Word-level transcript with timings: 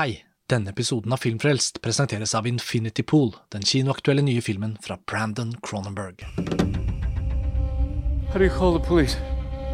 Hei! 0.00 0.22
Denne 0.48 0.70
episoden 0.70 1.12
av 1.12 1.20
Filmfrelst 1.20 1.82
presenteres 1.84 2.32
av 2.34 2.46
Infinity 2.48 3.02
Pool, 3.04 3.34
den 3.52 3.60
kinoaktuelle 3.68 4.22
nye 4.24 4.40
filmen 4.40 4.78
fra 4.80 4.94
Brandon 4.96 5.50
Cronenberg. 5.60 6.22
Police? 8.32 9.18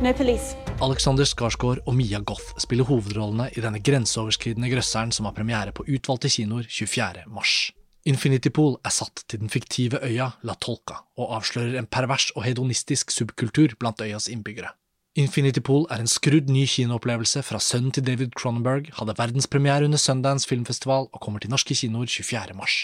No 0.03 0.13
police. 0.19 0.57
Alexander 0.83 1.29
Skarsgård 1.31 1.85
og 1.87 1.95
Mia 1.95 2.19
Goth 2.27 2.59
spiller 2.59 2.89
hovedrollene 2.91 3.53
i 3.55 3.63
denne 3.63 3.79
grenseoverskridende 3.79 4.73
grøsseren 4.73 5.15
som 5.15 5.31
har 5.31 5.37
premiere 5.37 5.71
på 5.71 5.87
utvalgte 5.87 6.33
kinoer 6.35 6.67
24. 6.67 7.23
mars. 7.31 7.71
Infinity 8.03 8.51
Pool 8.51 8.81
er 8.83 8.97
satt 8.99 9.23
til 9.31 9.45
den 9.45 9.53
fiktive 9.55 10.03
øya 10.03 10.33
La 10.43 10.59
Tolca, 10.59 11.05
og 11.23 11.37
avslører 11.39 11.79
en 11.79 11.87
pervers 11.87 12.33
og 12.35 12.49
hedonistisk 12.49 13.15
subkultur 13.15 13.79
blant 13.79 14.03
øyas 14.03 14.27
innbyggere. 14.27 14.75
Infinity 15.17 15.63
Pool 15.65 15.87
er 15.89 16.03
en 16.03 16.11
skrudd 16.13 16.51
ny 16.53 16.67
kinoopplevelse 16.69 17.41
fra 17.41 17.57
sønnen 17.57 17.89
til 17.97 18.05
David 18.05 18.35
Cronenberg, 18.37 18.91
hadde 18.99 19.15
verdenspremiere 19.17 19.89
under 19.89 19.97
Sundance 19.97 20.45
filmfestival 20.45 21.09
og 21.09 21.23
kommer 21.25 21.41
til 21.41 21.49
norske 21.49 21.73
kinoer 21.73 22.05
24. 22.05 22.53
mars. 22.53 22.75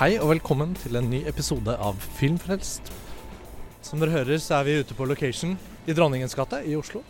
Hei 0.00 0.18
og 0.18 0.32
velkommen 0.34 0.74
til 0.74 0.98
en 0.98 1.06
ny 1.14 1.22
episode 1.30 1.78
av 1.78 2.02
Filmfrelst. 2.18 2.90
Som 3.86 4.02
dere 4.02 4.18
hører, 4.18 4.42
så 4.42 4.58
er 4.58 4.66
vi 4.66 4.80
ute 4.82 4.98
på 4.98 5.06
location 5.06 5.54
i 5.86 5.94
Dronningens 5.94 6.34
gate 6.34 6.66
i 6.66 6.74
Oslo. 6.74 7.06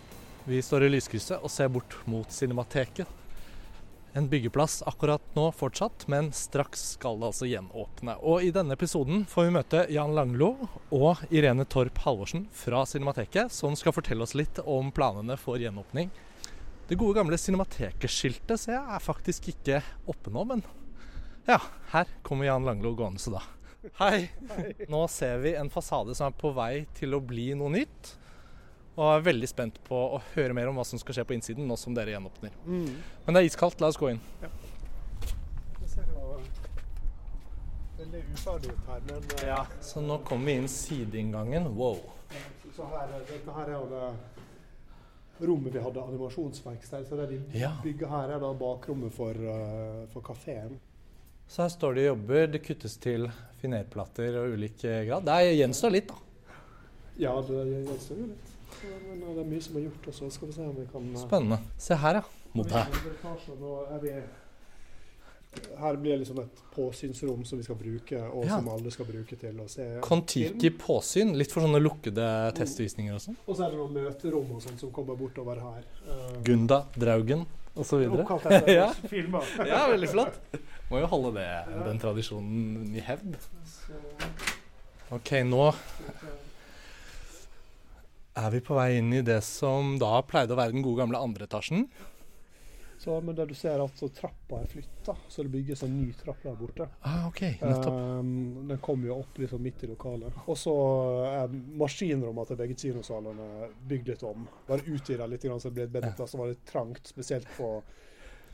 Vi 0.48 0.60
står 0.62 0.84
i 0.86 0.88
lyskrysset 0.94 1.42
og 1.42 1.50
ser 1.50 1.66
bort 1.74 1.96
mot 2.06 2.30
Cinemateket. 2.30 3.08
En 4.14 4.28
byggeplass 4.30 4.78
akkurat 4.86 5.22
nå 5.34 5.48
fortsatt, 5.50 6.04
men 6.06 6.28
straks 6.30 6.84
skal 6.92 7.18
det 7.18 7.26
altså 7.32 7.48
gjenåpne. 7.50 8.14
Og 8.22 8.44
i 8.46 8.52
denne 8.54 8.76
episoden 8.78 9.24
får 9.26 9.48
vi 9.48 9.54
møte 9.56 9.80
Jan 9.90 10.14
Langlo 10.14 10.52
og 10.94 11.24
Irene 11.34 11.66
Torp 11.66 11.98
Halvorsen 12.04 12.44
fra 12.54 12.84
Cinemateket, 12.86 13.50
som 13.50 13.74
skal 13.74 13.96
fortelle 13.96 14.22
oss 14.22 14.36
litt 14.38 14.60
om 14.62 14.92
planene 14.94 15.34
for 15.34 15.58
gjenåpning. 15.58 16.12
Det 16.86 16.94
gode 16.94 17.18
gamle 17.18 17.40
Cinemateket-skiltet 17.42 18.62
ser 18.62 18.76
jeg 18.76 18.84
er 18.86 19.02
faktisk 19.02 19.48
ikke 19.50 19.80
oppe 20.06 20.30
nå, 20.30 20.44
men 20.46 20.62
ja, 21.50 21.58
her 21.90 22.12
kommer 22.22 22.46
Jan 22.46 22.68
Langlo 22.70 22.94
gående 22.94 23.18
så 23.18 23.34
da. 23.34 23.42
Hei. 23.98 24.28
Nå 24.86 25.02
ser 25.10 25.42
vi 25.42 25.56
en 25.58 25.74
fasade 25.74 26.14
som 26.14 26.30
er 26.30 26.38
på 26.38 26.54
vei 26.54 26.86
til 26.94 27.18
å 27.18 27.20
bli 27.34 27.50
noe 27.58 27.74
nytt. 27.80 28.14
Og 28.96 29.10
er 29.12 29.24
veldig 29.26 29.48
spent 29.50 29.76
på 29.84 29.96
å 30.16 30.20
høre 30.34 30.54
mer 30.56 30.70
om 30.70 30.78
hva 30.80 30.84
som 30.88 31.00
skal 31.00 31.18
skje 31.18 31.24
på 31.28 31.34
innsiden 31.36 31.66
nå 31.68 31.76
som 31.76 31.92
dere 31.96 32.14
gjenåpner. 32.14 32.54
Men 32.64 33.36
det 33.36 33.42
er 33.42 33.48
iskaldt, 33.50 33.80
la 33.84 33.90
oss 33.92 33.98
gå 34.00 34.08
inn. 34.14 34.22
Det 34.40 35.90
ser 35.92 36.08
jo 36.08 36.38
veldig 37.98 38.22
uferdig 38.32 38.72
ut 38.72 38.88
her, 38.88 39.04
men 39.10 39.28
eh, 39.44 39.74
Så 39.84 40.00
nå 40.04 40.18
kommer 40.24 40.48
vi 40.48 40.56
inn 40.62 40.68
sideinngangen. 40.72 41.68
Wow. 41.76 42.00
så 42.76 42.88
her, 42.94 43.12
dette 43.28 43.52
her 43.58 43.68
er 43.68 43.76
jo 43.76 43.86
det 43.92 45.46
rommet 45.46 45.74
vi 45.76 45.84
hadde 45.84 46.00
animasjonsverksted. 46.08 47.06
Så 47.08 47.20
det 47.20 47.28
de 47.34 47.58
Ja. 47.60 47.74
bygger 47.84 48.08
her, 48.08 48.34
er 48.36 48.40
da 48.40 48.52
bakrommet 48.56 49.12
for, 49.12 49.32
uh, 49.36 50.06
for 50.12 50.22
kafeen. 50.24 50.78
Så 51.48 51.62
her 51.62 51.68
står 51.68 51.94
det 51.94 52.08
og 52.08 52.16
jobber. 52.16 52.46
Det 52.46 52.62
kuttes 52.64 52.96
til 52.96 53.28
finerplater 53.60 54.40
og 54.40 54.56
ulik 54.56 54.84
eh, 54.84 55.04
grad. 55.06 55.24
Det 55.28 55.56
gjenstår 55.60 55.92
litt, 55.92 56.08
da. 56.08 56.14
Ja, 57.18 57.36
det 57.40 57.64
gjenstår 57.86 58.16
jo 58.24 58.26
litt. 58.32 58.55
Så, 58.80 58.86
Men 59.08 59.22
eh, 59.22 59.34
det 59.36 59.44
er 59.44 59.50
mye 59.50 59.62
som 59.64 59.76
er 59.76 59.86
gjort, 59.86 60.08
og 60.08 60.14
så 60.14 60.30
skal 60.30 60.48
vi 60.48 60.56
se 60.56 60.66
om 60.66 60.74
vi 60.76 60.86
kan 60.92 61.06
eh, 61.14 61.20
Spennende. 61.22 61.58
Se 61.78 61.94
her, 62.02 62.14
ja. 62.20 62.22
Mot 62.56 62.70
her. 62.72 62.86
Er 63.96 64.26
her 65.80 65.96
blir 65.96 66.12
det 66.12 66.18
liksom 66.20 66.38
et 66.42 66.58
påsynsrom 66.74 67.44
som 67.48 67.56
vi 67.58 67.64
skal 67.64 67.78
bruke, 67.80 68.18
og 68.28 68.44
Ja. 68.44 68.58
som 68.58 68.68
alle 68.68 68.90
skal 68.92 69.06
bruke 69.08 69.36
til 69.40 69.60
å 69.60 69.68
se 69.72 69.86
Kon-Tiki 70.04 70.70
påsyn. 70.78 71.32
Litt 71.36 71.52
for 71.52 71.64
sånne 71.64 71.80
lukkede 71.80 72.26
testvisninger 72.58 73.14
og 73.16 73.20
sånn. 73.24 73.36
Og 73.46 73.56
så 73.56 73.64
er 73.64 73.70
det 73.72 73.78
noen 73.80 73.94
møterom 73.96 74.50
og 74.52 74.60
sånn 74.62 74.76
som 74.78 74.90
kommer 74.92 75.16
bortover 75.16 75.60
her. 75.62 75.84
Eh, 76.06 76.42
Gunda, 76.44 76.82
Draugen 76.96 77.46
osv. 77.74 78.04
Oppkalt 78.20 78.44
etter 78.52 78.74
Ja. 78.74 78.90
filmer. 79.08 79.44
Ja, 79.72 79.86
veldig 79.88 80.08
flott. 80.12 80.36
Må 80.90 81.00
jo 81.00 81.06
holde 81.06 81.32
det, 81.40 81.48
den 81.88 81.98
tradisjonen 81.98 82.92
i 82.94 83.00
hevd. 83.00 83.36
Ok, 85.10 85.32
nå 85.48 85.72
er 88.36 88.52
vi 88.52 88.60
på 88.64 88.76
vei 88.76 88.90
inn 88.98 89.14
i 89.16 89.24
det 89.24 89.40
som 89.44 89.96
da 90.00 90.20
pleide 90.26 90.54
å 90.54 90.60
være 90.60 90.74
den 90.76 90.84
gode 90.84 91.04
gamle 91.04 91.20
andre 91.22 91.48
etasjen. 91.48 91.88
Så, 92.98 93.20
men 93.20 93.36
der 93.36 93.46
du 93.46 93.54
ser 93.54 93.80
at 93.84 93.98
så 94.00 94.08
trappa 94.08 94.62
er 94.62 94.70
flytta, 94.70 95.14
så 95.28 95.44
det 95.44 95.52
bygges 95.52 95.82
en 95.84 95.92
ny 95.98 96.08
trapp 96.16 96.40
der 96.42 96.56
borte. 96.56 96.86
Ah, 97.04 97.26
ok, 97.28 97.42
nettopp. 97.60 97.92
Um, 97.92 98.68
den 98.70 98.80
kommer 98.82 99.10
jo 99.10 99.18
opp 99.20 99.38
liksom 99.38 99.62
midt 99.62 99.84
i 99.84 99.90
lokalet. 99.90 100.40
Og 100.48 100.56
så 100.58 100.74
er 101.28 101.52
maskinrommene 101.82 102.48
til 102.48 102.58
begge 102.58 102.78
kinosalene 102.80 103.68
bygd 103.90 104.10
litt 104.10 104.24
om. 104.26 104.48
Bare 104.66 104.88
utvida 104.88 105.28
litt, 105.28 105.44
så 105.44 105.70
det 105.70 105.90
ble 105.92 106.00
bedre 106.00 106.26
så 106.26 106.40
var 106.40 106.50
det 106.50 106.58
trangt, 106.66 107.12
spesielt 107.12 107.52
på, 107.58 107.70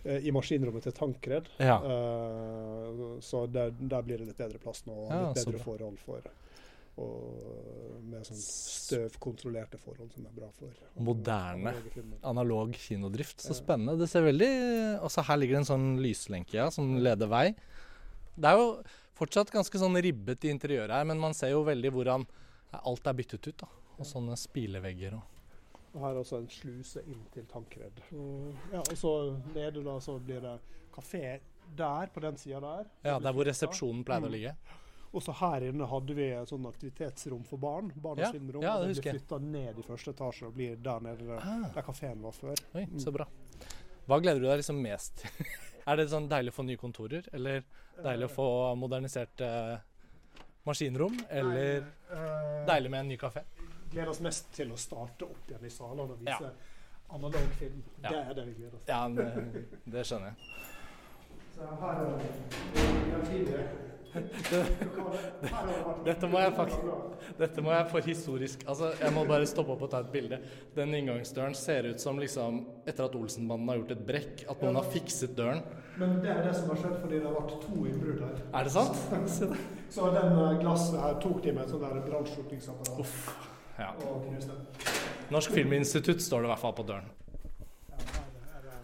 eh, 0.02 0.26
i 0.26 0.34
maskinrommet 0.34 0.88
til 0.88 0.96
Tankred. 0.98 1.48
Ja. 1.62 1.78
Uh, 1.78 3.20
så 3.22 3.46
der, 3.46 3.70
der 3.78 4.02
blir 4.02 4.18
det 4.18 4.32
litt 4.32 4.42
bedre 4.42 4.58
plass 4.62 4.84
nå, 4.90 5.04
og 5.06 5.12
litt 5.14 5.38
ja, 5.38 5.46
bedre 5.46 5.62
forhold 5.62 6.02
for 6.02 6.32
og 7.00 8.02
med 8.04 8.26
sånn 8.28 8.40
støvkontrollerte 8.42 9.78
forhold 9.80 10.10
som 10.12 10.26
er 10.28 10.34
bra 10.36 10.48
for 10.58 11.02
Moderne. 11.02 11.72
Analog 12.28 12.74
kinodrift. 12.76 13.40
Så 13.40 13.56
spennende. 13.56 13.94
Det 14.00 14.08
ser 14.12 14.26
veldig 14.26 14.50
Også 15.06 15.24
her 15.24 15.38
ligger 15.40 15.56
det 15.56 15.62
en 15.62 15.70
sånn 15.70 15.86
lyslenke 16.04 16.58
ja, 16.60 16.66
som 16.74 16.90
leder 17.00 17.30
vei. 17.32 17.46
Det 18.36 18.48
er 18.50 18.58
jo 18.60 18.66
fortsatt 19.18 19.50
ganske 19.54 19.80
sånn 19.80 19.96
ribbet 20.04 20.44
i 20.44 20.52
interiøret 20.52 20.92
her, 20.98 21.04
men 21.08 21.20
man 21.20 21.34
ser 21.36 21.52
jo 21.54 21.62
veldig 21.64 21.92
hvordan 21.94 22.26
alt 22.82 23.06
er 23.06 23.16
byttet 23.18 23.48
ut. 23.48 23.56
da. 23.64 23.68
Og 23.98 24.06
sånne 24.08 24.36
spilevegger 24.40 25.14
og 25.18 25.28
Og 25.94 26.00
her 26.00 26.14
er 26.14 26.20
også 26.22 26.38
en 26.40 26.46
sluse 26.48 27.02
inn 27.04 27.20
til 27.34 27.44
Tankred. 27.44 27.98
Ja, 28.72 28.80
og 28.80 28.94
så 28.96 29.10
nede 29.54 29.82
da 29.84 29.98
så 30.00 30.14
blir 30.18 30.40
det 30.40 30.54
kafé 30.94 31.40
der, 31.76 32.06
på 32.14 32.20
den 32.24 32.36
sida 32.40 32.60
der. 32.60 32.86
Ja, 33.04 33.18
der 33.20 33.32
hvor 33.36 33.44
resepsjonen 33.44 34.00
pleide 34.04 34.24
å 34.24 34.30
Mm. 34.30 34.32
ligge. 34.32 34.54
Og 35.12 35.20
så 35.22 35.32
her 35.36 35.60
inne 35.68 35.84
hadde 35.86 36.14
vi 36.16 36.30
et 36.32 36.48
sånn 36.48 36.64
aktivitetsrom 36.66 37.42
for 37.44 37.58
barn. 37.60 37.90
Barnas 38.00 38.18
Ja, 38.26 38.32
filmrom. 38.32 38.62
ja, 38.64 38.78
det 38.80 38.88
husker 38.94 39.10
jeg. 39.12 39.20
flytta 39.20 39.38
ned 39.44 39.78
i 39.78 39.82
første 39.82 40.14
etasje 40.14 40.46
og 40.46 40.54
blir 40.56 40.76
der 40.82 41.00
nede 41.00 41.26
der, 41.26 41.38
Ah. 41.44 41.68
der 41.74 41.82
kafeen 41.82 42.22
var 42.22 42.32
før. 42.32 42.56
Oi, 42.74 42.86
Mm. 42.86 42.98
så 42.98 43.12
bra. 43.12 43.26
Hva 44.08 44.20
gleder 44.22 44.40
du 44.40 44.46
deg 44.46 44.58
liksom 44.58 44.80
mest 44.82 45.16
til? 45.16 45.30
er 45.86 45.96
det 45.96 46.08
sånn 46.08 46.28
deilig 46.28 46.48
å 46.52 46.54
få 46.56 46.64
nye 46.64 46.76
kontorer, 46.80 47.28
eller 47.32 47.62
deilig 48.02 48.24
å 48.30 48.32
få 48.32 48.76
modernisert 48.78 49.40
eh, 49.40 49.78
maskinrom, 50.66 51.18
eller 51.30 51.84
Eh, 52.12 52.66
deilig 52.66 52.90
med 52.90 53.00
en 53.00 53.08
ny 53.08 53.16
kafé? 53.18 53.42
gleder 53.90 54.08
oss 54.08 54.20
mest 54.20 54.50
til 54.54 54.70
å 54.72 54.76
starte 54.78 55.22
opp 55.24 55.46
igjen 55.48 55.64
i 55.64 55.68
salene 55.68 56.00
og 56.10 56.18
Ja. 56.26 56.38
vise 56.38 56.50
analog 57.10 57.52
film. 57.58 57.82
Ja. 58.02 58.08
Det 58.10 58.18
er 58.30 58.34
det 58.34 58.46
vi 58.46 58.54
gleder 58.54 58.74
oss 58.76 58.84
til. 58.84 58.94
Ja, 58.94 59.08
det, 59.08 59.92
det 59.92 60.06
skjønner 60.06 60.26
jeg. 60.32 60.36
Så 61.54 61.60
her 61.80 62.00
er 62.00 62.18
den 63.12 63.24
fine 63.26 63.91
Dette 66.08 66.28
må 66.28 66.40
jeg 66.42 66.52
faktisk 66.52 67.36
Dette 67.38 67.62
må 67.64 67.70
jeg 67.72 67.86
for 67.88 68.04
historisk 68.04 68.64
Altså, 68.68 68.90
jeg 69.00 69.12
må 69.14 69.22
bare 69.28 69.46
stoppe 69.48 69.72
opp 69.72 69.84
og 69.86 69.90
ta 69.94 70.02
et 70.04 70.10
bilde. 70.12 70.38
Den 70.76 70.92
inngangsdøren 70.98 71.54
ser 71.56 71.88
ut 71.88 72.02
som 72.02 72.18
liksom 72.20 72.58
Etter 72.84 73.06
at 73.06 73.16
Olsenbanden 73.16 73.70
har 73.72 73.80
gjort 73.80 73.94
et 73.96 74.02
brekk, 74.08 74.44
at 74.52 74.62
noen 74.64 74.76
har 74.80 74.88
fikset 74.92 75.32
døren. 75.38 75.62
Men 76.00 76.18
det 76.24 76.30
er 76.34 76.42
det 76.44 76.52
som 76.58 76.68
har 76.72 76.80
skjedd 76.82 76.98
fordi 77.00 77.20
det 77.22 77.26
har 77.28 77.36
vært 77.38 77.56
to 77.64 77.86
innbrudd 77.88 78.20
her. 78.26 78.36
Er 78.60 78.68
det 78.68 78.74
sant? 78.74 78.96
Så 79.96 80.08
den 80.14 80.38
eh, 80.44 80.54
glasset 80.60 81.00
her 81.00 81.18
tok 81.24 81.42
de 81.44 81.52
med 81.56 81.64
et 81.66 81.72
sånt 81.72 82.06
brannslukningsapparat 82.08 83.00
Uff. 83.02 83.16
Ja. 83.78 83.90
og 84.08 84.26
knuste. 84.28 84.54
Norsk 85.32 85.50
Filminstitutt 85.56 86.20
står 86.24 86.44
det 86.44 86.50
i 86.50 86.52
hvert 86.52 86.64
fall 86.66 86.76
på 86.76 86.84
døren. 86.92 87.08
Det- 87.88 88.80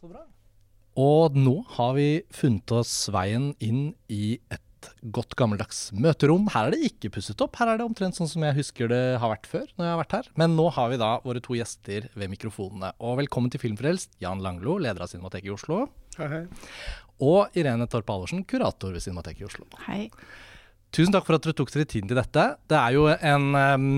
Så 0.00 0.08
bra. 0.10 0.22
Og 1.00 1.36
nå 1.38 1.62
har 1.78 1.94
vi 1.96 2.08
funnet 2.34 2.72
oss 2.76 2.92
veien 3.12 3.52
inn 3.64 3.94
i 4.12 4.36
et 4.52 4.60
godt 5.14 5.36
gammeldags 5.38 5.86
møterom. 5.94 6.48
Her 6.52 6.68
er 6.68 6.74
det 6.74 6.90
ikke 6.90 7.12
pusset 7.14 7.40
opp, 7.44 7.56
her 7.60 7.70
er 7.72 7.80
det 7.80 7.86
omtrent 7.86 8.18
sånn 8.18 8.28
som 8.28 8.44
jeg 8.44 8.58
husker 8.58 8.90
det 8.90 9.00
har 9.22 9.32
vært 9.32 9.48
før. 9.48 9.66
når 9.76 9.86
jeg 9.86 9.92
har 9.92 10.00
vært 10.02 10.16
her. 10.18 10.30
Men 10.36 10.56
nå 10.58 10.68
har 10.76 10.90
vi 10.92 11.00
da 11.00 11.12
våre 11.24 11.40
to 11.40 11.56
gjester 11.56 12.08
ved 12.18 12.32
mikrofonene. 12.34 12.92
Og 13.00 13.16
velkommen 13.22 13.52
til 13.52 13.62
Filmfrelst, 13.62 14.18
Jan 14.20 14.42
Langlo, 14.44 14.76
leder 14.82 15.04
av 15.04 15.12
Cinemateket 15.12 15.48
i 15.48 15.54
Oslo. 15.54 15.86
Hei, 16.18 16.28
hei. 16.28 16.42
Og 17.22 17.56
Irene 17.56 17.86
Torp 17.88 18.10
Halvorsen, 18.10 18.44
kurator 18.44 18.92
ved 18.92 19.04
Cinemateket 19.04 19.44
i 19.44 19.48
Oslo. 19.48 19.68
Hei. 19.86 20.08
Tusen 20.92 21.14
takk 21.14 21.24
for 21.24 21.38
at 21.38 21.46
dere 21.46 21.56
tok 21.56 21.72
dere 21.72 21.88
tiden 21.88 22.10
til 22.10 22.20
dette. 22.20 22.50
Det 22.68 22.76
er 22.76 22.98
jo 22.98 23.06
en 23.08 23.54
um, 23.56 23.92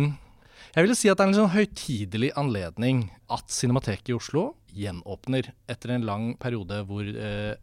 Jeg 0.77 0.87
vil 0.87 0.95
si 0.99 1.11
at 1.11 1.19
det 1.19 1.25
er 1.25 1.33
en 1.33 1.41
sånn 1.41 1.57
høytidelig 1.57 2.31
anledning 2.39 3.09
at 3.35 3.51
Cinemateket 3.51 4.13
i 4.13 4.19
Oslo 4.19 4.53
gjenåpner 4.75 5.53
etter 5.71 5.95
en 5.95 6.09
lang 6.09 6.33
periode 6.41 6.81
hvor 6.89 7.07
eh, 7.07 7.55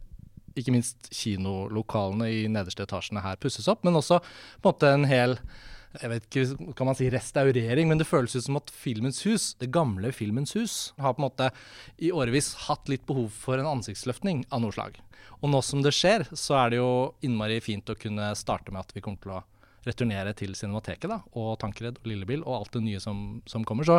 ikke 0.58 0.74
minst 0.74 1.10
kinolokalene 1.14 2.28
i 2.28 2.40
nederste 2.52 2.84
etasjene 2.84 3.24
her 3.24 3.40
pusses 3.40 3.68
opp, 3.70 3.84
men 3.86 3.96
også 3.98 4.20
på 4.22 4.66
en 4.66 4.72
måte 4.72 4.96
en 4.96 5.08
hel 5.08 5.38
jeg 6.00 6.08
vet 6.08 6.24
ikke, 6.24 6.72
kan 6.78 6.88
man 6.88 6.96
si 6.96 7.10
restaurering, 7.12 7.90
men 7.90 8.00
det 8.00 8.08
føles 8.08 8.32
ut 8.32 8.46
som 8.46 8.56
at 8.56 8.70
Filmens 8.72 9.20
hus, 9.26 9.50
det 9.60 9.68
gamle 9.74 10.08
Filmens 10.16 10.54
hus, 10.56 10.76
har 10.96 11.12
på 11.12 11.20
en 11.20 11.26
måte 11.26 11.50
i 12.00 12.08
årevis 12.16 12.54
hatt 12.66 12.88
litt 12.88 13.04
behov 13.08 13.28
for 13.36 13.60
en 13.60 13.68
ansiktsløftning 13.74 14.46
av 14.48 14.64
noe 14.64 14.72
slag. 14.72 14.96
Og 15.42 15.52
nå 15.52 15.60
som 15.66 15.82
det 15.84 15.92
skjer, 15.92 16.24
så 16.32 16.56
er 16.62 16.72
det 16.72 16.80
jo 16.80 16.92
innmari 17.26 17.60
fint 17.60 17.92
å 17.92 17.98
kunne 17.98 18.30
starte 18.38 18.72
med 18.72 18.86
at 18.86 18.96
vi 18.96 19.04
kommer 19.04 19.20
til 19.20 19.34
å 19.36 19.42
returnere 19.84 20.32
til 20.38 20.54
Cinemateket, 20.56 21.10
da, 21.10 21.20
og 21.36 21.56
Tankered 21.60 21.98
og 22.00 22.08
Lillebil 22.08 22.44
og 22.46 22.60
alt 22.60 22.76
det 22.78 22.84
nye 22.86 23.02
som, 23.02 23.42
som 23.50 23.66
kommer. 23.66 23.84
Så 23.84 23.98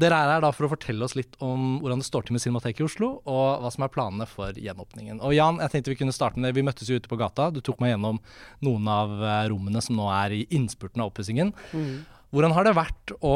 dere 0.00 0.16
er 0.16 0.32
her 0.34 0.44
da 0.44 0.50
for 0.54 0.66
å 0.66 0.72
fortelle 0.72 1.04
oss 1.06 1.16
litt 1.18 1.36
om 1.44 1.78
hvordan 1.82 2.00
det 2.02 2.08
står 2.08 2.26
til 2.26 2.36
med 2.36 2.42
Cinemateket 2.44 2.82
i 2.82 2.86
Oslo, 2.86 3.10
og 3.28 3.62
hva 3.62 3.72
som 3.72 3.84
er 3.86 3.92
planene 3.92 4.26
for 4.30 4.56
gjenåpningen. 4.56 5.20
Og 5.26 5.34
Jan, 5.36 5.60
jeg 5.64 5.74
tenkte 5.74 5.92
vi 5.92 6.00
kunne 6.00 6.16
starte 6.16 6.40
med 6.40 6.50
det. 6.50 6.58
Vi 6.58 6.66
møttes 6.66 6.90
jo 6.90 6.98
ute 7.00 7.10
på 7.10 7.18
gata. 7.20 7.50
Du 7.54 7.60
tok 7.64 7.82
meg 7.82 7.94
gjennom 7.94 8.20
noen 8.66 8.90
av 8.90 9.16
eh, 9.20 9.46
rommene 9.52 9.82
som 9.84 9.98
nå 9.98 10.08
er 10.14 10.36
i 10.38 10.44
innspurten 10.56 11.04
av 11.04 11.12
oppussingen. 11.12 11.52
Mm. 11.76 12.02
Hvordan 12.30 12.54
har 12.56 12.68
det 12.68 12.76
vært 12.78 13.14
å 13.20 13.34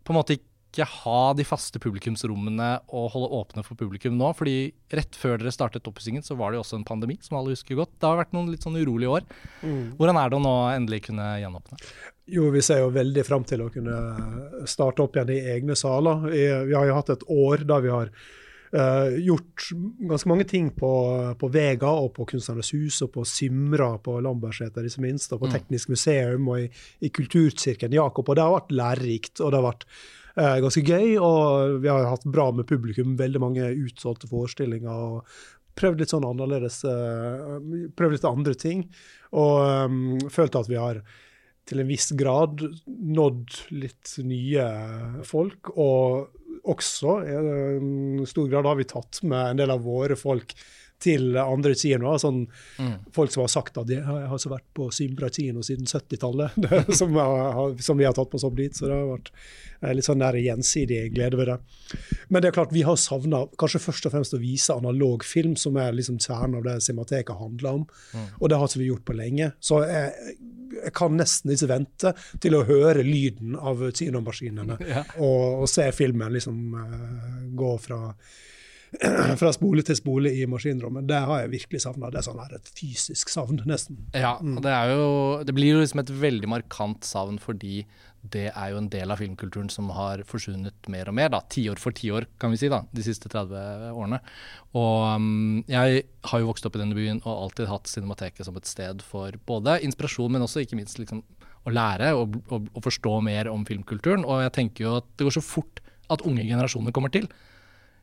på 0.00 0.14
en 0.14 0.18
måte 0.18 0.40
ikke 0.70 0.86
ha 0.86 1.20
de 1.34 1.44
faste 1.46 1.80
publikumsrommene 1.82 2.68
og 2.94 3.10
holde 3.14 3.30
åpne 3.40 3.64
for 3.66 3.78
publikum 3.78 4.16
nå? 4.18 4.30
Fordi 4.38 4.70
rett 4.94 5.18
før 5.18 5.40
dere 5.40 5.52
startet 5.54 5.88
oppussingen, 5.90 6.24
så 6.24 6.36
var 6.38 6.50
det 6.50 6.60
jo 6.60 6.64
også 6.64 6.78
en 6.78 6.86
pandemi, 6.88 7.18
som 7.24 7.40
alle 7.40 7.54
husker 7.56 7.78
godt. 7.78 7.92
Det 7.98 8.08
har 8.08 8.20
vært 8.22 8.34
noen 8.36 8.50
litt 8.52 8.64
sånn 8.66 8.78
urolige 8.78 9.18
år. 9.18 9.28
Mm. 9.60 9.96
Hvordan 9.98 10.20
er 10.22 10.30
det 10.30 10.38
å 10.38 10.44
nå 10.46 10.56
endelig 10.72 11.04
kunne 11.10 11.28
gjenåpne? 11.42 11.80
Jo, 12.30 12.50
vi 12.54 12.62
ser 12.62 12.84
jo 12.84 12.92
veldig 12.94 13.24
fram 13.26 13.46
til 13.48 13.64
å 13.64 13.70
kunne 13.74 14.66
starte 14.70 15.02
opp 15.02 15.16
igjen 15.18 15.32
i 15.34 15.40
egne 15.56 15.76
saler. 15.78 16.28
Vi 16.30 16.76
har 16.76 16.86
jo 16.86 17.00
hatt 17.00 17.10
et 17.16 17.26
år 17.34 17.66
da 17.66 17.80
vi 17.82 17.90
har 17.90 18.12
uh, 18.14 19.16
gjort 19.18 19.66
ganske 20.12 20.30
mange 20.30 20.46
ting 20.50 20.70
på, 20.76 20.92
på 21.40 21.50
Vega 21.50 21.90
og 22.04 22.12
på 22.18 22.28
Kunstnernes 22.30 22.70
hus 22.76 23.00
og 23.06 23.12
på 23.16 23.26
Simra 23.26 23.92
på 24.02 24.20
Lambertseter, 24.22 24.86
ikke 24.86 25.04
minst, 25.08 25.34
og 25.34 25.42
på 25.42 25.50
mm. 25.50 25.56
Teknisk 25.56 25.90
museum 25.90 26.48
og 26.52 26.62
i, 26.62 26.70
i 27.02 27.10
Kulturkirken 27.10 27.98
Jakob. 27.98 28.30
Og 28.30 28.38
det 28.38 28.46
har 28.46 28.56
vært 28.60 28.74
lærerikt, 28.78 29.36
og 29.40 29.50
det 29.50 29.60
har 29.60 29.68
vært 29.72 29.88
ganske 30.64 30.82
gøy. 30.84 31.16
Og 31.20 31.80
vi 31.84 31.90
har 31.92 32.10
hatt 32.10 32.26
bra 32.28 32.50
med 32.54 32.68
publikum, 32.70 33.16
veldig 33.20 33.42
mange 33.42 33.70
utsolgte 33.86 34.30
forestillinger. 34.30 34.90
og 34.90 35.26
Prøvd 35.80 36.02
litt 36.02 36.12
sånn 36.12 36.26
annerledes, 36.26 36.82
uh, 36.84 37.56
prøvd 37.96 38.16
litt 38.16 38.28
andre 38.28 38.54
ting. 38.58 38.84
Og 39.32 39.88
um, 39.88 40.30
følt 40.32 40.58
at 40.58 40.68
vi 40.68 40.80
har 40.80 41.00
til 41.70 41.82
en 41.82 41.88
viss 41.88 42.10
grad 42.18 42.62
nådd 42.86 43.56
litt 43.78 44.16
nye 44.26 44.66
folk. 45.26 45.72
Og 45.78 46.66
også 46.68 47.16
i 47.24 47.34
en 47.38 48.28
stor 48.28 48.50
grad 48.50 48.68
har 48.68 48.78
vi 48.80 48.88
tatt 48.90 49.22
med 49.22 49.52
en 49.52 49.62
del 49.62 49.72
av 49.72 49.84
våre 49.86 50.18
folk 50.18 50.56
til 51.02 51.38
andre 51.40 51.74
kinoer. 51.78 52.20
Sånn, 52.22 52.44
mm. 52.78 52.92
Folk 53.16 53.32
som 53.34 53.44
har 53.44 53.52
sagt 53.52 53.80
at 53.80 53.88
de 53.88 54.00
har 54.04 54.28
altså 54.28 54.52
vært 54.52 54.66
på 54.76 54.90
Symbra 54.94 55.30
kino 55.32 55.64
siden 55.66 55.88
70-tallet, 55.88 56.58
som, 56.98 57.16
som, 57.80 57.98
vi 58.00 58.08
har 58.08 58.16
tatt 58.16 58.30
med 58.30 58.40
oss 58.40 58.46
opp 58.48 58.58
dit. 58.58 58.76
Så 58.76 58.88
det 58.88 58.96
har 58.96 59.10
vært 59.10 59.32
eh, 59.80 59.94
litt 59.96 60.08
sånn 60.08 60.22
der 60.22 60.38
gjensidig 60.40 61.02
glede 61.16 61.40
ved 61.40 61.52
det. 61.52 61.58
Men 62.28 62.42
det 62.42 62.50
er 62.50 62.58
klart, 62.60 62.76
vi 62.76 62.86
har 62.86 63.00
savna 63.00 63.44
kanskje 63.60 63.82
først 63.86 64.08
og 64.08 64.16
fremst 64.16 64.36
å 64.36 64.42
vise 64.42 64.76
analog 64.76 65.26
film, 65.26 65.56
som 65.60 65.78
er 65.80 65.96
liksom 65.96 66.20
kjernen 66.22 66.60
av 66.60 66.68
det 66.68 66.78
Cinemateket 66.86 67.36
handler 67.40 67.82
om. 67.82 67.88
Mm. 68.14 68.30
Og 68.38 68.48
det 68.48 68.60
har 68.60 68.70
ikke 68.70 68.82
vi 68.84 68.90
gjort 68.92 69.08
på 69.08 69.18
lenge. 69.18 69.52
Så 69.64 69.82
jeg, 69.88 70.36
jeg 70.80 70.94
kan 70.96 71.16
nesten 71.18 71.54
ikke 71.54 71.70
vente 71.70 72.12
til 72.42 72.56
å 72.56 72.64
høre 72.68 73.04
lyden 73.06 73.56
av 73.58 73.82
kinomaskinene 73.96 74.78
ja. 74.92 75.04
og, 75.18 75.64
og, 75.64 75.66
se 75.70 75.88
filmen 75.94 76.32
liksom 76.36 76.62
uh, 76.76 77.42
gå 77.56 77.74
fra 77.82 78.00
fra 79.40 79.52
spole 79.54 79.84
til 79.86 79.96
spole 79.98 80.32
i 80.34 80.46
maskinrommet. 80.50 81.06
Det 81.08 81.18
har 81.28 81.44
jeg 81.44 81.52
virkelig 81.54 81.82
savna. 81.84 82.10
Det 82.10 82.20
er 82.20 82.26
sånn 82.26 82.40
her 82.42 82.56
et 82.58 82.70
fysisk 82.74 83.30
savn, 83.32 83.62
nesten. 83.68 84.00
Ja, 84.16 84.36
mm. 84.42 84.56
og 84.58 84.64
det, 84.66 84.74
er 84.74 84.94
jo, 84.94 85.10
det 85.46 85.54
blir 85.56 85.76
jo 85.76 85.82
liksom 85.82 86.02
et 86.02 86.14
veldig 86.22 86.50
markant 86.50 87.06
savn 87.06 87.38
fordi 87.42 87.84
det 88.20 88.50
er 88.50 88.72
jo 88.72 88.80
en 88.82 88.90
del 88.92 89.12
av 89.12 89.20
filmkulturen 89.22 89.70
som 89.72 89.88
har 89.96 90.20
forsvunnet 90.28 90.90
mer 90.92 91.08
og 91.08 91.16
mer, 91.16 91.30
da. 91.32 91.40
Tiår 91.48 91.80
for 91.80 91.96
tiår, 91.96 92.26
kan 92.42 92.52
vi 92.52 92.58
si, 92.60 92.68
da, 92.72 92.82
de 92.92 93.04
siste 93.04 93.30
30 93.32 93.94
årene. 93.94 94.18
Og 94.76 94.96
um, 95.16 95.60
jeg 95.70 96.02
har 96.28 96.42
jo 96.42 96.50
vokst 96.50 96.66
opp 96.68 96.76
i 96.76 96.82
denne 96.82 96.98
byen 96.98 97.22
og 97.22 97.46
alltid 97.46 97.70
hatt 97.70 97.88
Cinemateket 97.88 98.44
som 98.44 98.58
et 98.60 98.68
sted 98.68 99.00
for 99.06 99.38
både 99.48 99.78
inspirasjon, 99.86 100.34
men 100.34 100.44
også 100.44 100.66
ikke 100.66 100.76
minst 100.78 101.00
liksom 101.00 101.22
å 101.68 101.72
lære 101.72 102.12
og, 102.16 102.36
og, 102.52 102.68
og 102.74 102.84
forstå 102.84 103.14
mer 103.24 103.48
om 103.52 103.64
filmkulturen. 103.68 104.26
Og 104.26 104.44
jeg 104.44 104.56
tenker 104.58 104.86
jo 104.86 104.98
at 104.98 105.08
det 105.16 105.28
går 105.28 105.38
så 105.38 105.44
fort 105.44 105.80
at 106.12 106.24
unge 106.26 106.44
generasjoner 106.44 106.92
kommer 106.96 107.12
til. 107.14 107.30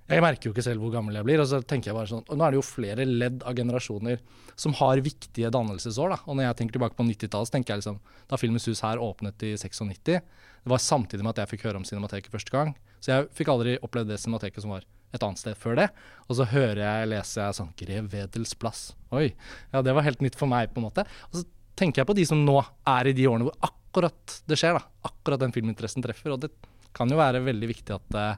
Jeg 0.08 0.24
merker 0.24 0.48
jo 0.48 0.54
ikke 0.54 0.64
selv 0.64 0.80
hvor 0.84 0.94
gammel 0.94 1.18
jeg 1.20 1.28
blir. 1.28 1.42
og 1.44 1.48
så 1.52 1.60
tenker 1.68 1.92
jeg 1.92 1.98
bare 1.98 2.08
sånn, 2.08 2.24
og 2.24 2.38
Nå 2.40 2.46
er 2.46 2.54
det 2.54 2.60
jo 2.62 2.66
flere 2.66 3.06
ledd 3.06 3.42
av 3.44 3.56
generasjoner 3.58 4.22
som 4.56 4.74
har 4.80 5.02
viktige 5.04 5.52
dannelsesår. 5.52 6.10
da, 6.16 6.18
og 6.26 6.38
Når 6.38 6.48
jeg 6.48 6.58
tenker 6.62 6.78
tilbake 6.78 6.96
på 6.96 7.04
90-tallet, 7.10 7.52
tenker 7.52 7.74
jeg 7.74 7.82
liksom, 7.84 8.00
da 8.30 8.40
Filmens 8.40 8.68
hus 8.72 8.82
her 8.86 9.02
åpnet 9.04 9.44
i 9.44 9.56
96, 9.60 10.04
det 10.08 10.72
var 10.72 10.80
samtidig 10.84 11.24
med 11.24 11.36
at 11.36 11.44
jeg 11.44 11.52
fikk 11.56 11.68
høre 11.68 11.80
om 11.82 11.84
Cinemateket 11.88 12.32
første 12.32 12.52
gang. 12.52 12.72
Så 13.00 13.12
jeg 13.12 13.28
fikk 13.36 13.52
aldri 13.52 13.76
opplevd 13.84 14.10
det 14.14 14.20
Cinemateket 14.24 14.64
som 14.64 14.72
var 14.74 14.88
et 15.16 15.24
annet 15.24 15.40
sted 15.40 15.56
før 15.60 15.76
det. 15.80 15.90
Og 16.28 16.40
så 16.40 16.48
hører 16.52 16.82
jeg, 16.82 17.12
leser 17.12 17.44
jeg 17.46 17.58
sånn 17.60 17.76
Grev 17.80 18.10
Wedels 18.12 18.56
plass. 18.60 18.82
Oi. 19.16 19.30
Ja, 19.74 19.84
det 19.86 19.94
var 19.96 20.08
helt 20.08 20.24
nytt 20.24 20.36
for 20.40 20.48
meg, 20.52 20.72
på 20.74 20.82
en 20.82 20.88
måte. 20.90 21.06
Og 21.32 21.42
så 21.42 21.46
tenker 21.80 22.02
jeg 22.02 22.10
på 22.10 22.16
de 22.18 22.26
som 22.28 22.42
nå 22.48 22.58
er 22.88 23.08
i 23.12 23.16
de 23.16 23.28
årene 23.30 23.48
hvor 23.48 23.56
akkurat 23.70 24.40
det 24.48 24.58
skjer. 24.60 24.80
da, 24.80 24.84
Akkurat 25.08 25.44
den 25.44 25.56
filminteressen 25.56 26.04
treffer. 26.04 26.32
og 26.36 26.42
det 26.44 26.52
kan 26.98 27.12
jo 27.12 27.20
være 27.20 27.46
veldig 27.46 27.70
viktig 27.70 27.96
at 27.96 28.08
det 28.14 28.30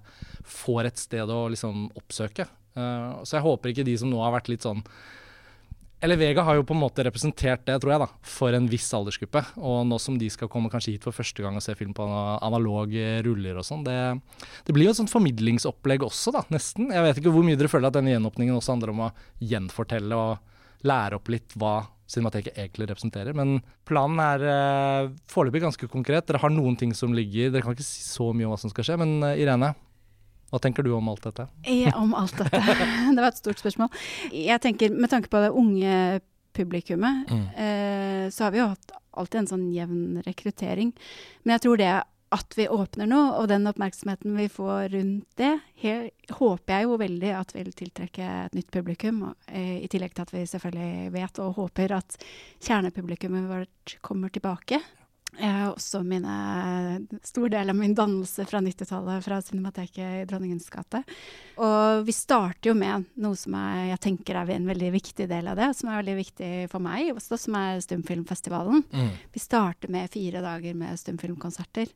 får 0.50 0.90
et 0.92 1.02
sted 1.02 1.32
å 1.32 1.46
liksom 1.52 1.88
oppsøke. 2.00 2.48
Uh, 2.78 3.24
så 3.24 3.40
jeg 3.40 3.46
håper 3.48 3.74
ikke 3.74 3.88
de 3.88 3.96
som 4.00 4.12
nå 4.12 4.20
har 4.22 4.36
vært 4.36 4.52
litt 4.52 4.68
sånn 4.68 4.84
eller 6.00 6.16
Vega 6.16 6.46
har 6.48 6.56
jo 6.56 6.64
på 6.64 6.72
en 6.76 6.80
måte 6.80 7.04
representert 7.04 7.66
det, 7.68 7.76
tror 7.84 7.92
jeg, 7.92 8.00
da, 8.00 8.08
for 8.24 8.56
en 8.56 8.70
viss 8.72 8.88
aldersgruppe. 8.96 9.42
Og 9.60 9.82
nå 9.88 9.98
som 10.00 10.16
de 10.20 10.30
skal 10.32 10.48
komme 10.52 10.72
kanskje 10.72 10.94
hit 10.94 11.04
for 11.04 11.16
første 11.16 11.44
gang 11.44 11.58
og 11.60 11.64
se 11.66 11.76
film 11.76 11.92
på 11.96 12.06
analog 12.08 12.94
ruller 13.26 13.60
og 13.60 13.68
sånn, 13.68 13.84
det, 13.84 13.98
det, 14.64 14.76
blir 14.76 14.88
jo 14.88 14.94
et 14.94 15.00
sånt 15.02 15.12
formidlingsopplegg 15.12 16.06
også, 16.08 16.32
da, 16.38 16.46
nesten. 16.56 16.88
Jeg 16.96 17.04
vet 17.04 17.20
ikke 17.20 17.34
hvor 17.36 17.44
mye 17.44 17.60
dere 17.60 17.72
føler 17.72 17.92
at 17.92 17.98
denne 18.00 18.14
gjenåpningen 18.14 18.56
også 18.56 18.78
handler 18.78 18.94
om 18.94 19.04
å 19.10 19.12
gjenfortelle 19.44 20.22
og 20.24 20.56
lære 20.88 21.20
opp 21.20 21.32
litt 21.32 21.56
hva 21.60 21.82
Cinemateket 22.10 22.56
egentlig 22.58 22.88
representerer. 22.90 23.36
Men 23.38 23.60
planen 23.86 24.18
er 24.24 24.46
uh, 24.50 25.12
foreløpig 25.30 25.62
ganske 25.62 25.90
konkret. 25.92 26.26
Dere 26.26 26.42
har 26.42 26.50
noen 26.50 26.74
ting 26.80 26.90
som 26.98 27.14
ligger 27.14 27.52
Dere 27.54 27.62
kan 27.62 27.76
ikke 27.76 27.86
si 27.86 28.02
så 28.02 28.32
mye 28.34 28.48
om 28.48 28.56
hva 28.56 28.58
som 28.58 28.72
skal 28.74 28.88
skje. 28.88 28.96
Men 28.98 29.20
uh, 29.22 29.36
Irene, 29.38 29.76
hva 30.50 30.62
tenker 30.64 30.86
du 30.86 30.90
om 30.98 31.12
alt 31.12 31.28
dette? 31.28 31.46
Jeg, 31.70 31.94
om 31.94 32.16
alt 32.18 32.34
dette. 32.42 32.64
det 33.14 33.22
var 33.22 33.30
et 33.30 33.42
stort 33.42 33.62
spørsmål. 33.62 33.94
Jeg 34.34 34.58
tenker, 34.64 34.96
Med 34.96 35.14
tanke 35.14 35.30
på 35.30 35.44
det 35.44 35.54
unge 35.54 36.00
publikummet, 36.58 37.30
mm. 37.30 37.46
uh, 37.54 38.26
så 38.34 38.48
har 38.48 38.56
vi 38.56 38.64
jo 38.64 38.72
hatt 38.72 38.96
alltid 39.20 39.44
en 39.44 39.52
sånn 39.54 39.68
jevn 39.76 40.24
rekruttering. 40.26 40.96
Men 41.44 41.60
jeg 41.60 41.68
tror 41.68 41.78
det 41.78 41.94
at 42.30 42.54
vi 42.58 42.68
åpner 42.70 43.10
nå, 43.10 43.20
og 43.40 43.48
den 43.50 43.66
oppmerksomheten 43.70 44.36
vi 44.38 44.46
får 44.54 44.90
rundt 44.94 45.26
det, 45.40 45.56
her, 45.82 46.10
håper 46.38 46.76
jeg 46.76 46.86
jo 46.86 47.00
veldig 47.02 47.32
at 47.40 47.56
vil 47.56 47.72
tiltrekke 47.74 48.30
et 48.46 48.58
nytt 48.58 48.70
publikum. 48.74 49.24
Eh, 49.48 49.80
I 49.86 49.90
tillegg 49.90 50.14
til 50.14 50.28
at 50.28 50.36
vi 50.36 50.46
selvfølgelig 50.52 51.12
vet 51.16 51.42
og 51.42 51.58
håper 51.58 51.98
at 51.98 52.20
kjernepublikummet 52.68 53.50
vårt 53.50 53.98
kommer 54.06 54.34
tilbake. 54.34 54.82
Jeg 55.38 55.50
har 55.54 55.72
også 55.72 56.02
mine, 56.04 56.36
stor 57.24 57.52
del 57.54 57.70
av 57.72 57.78
min 57.78 57.94
dannelse 57.96 58.44
fra 58.50 58.62
90-tallet 58.66 59.24
fra 59.24 59.38
Cinemateket 59.46 60.24
i 60.24 60.26
Dronningens 60.28 60.70
gate. 60.74 61.04
Og 61.62 62.04
vi 62.08 62.16
starter 62.16 62.72
jo 62.72 62.76
med 62.78 63.06
noe 63.22 63.38
som 63.38 63.56
er, 63.58 63.92
jeg 63.92 64.04
tenker 64.08 64.42
er 64.42 64.54
en 64.56 64.70
veldig 64.70 64.90
viktig 64.98 65.30
del 65.30 65.52
av 65.52 65.60
det, 65.60 65.70
som 65.78 65.92
er 65.92 66.02
veldig 66.02 66.18
viktig 66.20 66.52
for 66.74 66.84
meg 66.84 67.14
også, 67.14 67.40
som 67.46 67.60
er 67.62 67.84
Stumfilmfestivalen. 67.86 68.84
Mm. 68.90 69.12
Vi 69.36 69.44
starter 69.44 69.94
med 69.94 70.10
fire 70.12 70.42
dager 70.44 70.76
med 70.82 71.00
stumfilmkonserter 71.00 71.94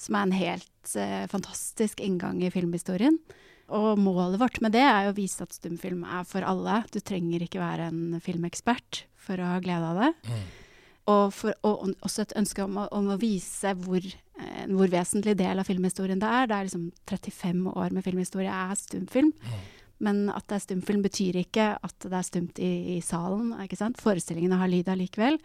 som 0.00 0.16
er 0.16 0.26
en 0.26 0.36
helt 0.36 0.96
eh, 0.96 1.26
fantastisk 1.30 2.00
inngang 2.04 2.40
i 2.44 2.52
filmhistorien. 2.52 3.18
Og 3.70 4.00
målet 4.02 4.40
vårt 4.40 4.58
med 4.64 4.74
det 4.74 4.82
er 4.82 5.06
jo 5.06 5.12
å 5.12 5.18
vise 5.18 5.44
at 5.44 5.54
stumfilm 5.54 6.02
er 6.02 6.24
for 6.26 6.46
alle. 6.46 6.80
Du 6.90 6.98
trenger 6.98 7.44
ikke 7.44 7.62
være 7.62 7.90
en 7.92 8.18
filmekspert 8.22 9.04
for 9.20 9.38
å 9.38 9.52
ha 9.52 9.60
glede 9.62 9.92
av 9.92 10.00
det. 10.00 10.10
Mm. 10.26 10.48
Og, 11.10 11.22
for, 11.34 11.54
og, 11.66 11.92
også 12.06 12.24
et 12.24 12.34
ønske 12.38 12.64
om 12.64 12.80
å, 12.82 12.86
om 12.94 13.12
å 13.12 13.18
vise 13.20 13.72
hvor, 13.82 14.04
eh, 14.04 14.64
hvor 14.70 14.90
vesentlig 14.90 15.36
del 15.38 15.62
av 15.62 15.68
filmhistorien 15.68 16.20
det 16.22 16.32
er. 16.40 16.48
Det 16.50 16.56
er 16.56 16.70
liksom 16.70 16.88
35 17.10 17.68
år 17.74 17.94
med 17.94 18.06
filmhistorie 18.06 18.56
er 18.70 18.78
stumfilm. 18.78 19.32
Mm. 19.36 19.62
Men 20.00 20.28
at 20.32 20.46
det 20.48 20.56
er 20.58 20.64
stumfilm 20.64 21.02
betyr 21.04 21.42
ikke 21.42 21.72
at 21.76 22.06
det 22.06 22.16
er 22.16 22.26
stumt 22.26 22.60
i, 22.62 22.72
i 22.96 23.00
salen. 23.04 23.52
ikke 23.64 23.78
sant? 23.78 24.00
Forestillingene 24.00 24.60
har 24.60 24.70
lyd 24.72 24.88
allikevel. 24.88 25.40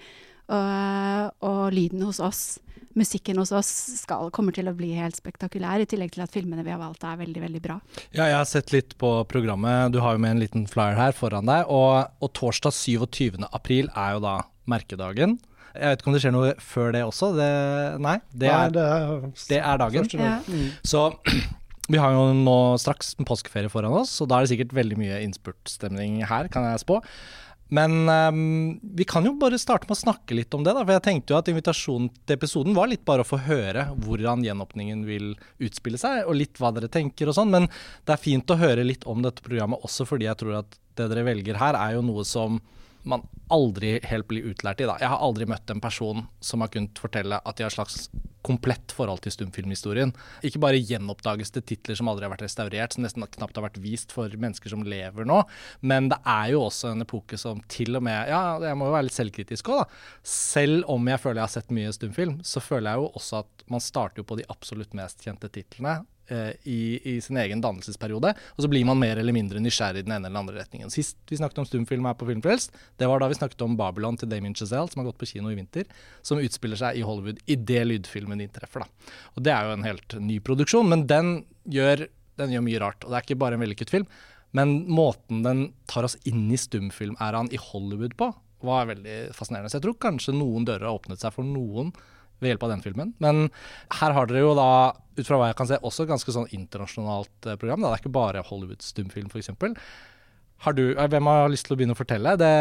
Og, 0.45 1.33
og 1.43 1.61
lyden 1.73 2.05
hos 2.05 2.21
oss 2.23 2.45
musikken 2.95 3.39
hos 3.41 3.51
oss 3.55 3.69
skal, 3.99 4.29
kommer 4.31 4.55
til 4.55 4.69
å 4.71 4.75
bli 4.75 4.93
helt 4.95 5.17
spektakulær, 5.19 5.83
i 5.83 5.87
tillegg 5.89 6.13
til 6.15 6.23
at 6.23 6.31
filmene 6.33 6.63
vi 6.63 6.71
har 6.71 6.79
valgt 6.79 7.03
er 7.03 7.19
veldig, 7.19 7.41
veldig 7.43 7.61
bra. 7.63 7.79
Ja, 8.15 8.29
jeg 8.29 8.37
har 8.37 8.47
sett 8.49 8.71
litt 8.71 8.95
på 9.01 9.11
programmet. 9.31 9.91
Du 9.91 9.99
har 10.03 10.15
jo 10.15 10.23
med 10.23 10.37
en 10.37 10.43
liten 10.43 10.63
flyer 10.71 10.95
her 10.99 11.15
foran 11.17 11.49
deg. 11.49 11.67
Og, 11.67 12.07
og 12.23 12.31
torsdag 12.37 12.75
27. 12.75 13.43
april 13.51 13.91
er 13.91 14.15
jo 14.15 14.23
da 14.23 14.37
merkedagen. 14.71 15.37
Jeg 15.75 15.91
vet 15.91 16.01
ikke 16.01 16.09
om 16.09 16.15
det 16.15 16.23
skjer 16.23 16.35
noe 16.37 16.53
før 16.63 16.95
det 16.95 17.03
også? 17.03 17.33
Det, 17.35 17.51
nei, 17.99 18.15
det 18.31 18.47
er, 18.47 18.71
nei, 18.71 18.73
det 18.77 18.87
er, 18.87 19.29
det 19.51 19.59
er 19.59 19.81
dagen. 19.83 20.09
Ja. 20.15 20.37
Mm. 20.47 20.69
Så 20.87 21.09
vi 21.91 22.01
har 22.01 22.15
jo 22.15 22.27
nå 22.33 22.59
straks 22.81 23.13
en 23.19 23.27
påskeferie 23.27 23.71
foran 23.71 23.93
oss, 24.01 24.17
og 24.23 24.29
da 24.29 24.39
er 24.39 24.45
det 24.45 24.53
sikkert 24.55 24.77
veldig 24.77 24.99
mye 24.99 25.23
innspurtstemning 25.25 26.23
her, 26.25 26.49
kan 26.53 26.65
jeg 26.69 26.81
spå. 26.81 27.01
Men 27.73 28.09
um, 28.09 28.79
vi 28.93 29.07
kan 29.09 29.25
jo 29.25 29.33
bare 29.41 29.57
starte 29.57 29.87
med 29.89 29.95
å 29.95 30.03
snakke 30.03 30.35
litt 30.37 30.53
om 30.53 30.63
det. 30.65 30.75
da, 30.77 30.83
for 30.83 30.93
jeg 30.93 31.05
tenkte 31.07 31.33
jo 31.33 31.39
at 31.39 31.49
Invitasjonen 31.49 32.11
til 32.13 32.37
episoden 32.37 32.77
var 32.77 32.91
litt 32.91 33.01
bare 33.07 33.25
å 33.25 33.27
få 33.27 33.39
høre 33.47 33.87
hvordan 34.05 34.45
gjenåpningen 34.45 35.01
vil 35.07 35.31
utspille 35.65 35.97
seg, 36.01 36.23
og 36.29 36.37
litt 36.37 36.61
hva 36.61 36.69
dere 36.75 36.91
tenker 36.93 37.31
og 37.31 37.37
sånn. 37.37 37.53
Men 37.53 37.67
det 38.05 38.13
er 38.13 38.21
fint 38.21 38.53
å 38.53 38.59
høre 38.61 38.85
litt 38.85 39.07
om 39.09 39.25
dette 39.25 39.45
programmet 39.45 39.81
også 39.85 40.05
fordi 40.09 40.29
jeg 40.29 40.41
tror 40.41 40.59
at 40.61 40.77
det 40.95 41.09
dere 41.11 41.25
velger 41.27 41.57
her, 41.59 41.77
er 41.79 41.97
jo 41.97 42.05
noe 42.05 42.23
som 42.27 42.61
man 43.05 43.25
aldri 43.53 43.97
helt 44.09 44.27
blir 44.29 44.47
utlært 44.51 44.81
i. 44.81 44.87
da. 44.89 44.97
Jeg 45.01 45.11
har 45.11 45.21
aldri 45.21 45.47
møtt 45.49 45.69
en 45.69 45.83
person 45.83 46.25
som 46.43 46.63
har 46.63 46.71
kunnet 46.73 46.97
fortelle 46.99 47.39
at 47.41 47.57
de 47.57 47.65
har 47.65 47.73
et 47.73 47.77
slags 47.77 48.07
komplett 48.45 48.93
forhold 48.93 49.23
til 49.25 49.33
stumfilmhistorien. 49.33 50.11
Ikke 50.45 50.61
bare 50.61 50.81
gjenoppdages 50.81 51.53
det 51.55 51.65
titler 51.69 51.97
som 51.97 52.09
aldri 52.11 52.27
har 52.27 52.33
vært 52.35 52.45
restaurert, 52.45 52.93
som 52.93 53.05
nesten 53.05 53.25
knapt 53.37 53.57
har 53.57 53.65
vært 53.65 53.79
vist 53.81 54.13
for 54.13 54.29
mennesker 54.29 54.69
som 54.73 54.85
lever 54.85 55.25
nå, 55.25 55.39
men 55.81 56.11
det 56.13 56.19
er 56.29 56.51
jo 56.53 56.65
også 56.67 56.93
en 56.93 57.05
epoke 57.05 57.39
som 57.41 57.63
til 57.71 57.97
og 57.97 58.05
med 58.05 58.29
Ja, 58.29 58.57
jeg 58.61 58.77
må 58.77 58.89
jo 58.89 58.95
være 58.95 59.07
litt 59.09 59.17
selvkritisk 59.17 59.71
òg, 59.73 59.81
da. 59.81 60.19
Selv 60.35 60.85
om 60.93 61.09
jeg 61.09 61.21
føler 61.23 61.41
jeg 61.41 61.47
har 61.47 61.55
sett 61.55 61.73
mye 61.73 61.93
stumfilm, 61.95 62.37
så 62.45 62.61
føler 62.61 62.91
jeg 62.91 63.01
jo 63.01 63.13
også 63.21 63.41
at 63.41 63.65
man 63.71 63.81
starter 63.83 64.21
jo 64.21 64.29
på 64.29 64.37
de 64.37 64.49
absolutt 64.53 64.93
mest 64.97 65.25
kjente 65.25 65.49
titlene. 65.49 66.03
Eh, 66.27 66.51
i, 66.63 66.99
i, 67.03 67.21
sin 67.21 67.37
egen 67.37 67.59
dannelsesperiode. 67.61 68.31
Og 68.57 68.63
så 68.63 68.69
blir 68.69 68.85
man 68.87 68.97
mer 68.97 69.19
eller 69.21 69.35
mindre 69.35 69.59
nysgjerrig 69.61 70.01
i 70.01 70.05
den 70.07 70.15
ene 70.15 70.25
eller 70.25 70.41
andre 70.41 70.55
retningen. 70.57 70.89
Sist 70.89 71.19
vi 71.29 71.37
snakket 71.37 71.59
om 71.61 71.67
stumfilm 71.69 72.07
her 72.09 72.15
på 72.17 72.25
Filmfrelst, 72.25 72.73
det 72.97 73.05
var 73.11 73.21
da 73.21 73.27
vi 73.29 73.37
snakket 73.37 73.61
om 73.61 73.75
Babylon 73.77 74.17
til 74.17 74.31
Damien 74.31 74.55
Chazelle, 74.57 74.89
som 74.89 75.03
har 75.03 75.11
gått 75.11 75.19
på 75.21 75.29
kino 75.29 75.51
i 75.53 75.57
vinter, 75.59 75.85
som 76.25 76.41
utspiller 76.41 76.81
seg 76.81 76.97
i 76.97 77.03
Hollywood 77.05 77.43
idet 77.45 77.83
lydfilmen 77.85 78.41
inntreffer. 78.41 78.87
da. 78.87 79.13
Og 79.35 79.45
Det 79.45 79.53
er 79.53 79.69
jo 79.69 79.75
en 79.75 79.85
helt 79.85 80.17
ny 80.31 80.39
produksjon, 80.41 80.89
men 80.89 81.05
den 81.11 81.29
gjør, 81.69 82.07
den 82.41 82.57
gjør 82.57 82.65
mye 82.71 82.81
rart. 82.81 83.05
Og 83.05 83.13
det 83.13 83.19
er 83.19 83.27
ikke 83.27 83.41
bare 83.45 83.59
en 83.59 83.65
vellykket 83.67 83.93
film, 83.93 84.09
men 84.57 84.75
måten 84.89 85.45
den 85.45 85.63
tar 85.85 86.09
oss 86.09 86.17
inn 86.25 86.49
i 86.49 86.57
stumfilmæraen 86.57 87.53
i 87.53 87.61
Hollywood 87.61 88.17
på, 88.17 88.33
var 88.65 88.89
veldig 88.89 89.29
fascinerende. 89.37 89.69
Så 89.69 89.77
jeg 89.77 89.85
tror 89.85 90.01
kanskje 90.01 90.33
noen 90.33 90.65
dører 90.65 90.89
har 90.89 90.97
åpnet 90.97 91.21
seg 91.21 91.37
for 91.37 91.45
noen 91.45 91.93
ved 92.41 92.51
hjelp 92.51 92.63
av 92.67 92.69
den 92.75 92.81
filmen. 92.83 93.13
Men 93.23 93.49
her 94.01 94.11
har 94.17 94.27
dere 94.27 94.43
jo 94.43 94.53
da, 94.57 94.67
ut 95.15 95.25
fra 95.27 95.37
hva 95.39 95.47
jeg 95.51 95.55
kan 95.61 95.67
se, 95.71 95.77
også 95.81 96.03
et 96.03 96.11
ganske 96.11 96.35
sånn 96.35 96.49
internasjonalt 96.51 97.47
eh, 97.47 97.55
program. 97.61 97.81
Da. 97.81 97.93
Det 97.93 97.99
er 97.99 98.03
ikke 98.05 98.15
bare 98.19 98.43
Hollywood 98.49 98.81
stumfilm, 98.83 99.29
f.eks. 99.31 99.49
Har 100.65 100.73
du, 100.73 100.85
eh, 100.95 101.07
hvem 101.11 101.27
har 101.31 101.49
lyst 101.51 101.67
til 101.67 101.75
å 101.75 101.79
begynne 101.79 101.95
å 101.95 101.99
fortelle? 101.99 102.35
Det, 102.39 102.53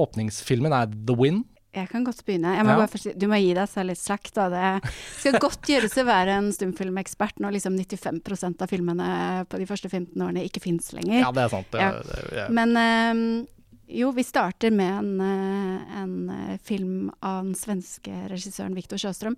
åpningsfilmen 0.00 0.72
er 0.76 0.86
The 1.06 1.16
Wind. 1.16 1.44
Jeg 1.76 1.90
kan 1.92 2.04
godt 2.06 2.22
begynne. 2.24 2.54
Jeg 2.56 2.64
må 2.64 2.72
Ja. 2.72 2.86
bare 2.86 3.18
du 3.20 3.26
må 3.28 3.36
gi 3.36 3.52
deg 3.52 3.68
selv 3.68 3.90
litt 3.90 3.98
slack, 4.00 4.30
da. 4.32 4.46
Det 4.48 4.90
skal 5.20 5.32
godt 5.38 5.60
gjøres 5.68 5.92
å 6.00 6.06
være 6.08 6.38
en 6.38 6.48
stumfilmekspert 6.50 7.36
når 7.38 7.52
liksom 7.58 7.76
95% 7.76 8.62
av 8.64 8.68
filmene 8.70 9.08
på 9.46 9.58
de 9.60 9.66
første 9.68 9.90
15 9.90 10.16
årene 10.16 10.44
ikke 10.48 10.62
fins 10.64 10.88
lenger. 10.96 11.20
Ja, 11.20 11.30
det 11.36 11.42
er 11.44 11.48
sant. 11.52 11.68
Det, 11.70 11.80
Ja. 11.80 11.90
det, 12.00 12.32
ja. 12.32 12.46
Men 12.48 12.76
eh, 12.80 13.46
jo, 13.88 14.10
vi 14.10 14.24
starter 14.24 14.70
med 14.74 14.98
en, 14.98 15.20
eh, 15.20 15.98
en 16.00 16.30
eh, 16.30 16.58
film 16.58 17.10
av 17.20 17.44
den 17.44 17.54
svenske 17.54 18.12
regissøren 18.30 18.74
Viktor 18.74 18.98
Sjøstrøm. 18.98 19.36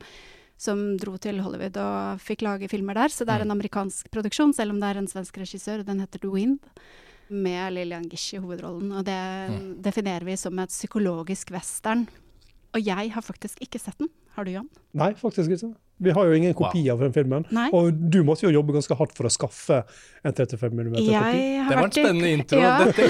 Som 0.58 0.96
dro 0.98 1.14
til 1.22 1.38
Hollywood 1.38 1.76
og 1.78 2.22
fikk 2.24 2.42
lage 2.42 2.68
filmer 2.68 2.96
der. 2.98 3.12
Så 3.14 3.24
det 3.24 3.36
er 3.36 3.44
en 3.44 3.54
amerikansk 3.54 4.10
produksjon, 4.10 4.54
selv 4.56 4.74
om 4.74 4.80
det 4.80 4.88
er 4.88 4.98
en 4.98 5.06
svensk 5.06 5.36
regissør. 5.38 5.84
Den 5.86 6.00
heter 6.02 6.18
The 6.18 6.32
Wind. 6.32 6.58
Med 7.28 7.74
Lillian 7.76 8.08
Gish 8.08 8.34
i 8.34 8.40
hovedrollen. 8.42 8.90
Og 8.90 9.04
det 9.06 9.20
definerer 9.84 10.24
vi 10.26 10.34
som 10.40 10.58
et 10.58 10.72
psykologisk 10.72 11.52
western. 11.54 12.08
Og 12.76 12.84
jeg 12.84 13.10
har 13.14 13.24
faktisk 13.24 13.60
ikke 13.64 13.80
sett 13.80 13.96
den. 13.98 14.10
Har 14.36 14.44
du, 14.46 14.50
Jan? 14.52 14.66
Nei, 14.94 15.12
faktisk 15.18 15.50
ikke. 15.50 15.72
Vi 15.98 16.12
har 16.14 16.28
jo 16.28 16.34
ingen 16.36 16.52
kopi 16.54 16.84
av 16.92 17.00
den 17.02 17.10
filmen. 17.14 17.42
Nei. 17.50 17.64
Og 17.74 17.88
du 18.12 18.20
måtte 18.22 18.44
jo 18.46 18.52
jobbe 18.54 18.70
ganske 18.76 18.94
hardt 18.94 19.16
for 19.16 19.26
å 19.26 19.30
skaffe 19.34 19.80
en 20.22 20.34
35 20.36 20.70
mm 20.76 20.90
kopi. 20.92 21.06
Det 21.08 21.72
var 21.74 21.80
en 21.82 21.90
spennende 21.96 22.28
i- 22.28 22.36
intro. 22.36 22.60
Ja. 22.62 22.76
Dette. 22.84 23.08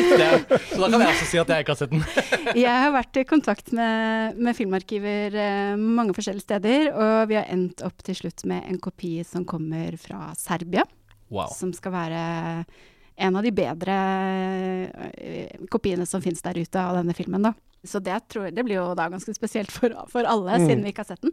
Så 0.71 0.79
da 0.81 0.89
kan 0.95 1.05
jeg 1.05 1.11
også 1.11 1.27
si 1.29 1.41
at 1.43 1.53
jeg 1.53 1.67
ikke 1.67 1.75
har 1.75 1.81
sett 1.83 1.93
den. 1.93 2.07
Jeg 2.65 2.81
har 2.87 2.95
vært 2.95 3.21
i 3.21 3.27
kontakt 3.29 3.73
med, 3.77 4.39
med 4.41 4.57
filmarkiver 4.57 5.37
eh, 5.37 5.75
mange 5.77 6.15
forskjellige 6.17 6.47
steder, 6.47 6.89
og 6.97 7.29
vi 7.29 7.37
har 7.37 7.51
endt 7.53 7.83
opp 7.85 8.01
til 8.09 8.17
slutt 8.23 8.47
med 8.49 8.65
en 8.71 8.79
kopi 8.81 9.19
som 9.29 9.45
kommer 9.45 9.99
fra 10.01 10.31
Serbia. 10.39 10.87
Wow. 11.29 11.51
Som 11.53 11.75
skal 11.77 11.93
være 11.93 12.23
en 13.19 13.37
av 13.37 13.43
de 13.43 13.51
bedre 13.55 13.95
eh, 15.17 15.57
kopiene 15.73 16.07
som 16.07 16.23
finnes 16.23 16.43
der 16.45 16.59
ute 16.61 16.83
av 16.83 16.99
denne 17.01 17.15
filmen, 17.17 17.43
da. 17.51 17.55
Så 17.87 18.01
det, 18.03 18.17
tror 18.27 18.49
jeg, 18.49 18.57
det 18.57 18.65
blir 18.67 18.75
jo 18.81 18.87
da 18.99 19.05
ganske 19.07 19.31
spesielt 19.37 19.71
for, 19.71 19.93
for 20.11 20.27
alle, 20.27 20.57
Mm. 20.59 20.65
siden 20.67 20.81
vi 20.83 20.91
ikke 20.91 21.05
har 21.05 21.13
sett 21.13 21.23
den. 21.23 21.31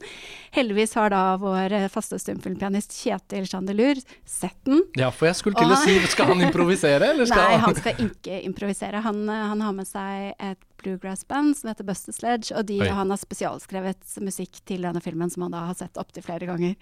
Heldigvis 0.54 0.94
har 0.94 1.10
da 1.10 1.22
vår 1.42 1.74
eh, 1.74 1.88
faste 1.90 2.20
stumfilmpianist 2.22 2.94
Kjetil 2.94 3.48
Chandelur 3.50 3.98
sett 4.30 4.60
den. 4.70 4.84
Ja, 4.96 5.10
for 5.10 5.26
jeg 5.26 5.40
skulle 5.40 5.58
til 5.58 5.74
å 5.74 5.80
si 5.82 5.98
Skal 6.14 6.30
han 6.30 6.46
improvisere, 6.46 7.10
eller 7.16 7.26
skal 7.26 7.42
Nei, 7.50 7.58
han 7.66 7.80
skal 7.80 8.06
ikke 8.06 8.38
improvisere. 8.46 9.02
Han, 9.08 9.24
eh, 9.28 9.44
han 9.56 9.66
har 9.66 9.74
med 9.74 9.90
seg 9.90 10.36
et 10.38 10.62
bluegrass-band 10.84 11.58
som 11.58 11.74
heter 11.74 11.88
Buster 11.90 12.14
Sledge, 12.14 12.54
og 12.54 12.70
de, 12.70 12.78
han 12.94 13.10
har 13.10 13.18
spesialskrevet 13.18 14.06
musikk 14.22 14.62
til 14.70 14.86
denne 14.86 15.02
filmen, 15.02 15.34
som 15.34 15.48
han 15.48 15.58
da 15.58 15.66
har 15.72 15.80
sett 15.82 15.98
opptil 15.98 16.24
flere 16.30 16.46
ganger. 16.46 16.78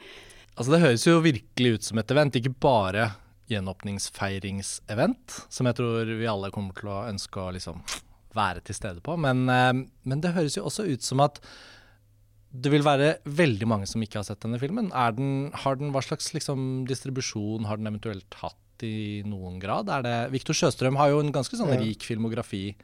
Altså 0.59 0.75
Det 0.75 0.83
høres 0.83 1.07
jo 1.07 1.21
virkelig 1.23 1.77
ut 1.79 1.87
som 1.87 2.03
et 2.03 2.11
event, 2.13 2.35
ikke 2.35 2.51
bare 2.61 3.13
gjenåpningsfeiringsevent, 3.51 5.37
som 5.51 5.67
jeg 5.69 5.77
tror 5.79 6.09
vi 6.09 6.29
alle 6.29 6.51
kommer 6.53 6.75
til 6.77 6.91
å 6.93 7.03
ønske 7.09 7.41
å 7.41 7.53
liksom 7.55 7.83
være 8.33 8.63
til 8.65 8.77
stede 8.77 9.03
på. 9.03 9.17
Men, 9.19 9.45
eh, 9.49 9.85
men 10.03 10.23
det 10.23 10.35
høres 10.37 10.57
jo 10.57 10.65
også 10.69 10.87
ut 10.89 11.05
som 11.05 11.23
at 11.23 11.41
det 12.53 12.69
vil 12.69 12.85
være 12.85 13.17
veldig 13.25 13.67
mange 13.69 13.87
som 13.89 14.01
ikke 14.05 14.19
har 14.21 14.27
sett 14.27 14.43
denne 14.45 14.59
filmen. 14.61 14.91
Den, 14.93 15.51
har 15.63 15.79
den, 15.79 15.89
hva 15.93 16.03
slags 16.05 16.33
liksom, 16.35 16.85
distribusjon 16.89 17.65
har 17.65 17.81
den 17.81 17.89
eventuelt 17.89 18.37
hatt 18.43 18.85
i 18.85 19.23
noen 19.25 19.57
grad? 19.61 19.89
Er 19.89 20.05
det, 20.05 20.17
Victor 20.35 20.57
Sjøstrøm 20.57 20.99
har 21.01 21.09
jo 21.13 21.21
en 21.23 21.33
ganske 21.33 21.57
sånn 21.57 21.73
rik 21.81 22.05
filmografi 22.05 22.75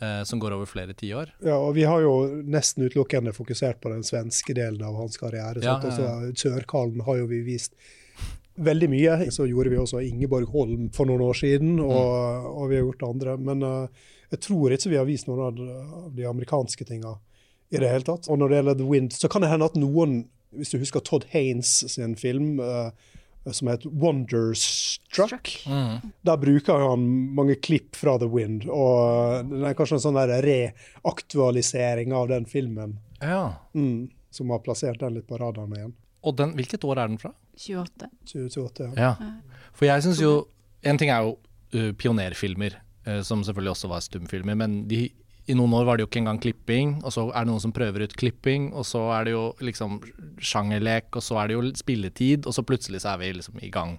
eh, 0.00 0.22
som 0.28 0.40
går 0.42 0.56
over 0.56 0.68
flere 0.68 0.94
tiår. 0.96 1.32
Ja, 1.44 1.56
og 1.56 1.74
vi 1.78 1.86
har 1.88 2.02
jo 2.04 2.42
nesten 2.44 2.86
utelukkende 2.86 3.32
fokusert 3.36 3.80
på 3.80 3.92
den 3.92 4.04
svenske 4.06 4.56
delen 4.56 4.84
av 4.84 4.98
hans 5.00 5.16
karriere. 5.20 5.62
Ja, 5.64 5.78
ja, 5.82 5.94
ja. 5.94 6.12
Også 6.28 6.48
Sørkallen 6.48 7.04
har 7.06 7.22
jo 7.22 7.30
vi 7.32 7.42
vist 7.46 7.74
veldig 8.58 8.88
mye. 8.92 9.16
Så 9.34 9.46
gjorde 9.48 9.72
vi 9.72 9.80
også 9.80 10.02
Ingeborg 10.04 10.48
Holm 10.52 10.88
for 10.94 11.08
noen 11.08 11.24
år 11.28 11.38
siden, 11.40 11.78
og, 11.84 12.48
og 12.52 12.70
vi 12.70 12.78
har 12.78 12.86
gjort 12.86 13.06
andre. 13.08 13.36
Men 13.50 13.64
uh, 13.66 14.08
jeg 14.32 14.42
tror 14.44 14.74
ikke 14.74 14.92
vi 14.92 15.00
har 15.00 15.08
vist 15.08 15.28
noen 15.30 15.44
av 15.46 15.60
de, 16.16 16.26
amerikanske 16.28 16.88
tinga 16.88 17.16
i 17.70 17.80
det 17.80 17.90
hele 17.92 18.06
tatt. 18.06 18.28
Og 18.28 18.40
når 18.40 18.50
det 18.50 18.60
gjelder 18.60 18.80
The 18.80 18.88
Wind, 18.88 19.14
så 19.16 19.30
kan 19.32 19.44
det 19.44 19.52
hende 19.52 19.68
at 19.68 19.78
noen, 19.78 20.18
hvis 20.56 20.72
du 20.72 20.80
husker 20.80 21.04
Todd 21.04 21.28
Haynes 21.34 21.70
sin 21.92 22.16
film 22.18 22.58
uh, 22.60 22.90
som 23.52 23.68
heter 23.70 23.88
Wonderstruck, 23.88 25.48
der 26.20 26.36
bruker 26.36 26.82
han 26.90 27.04
mange 27.34 27.54
klipp 27.54 27.96
fra 27.96 28.18
The 28.20 28.28
Wind. 28.28 28.66
Og 28.68 29.48
det 29.48 29.62
er 29.70 29.76
kanskje 29.78 29.96
en 29.98 30.04
sånn 30.04 30.20
reaktualisering 30.44 32.12
av 32.16 32.28
den 32.28 32.44
filmen 32.48 32.98
Ja. 33.22 33.54
mm, 33.74 34.10
som 34.30 34.50
har 34.52 34.60
plassert 34.64 35.00
den 35.00 35.14
litt 35.16 35.28
på 35.28 35.38
radaren 35.40 35.72
igjen. 35.76 35.94
Og 36.26 36.36
den, 36.36 36.52
hvilket 36.58 36.84
år 36.84 36.98
er 36.98 37.08
den 37.08 37.20
fra? 37.22 37.32
28. 37.58 38.08
2028, 38.30 38.92
ja. 38.96 39.14
Ja. 39.18 39.62
For 39.76 39.88
jeg 39.88 40.06
syns 40.06 40.22
jo 40.22 40.32
En 40.86 40.98
ting 40.98 41.10
er 41.10 41.24
jo 41.26 41.32
uh, 41.74 41.90
pionerfilmer, 41.98 42.76
uh, 43.08 43.18
som 43.26 43.40
selvfølgelig 43.42 43.72
også 43.72 43.88
var 43.90 44.02
stumfilmer, 44.04 44.54
men 44.54 44.84
de, 44.86 45.08
i 45.50 45.56
noen 45.58 45.72
år 45.74 45.88
var 45.88 45.98
det 45.98 46.04
jo 46.04 46.08
ikke 46.12 46.20
engang 46.20 46.38
klipping, 46.38 46.92
og 47.02 47.10
så 47.10 47.24
er 47.32 47.42
det 47.42 47.50
noen 47.50 47.64
som 47.64 47.72
prøver 47.74 48.04
ut 48.06 48.14
klipping, 48.20 48.68
og 48.78 48.86
så 48.86 49.00
er 49.16 49.26
det 49.26 49.32
jo 49.34 49.42
liksom 49.64 49.96
sjangerlek, 50.38 51.10
og 51.18 51.24
så 51.26 51.40
er 51.42 51.50
det 51.50 51.56
jo 51.56 51.64
spilletid, 51.80 52.46
og 52.46 52.54
så 52.54 52.62
plutselig 52.68 53.02
så 53.02 53.16
er 53.16 53.24
vi 53.24 53.32
liksom 53.40 53.58
i 53.58 53.72
gang. 53.74 53.96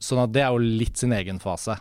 Sånn 0.00 0.22
at 0.22 0.32
det 0.32 0.46
er 0.46 0.56
jo 0.56 0.78
litt 0.80 0.96
sin 0.96 1.12
egen 1.12 1.42
fase. 1.44 1.76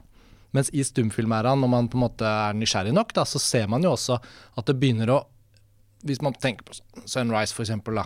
Mens 0.57 0.73
i 0.75 0.83
stumfilmæraen, 0.83 1.63
når 1.63 1.71
man 1.71 1.87
på 1.87 2.01
en 2.01 2.03
måte 2.03 2.27
er 2.27 2.59
nysgjerrig 2.59 2.91
nok, 2.99 3.15
da, 3.15 3.23
så 3.23 3.39
ser 3.39 3.71
man 3.71 3.87
jo 3.87 3.95
også 3.95 4.19
at 4.19 4.67
det 4.67 4.79
begynner 4.81 5.15
å 5.15 5.23
Hvis 6.05 6.19
man 6.21 6.35
tenker 6.37 6.67
på 6.67 6.75
Sunrise, 7.09 7.55
for 7.55 7.63
eksempel, 7.63 7.97
da 7.97 8.03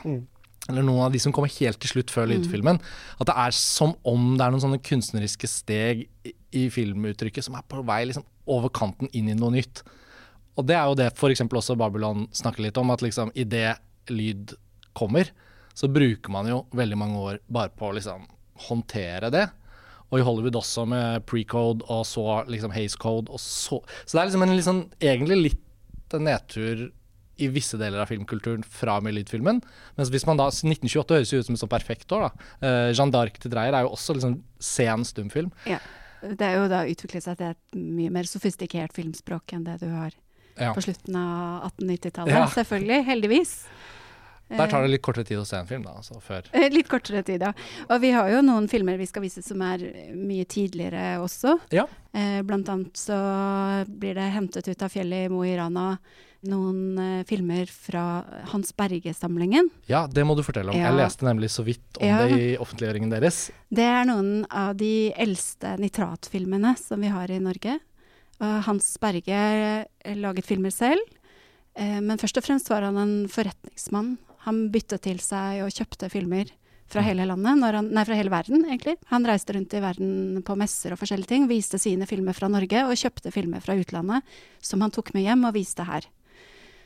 eller 0.69 0.85
noen 0.85 1.07
av 1.07 1.13
de 1.13 1.19
som 1.21 1.33
kommer 1.33 1.51
helt 1.55 1.79
til 1.81 1.95
slutt 1.95 2.11
før 2.13 2.29
lydfilmen, 2.29 2.77
at 3.17 3.29
det 3.29 3.37
er 3.43 3.55
som 3.57 3.95
om 4.07 4.35
det 4.37 4.45
er 4.45 4.53
noen 4.53 4.63
sånne 4.63 4.81
kunstneriske 4.85 5.49
steg 5.49 6.05
i, 6.27 6.33
i 6.53 6.67
filmuttrykket 6.73 7.47
som 7.47 7.57
er 7.57 7.65
på 7.67 7.81
vei 7.87 8.03
liksom 8.09 8.27
over 8.51 8.71
kanten 8.73 9.09
inn 9.17 9.31
i 9.31 9.37
noe 9.37 9.53
nytt. 9.55 9.81
Og 10.59 10.67
det 10.67 10.75
er 10.77 10.89
jo 10.89 10.97
det 10.99 11.09
f.eks. 11.13 11.43
også 11.47 11.77
Babylon 11.79 12.27
snakker 12.35 12.65
litt 12.65 12.77
om, 12.77 12.91
at 12.93 13.01
liksom 13.01 13.31
idet 13.33 13.79
lyd 14.11 14.53
kommer, 14.97 15.31
så 15.73 15.87
bruker 15.89 16.33
man 16.33 16.49
jo 16.51 16.61
veldig 16.75 16.99
mange 16.99 17.25
år 17.25 17.41
bare 17.47 17.71
på 17.73 17.89
å 17.89 17.95
liksom 17.95 18.27
håndtere 18.67 19.31
det. 19.33 19.47
Og 20.11 20.19
i 20.19 20.25
Hollywood 20.27 20.59
også 20.59 20.83
med 20.91 21.23
pre-code 21.29 21.87
og 21.87 22.03
så 22.05 22.41
liksom 22.51 22.73
haze 22.75 22.99
code 22.99 23.31
og 23.31 23.39
så 23.39 23.79
Så 24.05 24.17
det 24.17 24.21
er 24.21 24.27
liksom 24.27 24.43
en 24.43 24.63
sånn, 24.65 24.81
egentlig 24.99 25.37
litt 25.39 26.17
nedtur 26.19 26.89
i 27.37 27.47
visse 27.53 27.77
deler 27.79 28.01
av 28.03 28.09
filmkulturen 28.11 28.63
fra 28.67 28.99
med 29.01 29.15
lydfilmen. 29.15 29.61
Mens 29.97 30.11
hvis 30.13 30.25
man 30.27 30.37
da 30.37 30.49
1928 30.51 31.15
høres 31.15 31.31
jo 31.33 31.39
ut 31.41 31.45
som 31.47 31.55
et 31.57 31.61
sånn 31.63 31.71
perfekt 31.71 32.11
år, 32.11 32.27
da. 32.27 32.49
Uh, 32.61 32.89
Jeanne 32.91 33.11
d'Arc 33.15 33.39
til 33.41 33.51
Dreyer 33.53 33.73
er 33.77 33.85
jo 33.87 33.93
også 33.95 34.17
liksom 34.17 34.39
sen 34.61 35.05
stumfilm. 35.07 35.51
Ja. 35.69 35.79
Det 36.21 36.45
er 36.45 36.59
jo 36.59 36.67
da 36.69 36.83
utviklet 36.85 37.23
seg 37.25 37.39
til 37.39 37.53
et 37.55 37.79
mye 37.79 38.11
mer 38.13 38.27
sofistikert 38.29 38.93
filmspråk 38.93 39.55
enn 39.57 39.63
det 39.65 39.79
du 39.81 39.87
har 39.89 40.11
Ja. 40.59 40.73
på 40.75 40.83
slutten 40.83 41.15
av 41.17 41.71
1890-tallet. 41.71 42.35
Ja. 42.35 42.45
Selvfølgelig. 42.53 42.99
Heldigvis. 43.07 43.55
Der 44.51 44.67
tar 44.67 44.83
det 44.83 44.91
litt 44.91 45.01
kortere 45.01 45.23
tid 45.23 45.39
å 45.39 45.45
se 45.47 45.55
en 45.57 45.67
film, 45.69 45.85
da. 45.87 45.93
Altså, 46.01 46.17
før. 46.19 46.43
Eh, 46.51 46.67
Litt 46.73 46.89
kortere 46.91 47.23
tid, 47.23 47.41
ja. 47.45 47.53
Og 47.87 48.01
vi 48.03 48.09
har 48.11 48.27
jo 48.33 48.41
noen 48.43 48.67
filmer 48.67 48.97
vi 48.99 49.07
skal 49.07 49.23
vise 49.23 49.39
som 49.45 49.61
er 49.63 49.85
mye 50.11 50.43
tidligere 50.43 51.21
også. 51.23 51.55
Ja. 51.71 51.85
Eh, 52.13 52.41
blant 52.43 52.67
annet 52.69 52.99
så 52.99 53.15
blir 53.87 54.17
det 54.19 54.27
hentet 54.35 54.67
ut 54.67 54.83
av 54.83 54.91
fjellet 54.91 55.29
i 55.29 55.31
Mo 55.31 55.45
i 55.47 55.55
Rana 55.55 55.93
noen 56.47 56.97
uh, 56.97 57.23
filmer 57.29 57.69
fra 57.69 58.23
Hans 58.51 58.71
Berge-samlingen. 58.77 59.69
Ja, 59.89 60.05
det 60.09 60.23
må 60.25 60.35
du 60.37 60.43
fortelle 60.45 60.73
om. 60.73 60.77
Ja. 60.77 60.89
Jeg 60.89 60.99
leste 60.99 61.27
nemlig 61.27 61.51
så 61.53 61.65
vidt 61.67 61.99
om 61.99 62.07
Ja. 62.07 62.23
det 62.25 62.39
i 62.39 62.49
offentliggjøringen 62.61 63.11
deres. 63.13 63.51
Det 63.69 63.85
er 63.85 64.05
noen 64.09 64.45
av 64.49 64.75
de 64.79 65.11
eldste 65.13 65.75
nitratfilmene 65.81 66.75
som 66.79 67.01
vi 67.01 67.11
har 67.13 67.31
i 67.31 67.41
Norge. 67.43 67.79
Uh, 68.41 68.59
Hans 68.65 68.97
Berge 69.01 69.37
eh, 69.37 70.15
laget 70.17 70.47
filmer 70.47 70.73
selv, 70.73 71.01
uh, 71.77 71.99
men 72.01 72.17
først 72.17 72.41
og 72.41 72.47
fremst 72.47 72.71
var 72.73 72.87
han 72.87 72.97
en 72.97 73.15
forretningsmann. 73.29 74.17
Han 74.47 74.71
byttet 74.73 75.05
til 75.05 75.21
seg 75.21 75.61
og 75.61 75.69
kjøpte 75.69 76.09
filmer 76.09 76.49
fra 76.91 77.03
hele 77.05 77.25
landet, 77.29 77.59
når 77.61 77.77
han, 77.79 77.89
nei, 77.93 78.03
fra 78.07 78.17
hele 78.17 78.33
verden, 78.33 78.65
egentlig. 78.67 78.97
Han 79.11 79.25
reiste 79.27 79.53
rundt 79.55 79.73
i 79.77 79.83
verden 79.83 80.41
på 80.43 80.57
messer 80.59 80.91
og 80.91 80.99
forskjellige 80.99 81.29
ting, 81.29 81.45
viste 81.47 81.79
sine 81.79 82.07
filmer 82.09 82.35
fra 82.35 82.49
Norge, 82.51 82.81
og 82.87 82.97
kjøpte 82.99 83.31
filmer 83.31 83.63
fra 83.63 83.77
utlandet, 83.79 84.25
som 84.59 84.83
han 84.83 84.91
tok 84.91 85.13
med 85.15 85.23
hjem 85.23 85.45
og 85.47 85.55
viste 85.55 85.85
her. 85.87 86.09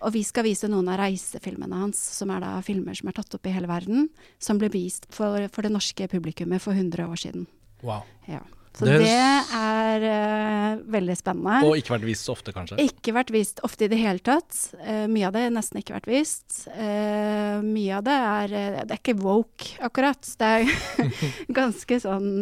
Og 0.02 0.16
vi 0.16 0.24
skal 0.28 0.48
vise 0.48 0.70
noen 0.72 0.90
av 0.92 1.00
reisefilmene 1.04 1.84
hans, 1.86 2.00
som 2.18 2.34
er 2.34 2.44
da 2.44 2.56
filmer 2.66 2.98
som 2.98 3.12
er 3.12 3.18
tatt 3.18 3.38
opp 3.38 3.48
i 3.48 3.54
hele 3.56 3.70
verden, 3.72 4.10
som 4.42 4.60
ble 4.62 4.72
vist 4.74 5.08
for, 5.14 5.48
for 5.54 5.66
det 5.66 5.74
norske 5.74 6.10
publikummet 6.12 6.64
for 6.64 6.76
100 6.76 7.08
år 7.08 7.22
siden. 7.22 7.48
Wow. 7.86 8.06
Ja. 8.30 8.44
Så 8.76 8.86
Det 8.90 8.98
det, 9.00 9.12
er 9.56 10.04
uh, 10.04 10.82
veldig 10.92 11.16
spennende. 11.16 11.62
Og 11.64 11.78
ikke 11.80 11.94
vært 11.94 12.08
vist 12.10 12.28
så 12.28 12.34
ofte, 12.36 12.52
kanskje. 12.52 12.80
Ikke 12.84 13.14
vært 13.16 13.32
vist 13.32 13.62
ofte 13.64 13.88
i 13.88 13.92
det 13.92 14.02
hele 14.02 14.20
tatt. 14.20 14.52
Uh, 14.82 15.06
mye 15.08 15.30
av 15.30 15.38
det 15.38 15.46
er 15.48 15.54
nesten 15.56 15.80
ikke 15.80 15.96
vært 15.96 16.10
vist. 16.12 16.66
Uh, 16.68 17.64
mye 17.64 18.02
av 18.02 18.04
det 18.04 18.18
er 18.20 18.56
Det 18.84 18.90
er 18.90 19.00
ikke 19.00 19.16
woke, 19.22 19.78
akkurat. 19.80 20.28
Det 20.28 20.52
er 20.58 20.68
ganske 21.62 22.02
sånn 22.04 22.34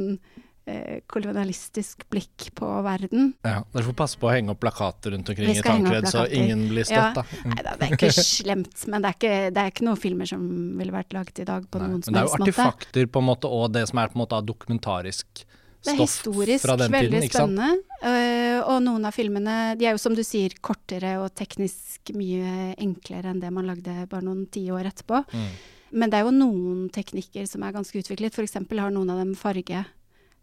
kolonialistisk 1.08 2.06
blikk 2.10 2.50
på 2.56 2.68
verden. 2.86 3.34
Ja, 3.44 3.64
Dere 3.74 3.84
får 3.90 3.96
passe 4.00 4.20
på 4.20 4.30
å 4.30 4.34
henge 4.34 4.54
opp 4.54 4.62
plakater 4.64 5.12
rundt 5.16 5.30
omkring 5.30 5.50
i 5.54 5.62
Tankred, 5.62 6.08
så 6.12 6.26
ingen 6.32 6.68
blir 6.70 6.86
Ja. 6.90 7.12
støtt. 7.14 7.16
da. 7.16 7.24
Mm. 7.44 7.56
Nei 7.56 7.64
da, 7.64 7.76
det 7.76 7.88
er 7.90 7.96
ikke 7.98 8.12
slemt, 8.14 8.88
men 8.88 9.02
det 9.02 9.10
er 9.10 9.18
ikke, 9.18 9.54
det 9.54 9.58
er 9.64 9.72
ikke 9.72 9.86
noen 9.88 9.98
filmer 10.00 10.26
som 10.28 10.78
ville 10.78 10.92
vært 10.92 11.14
laget 11.14 11.40
i 11.40 11.44
dag 11.46 11.68
på 11.70 11.80
Nei, 11.80 11.88
noen 11.88 12.04
Men 12.06 12.14
det 12.14 12.22
er 12.22 12.28
jo 12.28 12.38
måte. 12.38 12.48
artefakter 12.48 13.06
på 13.08 13.20
en 13.20 13.26
måte, 13.28 13.46
og 13.50 13.72
det 13.74 13.88
som 13.90 14.00
er 14.00 14.08
på 14.08 14.16
en 14.20 14.26
måte 14.26 14.46
dokumentarisk 14.46 15.46
Det 15.84 15.92
er 15.94 16.00
historisk 16.00 16.64
veldig 16.66 17.10
tiden. 17.10 17.30
spennende. 17.30 17.84
eh, 18.04 18.62
og 18.64 18.82
noen 18.84 19.06
av 19.06 19.14
filmene 19.14 19.78
de 19.78 19.86
er 19.86 19.92
jo 19.92 19.98
som 19.98 20.16
du 20.16 20.24
sier 20.24 20.50
kortere 20.62 21.18
og 21.22 21.36
teknisk 21.36 22.14
mye 22.16 22.76
enklere 22.78 23.26
enn 23.26 23.40
det 23.42 23.52
man 23.52 23.66
lagde 23.68 24.08
bare 24.08 24.22
noen 24.24 24.48
tiår 24.48 24.86
etterpå. 24.88 25.26
Mm. 25.34 25.50
Men 25.92 26.10
det 26.10 26.20
er 26.20 26.24
jo 26.24 26.32
noen 26.32 26.90
teknikker 26.90 27.46
som 27.48 27.62
er 27.64 27.72
ganske 27.74 27.94
utviklet. 28.00 28.32
F.eks. 28.34 28.54
har 28.54 28.90
noen 28.92 29.10
av 29.12 29.18
dem 29.20 29.36
farge, 29.36 29.86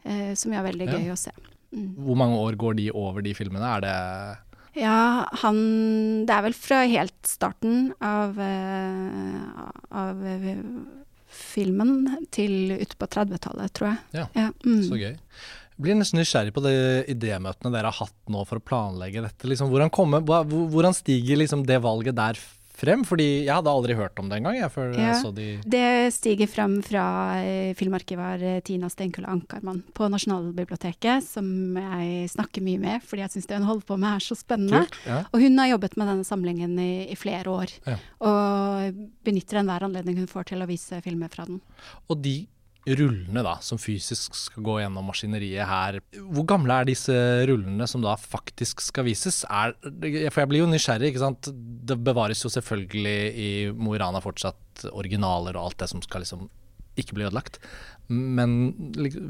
eh, 0.04 0.34
som 0.34 0.52
er 0.52 0.66
veldig 0.66 0.86
Ja. 0.88 0.98
gøy 0.98 1.12
å 1.12 1.18
se. 1.18 1.32
Mm. 1.74 1.94
Hvor 2.02 2.16
mange 2.18 2.36
år 2.36 2.56
går 2.58 2.76
de 2.76 2.90
over 2.90 3.22
de 3.22 3.34
filmene? 3.34 3.76
Er 3.76 3.80
det 3.80 4.38
Ja, 4.80 5.26
han 5.42 6.26
Det 6.26 6.30
er 6.30 6.42
vel 6.42 6.54
fra 6.54 6.86
helt 6.86 7.22
starten 7.26 7.92
av, 8.00 8.38
eh, 8.38 9.70
av 9.90 10.24
eh, 10.24 10.62
filmen 11.30 12.26
til 12.30 12.72
ute 12.72 12.96
på 12.96 13.06
30-tallet, 13.06 13.72
tror 13.72 13.94
jeg. 13.94 14.28
Ja, 14.34 14.50
mm. 14.64 14.82
så 14.88 14.98
gøy? 14.98 15.14
Jeg 15.14 15.86
blir 15.86 15.96
nesten 15.96 16.20
nysgjerrig 16.20 16.52
på 16.52 16.62
de 16.62 17.04
idémøtene 17.08 17.72
dere 17.72 17.88
har 17.88 18.04
hatt 18.04 18.28
nå 18.28 18.42
for 18.46 18.60
å 18.60 18.64
planlegge 18.64 19.22
dette. 19.22 19.48
Liksom, 19.48 19.70
hvordan, 19.70 19.90
kommer, 19.90 20.20
hvordan 20.20 20.92
stiger 20.92 21.38
liksom 21.40 21.64
det 21.64 21.80
valget 21.80 22.18
der 22.18 22.36
frem? 22.80 23.04
Fordi 23.06 23.26
jeg 23.44 23.52
hadde 23.54 23.70
aldri 23.72 23.94
hørt 23.98 24.18
om 24.22 24.28
det 24.30 24.38
engang, 24.40 24.56
jeg, 24.58 24.70
før 24.74 24.94
Ja. 24.96 25.10
jeg 25.12 25.20
så 25.22 25.30
de 25.36 25.46
Det 25.68 26.12
stiger 26.16 26.48
frem 26.50 26.78
fra 26.82 27.04
eh, 27.44 27.74
filmarkivar 27.78 28.42
eh, 28.42 28.60
Tina 28.66 28.88
Steinkulle 28.92 29.28
Ankarmann 29.30 29.82
på 29.94 30.08
Nasjonalbiblioteket, 30.10 31.22
som 31.26 31.46
jeg 31.76 32.28
snakker 32.32 32.64
mye 32.64 32.80
med, 32.80 33.02
fordi 33.06 33.22
jeg 33.24 33.34
syns 33.36 33.46
det 33.50 33.58
hun 33.60 33.68
holder 33.68 33.86
på 33.86 33.98
med 34.00 34.16
er 34.16 34.24
så 34.24 34.36
spennende. 34.38 34.84
Kult. 34.86 35.00
Ja. 35.06 35.20
Og 35.32 35.40
hun 35.44 35.58
har 35.60 35.70
jobbet 35.74 35.96
med 36.00 36.08
denne 36.10 36.24
samlingen 36.26 36.78
i, 36.80 36.90
i 37.12 37.16
flere 37.20 37.44
år, 37.52 37.70
Ja. 37.86 37.96
og 38.20 38.94
benytter 39.24 39.60
enhver 39.60 39.82
anledning 39.86 40.16
hun 40.18 40.26
får 40.30 40.50
til 40.52 40.62
å 40.64 40.68
vise 40.70 41.00
filmer 41.04 41.28
fra 41.32 41.44
den. 41.48 41.60
Og 42.08 42.20
de 42.22 42.46
rullene 42.98 43.42
da, 43.46 43.56
som 43.64 43.78
fysisk 43.80 44.34
skal 44.38 44.64
gå 44.66 44.76
gjennom 44.82 45.06
maskineriet 45.10 45.68
her, 45.68 45.98
hvor 46.32 46.46
gamle 46.48 46.80
er 46.80 46.88
disse 46.88 47.14
rullene 47.50 47.86
som 47.90 48.02
da 48.04 48.16
faktisk 48.20 48.82
skal 48.84 49.06
vises? 49.06 49.42
Er, 49.48 49.74
for 50.30 50.42
jeg 50.42 50.50
blir 50.50 50.64
jo 50.64 50.70
nysgjerrig, 50.70 51.12
ikke 51.12 51.22
sant. 51.24 51.50
Det 51.52 51.98
bevares 52.06 52.42
jo 52.44 52.50
selvfølgelig 52.52 53.16
i 53.34 53.50
Mo 53.76 53.94
i 53.96 54.00
Rana 54.02 54.22
fortsatt 54.24 54.86
originaler 54.92 55.56
og 55.58 55.70
alt 55.70 55.82
det 55.84 55.90
som 55.92 56.02
skal 56.04 56.24
liksom 56.24 56.48
ikke 57.00 57.16
bli 57.16 57.26
ødelagt. 57.28 57.60
Men 58.10 58.74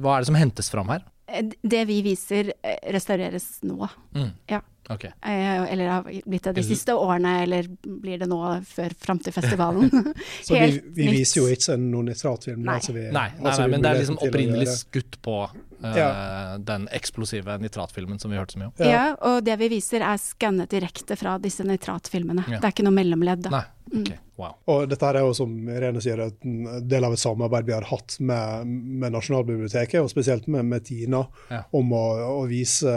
hva 0.01 0.17
er 0.17 0.23
det 0.25 0.31
som 0.31 0.39
hentes 0.41 0.71
fram 0.73 0.89
her? 0.93 1.05
Eh, 1.29 1.51
Det 1.63 1.85
vi 1.87 2.01
viser, 2.03 2.53
eh, 2.65 2.79
restaureres 2.95 3.61
nå. 3.63 3.89
Mm. 4.17 4.31
Ja. 4.51 4.63
Ok. 4.91 5.05
Eh, 5.07 5.73
Eller 5.73 5.89
har 5.89 6.03
blitt 6.27 6.45
det 6.49 6.53
de 6.57 6.63
siste 6.67 6.95
årene, 6.99 7.37
eller 7.45 7.69
blir 7.87 8.19
det 8.19 8.27
nå 8.31 8.41
før 8.67 8.95
fram 8.99 9.21
til 9.23 9.33
festivalen? 9.37 9.91
Så 10.47 10.55
vi, 10.57 10.61
Helt 10.61 10.89
vi 10.97 11.09
viser 11.15 11.43
jo 11.45 11.49
ikke 11.53 11.77
noen 11.79 12.11
nitratfilm. 12.11 12.63
Nei. 12.67 12.75
Altså 12.81 12.95
vi, 12.97 13.05
Nei, 13.15 13.29
nei, 13.39 13.45
altså 13.47 13.63
nei, 13.63 13.69
men 13.75 13.85
det 13.85 13.93
er 13.93 14.01
liksom 14.03 14.19
opprinnelig 14.27 14.69
skutt 14.75 15.21
på 15.23 15.37
eh, 15.47 16.57
den 16.73 16.89
eksplosive 16.97 17.59
nitratfilmen 17.63 18.19
som 18.23 18.35
vi 18.35 18.41
hørte 18.41 18.57
så 18.57 18.63
mye 18.65 18.71
om. 18.73 18.75
Ja. 18.83 18.91
Ja. 18.91 19.05
og 19.31 19.45
det 19.47 19.57
vi 19.63 19.71
viser 19.77 20.03
er 20.07 20.19
skannet 20.21 20.71
direkte 20.75 21.17
fra 21.21 21.37
disse 21.43 21.65
nitratfilmene. 21.67 22.49
Ja. 22.51 22.59
Det 22.59 22.67
er 22.71 22.75
ikke 22.75 22.89
noe 22.89 22.99
mellomledd. 22.99 23.47
da. 23.47 23.61
Nei, 23.61 24.03
ok, 24.03 24.13
wow. 24.41 24.57
Og 24.73 24.89
dette 24.91 25.07
her 25.07 25.21
er 25.21 25.27
jo, 25.27 25.37
som 25.37 25.53
Irene 25.71 26.03
sier, 26.03 26.23
en 26.25 26.83
del 26.89 27.07
av 27.07 27.15
et 27.17 27.23
samarbeid 27.23 27.69
vi 27.69 27.77
har 27.77 27.89
hatt 27.93 28.19
med, 28.25 28.75
med 29.05 29.15
Nasjonalbiblioteket, 29.15 30.01
og 30.03 30.11
spesielt 30.13 30.49
med, 30.51 30.67
med 30.71 30.87
Tina, 30.89 31.25
Ja. 31.51 31.63
om 31.77 31.93
å, 31.97 32.05
å 32.41 32.45
vise 32.51 32.93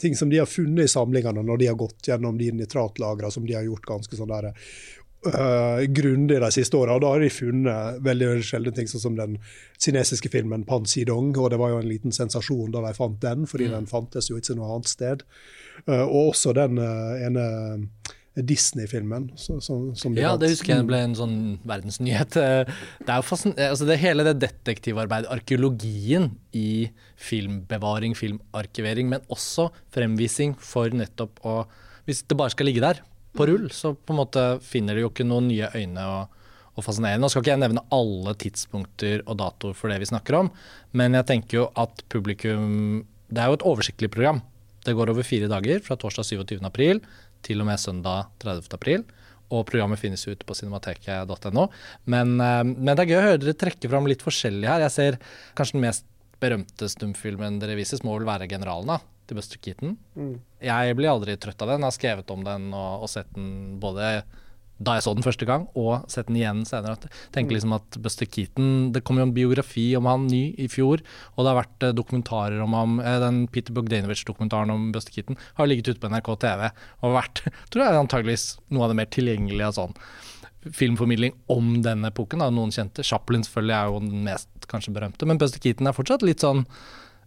ting 0.00 0.16
som 0.18 0.30
de 0.30 0.40
har 0.42 0.50
funnet 0.50 0.86
i 0.86 0.90
samlingene 0.90 1.42
når 1.44 1.60
de 1.60 1.70
har 1.70 1.78
gått 1.80 2.08
gjennom 2.08 2.38
de 2.38 2.50
nitratlagrene 2.52 3.32
som 3.34 3.46
de 3.46 3.56
har 3.56 3.66
gjort 3.66 3.88
ganske 3.88 4.18
sånn 4.18 4.32
der 4.32 4.52
uh, 5.26 5.80
grundig 5.88 6.40
de 6.40 6.50
siste 6.52 6.76
åra. 6.76 6.98
Da 6.98 7.12
har 7.14 7.20
de 7.20 7.30
funnet 7.32 8.00
veldig, 8.04 8.28
veldig 8.32 8.48
sjeldne 8.48 8.74
ting, 8.76 8.88
sånn 8.90 9.04
som 9.04 9.16
den 9.18 9.38
kinesiske 9.78 10.30
filmen 10.32 10.64
'Pan 10.64 10.86
Sidong'. 10.88 11.36
og 11.38 11.50
Det 11.50 11.60
var 11.60 11.70
jo 11.74 11.78
en 11.78 11.88
liten 11.88 12.12
sensasjon 12.12 12.72
da 12.72 12.84
de 12.86 12.94
fant 12.94 13.20
den, 13.20 13.46
fordi 13.46 13.70
den 13.70 13.86
fantes 13.86 14.30
jo 14.30 14.36
ikke 14.36 14.56
noe 14.58 14.74
annet 14.74 14.88
sted. 14.88 15.24
Uh, 15.88 16.04
og 16.04 16.34
også 16.34 16.54
den 16.54 16.78
uh, 16.78 17.16
ene 17.26 17.46
Disney-filmen. 18.36 19.30
som- 19.38 19.60
som 19.94 20.14
de 20.14 20.20
Ja, 20.20 20.36
det 20.36 20.50
husker 20.50 20.74
jeg 20.76 20.86
ble 20.86 20.96
en 20.98 21.14
sånn 21.14 21.58
verdensnyhet. 21.64 22.36
Eh, 22.36 22.64
Det 22.98 23.08
er 23.08 23.16
jo 23.16 23.22
fascin- 23.22 23.54
altså 23.56 23.86
det 23.86 23.98
Hele 24.00 24.24
det 24.24 24.40
detektivarbeidet, 24.40 25.28
arkeologien 25.30 26.36
i 26.52 26.90
filmbevaring, 27.16 28.14
filmarkivering, 28.16 29.08
men 29.08 29.20
også 29.30 29.70
fremvising 29.94 30.56
for 30.58 30.88
nettopp 30.90 31.40
å 31.44 31.66
Hvis 32.06 32.22
det 32.28 32.36
bare 32.36 32.50
skal 32.50 32.66
ligge 32.66 32.80
der 32.82 32.98
på 33.34 33.46
rull, 33.48 33.68
så 33.70 33.96
på 33.96 34.10
en 34.12 34.16
måte 34.26 34.60
finner 34.60 34.94
de 34.94 35.00
jo 35.00 35.08
ikke 35.08 35.24
noen 35.26 35.48
nye 35.48 35.70
øyne 35.72 35.96
å, 35.96 36.28
å 36.76 36.82
fascinere. 36.84 37.18
Nå 37.18 37.30
skal 37.30 37.40
ikke 37.42 37.54
jeg 37.58 37.62
nevne 37.62 37.80
alle 37.90 38.34
tidspunkter 38.34 39.22
og 39.26 39.38
datoer 39.38 39.74
for 39.74 39.88
det 39.88 39.98
vi 40.00 40.04
snakker 40.04 40.34
om, 40.38 40.50
men 40.92 41.12
jeg 41.14 41.24
tenker 41.26 41.50
jo 41.62 41.70
at 41.74 42.02
publikum 42.10 43.06
Det 43.32 43.40
er 43.40 43.46
jo 43.48 43.54
et 43.54 43.64
oversiktlig 43.64 44.10
program. 44.12 44.42
Det 44.84 44.94
går 44.94 45.08
over 45.08 45.22
fire 45.24 45.48
dager, 45.48 45.80
fra 45.80 45.96
torsdag 45.96 46.26
27. 46.28 46.60
april 46.62 47.00
til 47.44 47.62
og 47.62 47.68
med 47.68 47.80
søndag 47.82 48.30
30. 48.44 48.72
april. 48.76 49.04
Og 49.52 49.66
programmet 49.68 50.00
finnes 50.00 50.24
ute 50.26 50.46
på 50.48 50.56
cinemateket.no. 50.56 51.68
Men, 52.10 52.34
eh, 52.40 52.62
men 52.64 52.92
det 52.92 53.04
er 53.04 53.12
gøy 53.12 53.18
å 53.20 53.26
høre 53.28 53.42
dere 53.42 53.58
trekke 53.60 53.90
fram 53.92 54.08
litt 54.10 54.24
forskjellig 54.24 54.70
her. 54.70 54.86
Jeg 54.86 54.94
ser 54.94 55.18
kanskje 55.58 55.78
den 55.78 55.86
mest 55.86 56.08
berømte 56.42 56.88
stumfilmen 56.90 57.60
dere 57.62 57.76
vises, 57.78 58.02
må 58.04 58.16
vel 58.18 58.28
være 58.28 58.48
'Generalen', 58.50 58.90
da, 58.90 58.98
til 59.28 59.38
Buster 59.38 59.60
Keaton. 59.62 59.96
Mm. 60.16 60.40
Jeg 60.64 60.96
blir 60.98 61.12
aldri 61.12 61.36
trøtt 61.36 61.62
av 61.62 61.72
den. 61.72 61.84
Jeg 61.84 61.92
har 61.92 61.98
skrevet 61.98 62.32
om 62.34 62.44
den 62.44 62.72
og, 62.72 63.04
og 63.04 63.12
sett 63.12 63.30
den 63.36 63.78
både 63.80 64.24
da 64.84 64.96
jeg 64.96 65.04
så 65.06 65.14
den 65.16 65.26
første 65.26 65.46
gang, 65.48 65.66
og 65.78 66.04
sett 66.12 66.28
den 66.28 66.38
igjen 66.40 66.62
senere. 66.68 66.96
Jeg 67.02 67.32
tenker 67.34 67.56
liksom 67.56 67.74
at 67.76 67.98
Buster 68.04 68.28
Keaton 68.28 68.92
Det 68.94 69.02
kom 69.06 69.18
jo 69.20 69.26
en 69.26 69.34
biografi 69.36 69.86
om 69.98 70.08
han 70.10 70.26
ny 70.30 70.42
i 70.60 70.68
fjor, 70.70 71.02
og 71.34 71.40
det 71.44 71.50
har 71.52 71.60
vært 71.62 71.86
eh, 71.88 71.94
dokumentarer 71.96 72.60
om 72.64 72.76
ham. 72.76 73.00
Eh, 73.00 73.18
Den 73.24 73.44
Peter 73.52 73.74
Bogdanovich-dokumentaren 73.76 74.72
om 74.74 74.90
Buster 74.94 75.14
Keaton 75.14 75.40
har 75.58 75.70
ligget 75.70 75.92
ute 75.92 76.02
på 76.02 76.12
NRK 76.12 76.30
TV 76.44 76.68
og 76.68 77.16
vært 77.16 77.44
tror 77.72 77.84
jeg 77.84 78.04
antageligvis 78.04 78.46
noe 78.70 78.86
av 78.86 78.92
det 78.92 79.00
mer 79.00 79.10
tilgjengelige 79.14 79.72
av 79.72 79.78
sånn 79.78 79.98
filmformidling 80.64 81.34
om 81.52 81.82
den 81.84 82.06
epoken. 82.08 82.40
Da. 82.40 82.48
Noen 82.52 82.72
kjente. 82.72 83.04
Chaplin 83.04 83.44
selvfølgelig 83.44 83.76
er 83.76 83.90
jo 83.90 83.98
den 84.04 84.22
mest 84.24 84.68
kanskje 84.70 84.94
berømte, 84.96 85.28
men 85.28 85.40
Buster 85.40 85.60
Keaton 85.60 85.90
er 85.90 85.96
fortsatt 85.96 86.24
litt 86.24 86.44
sånn 86.44 86.64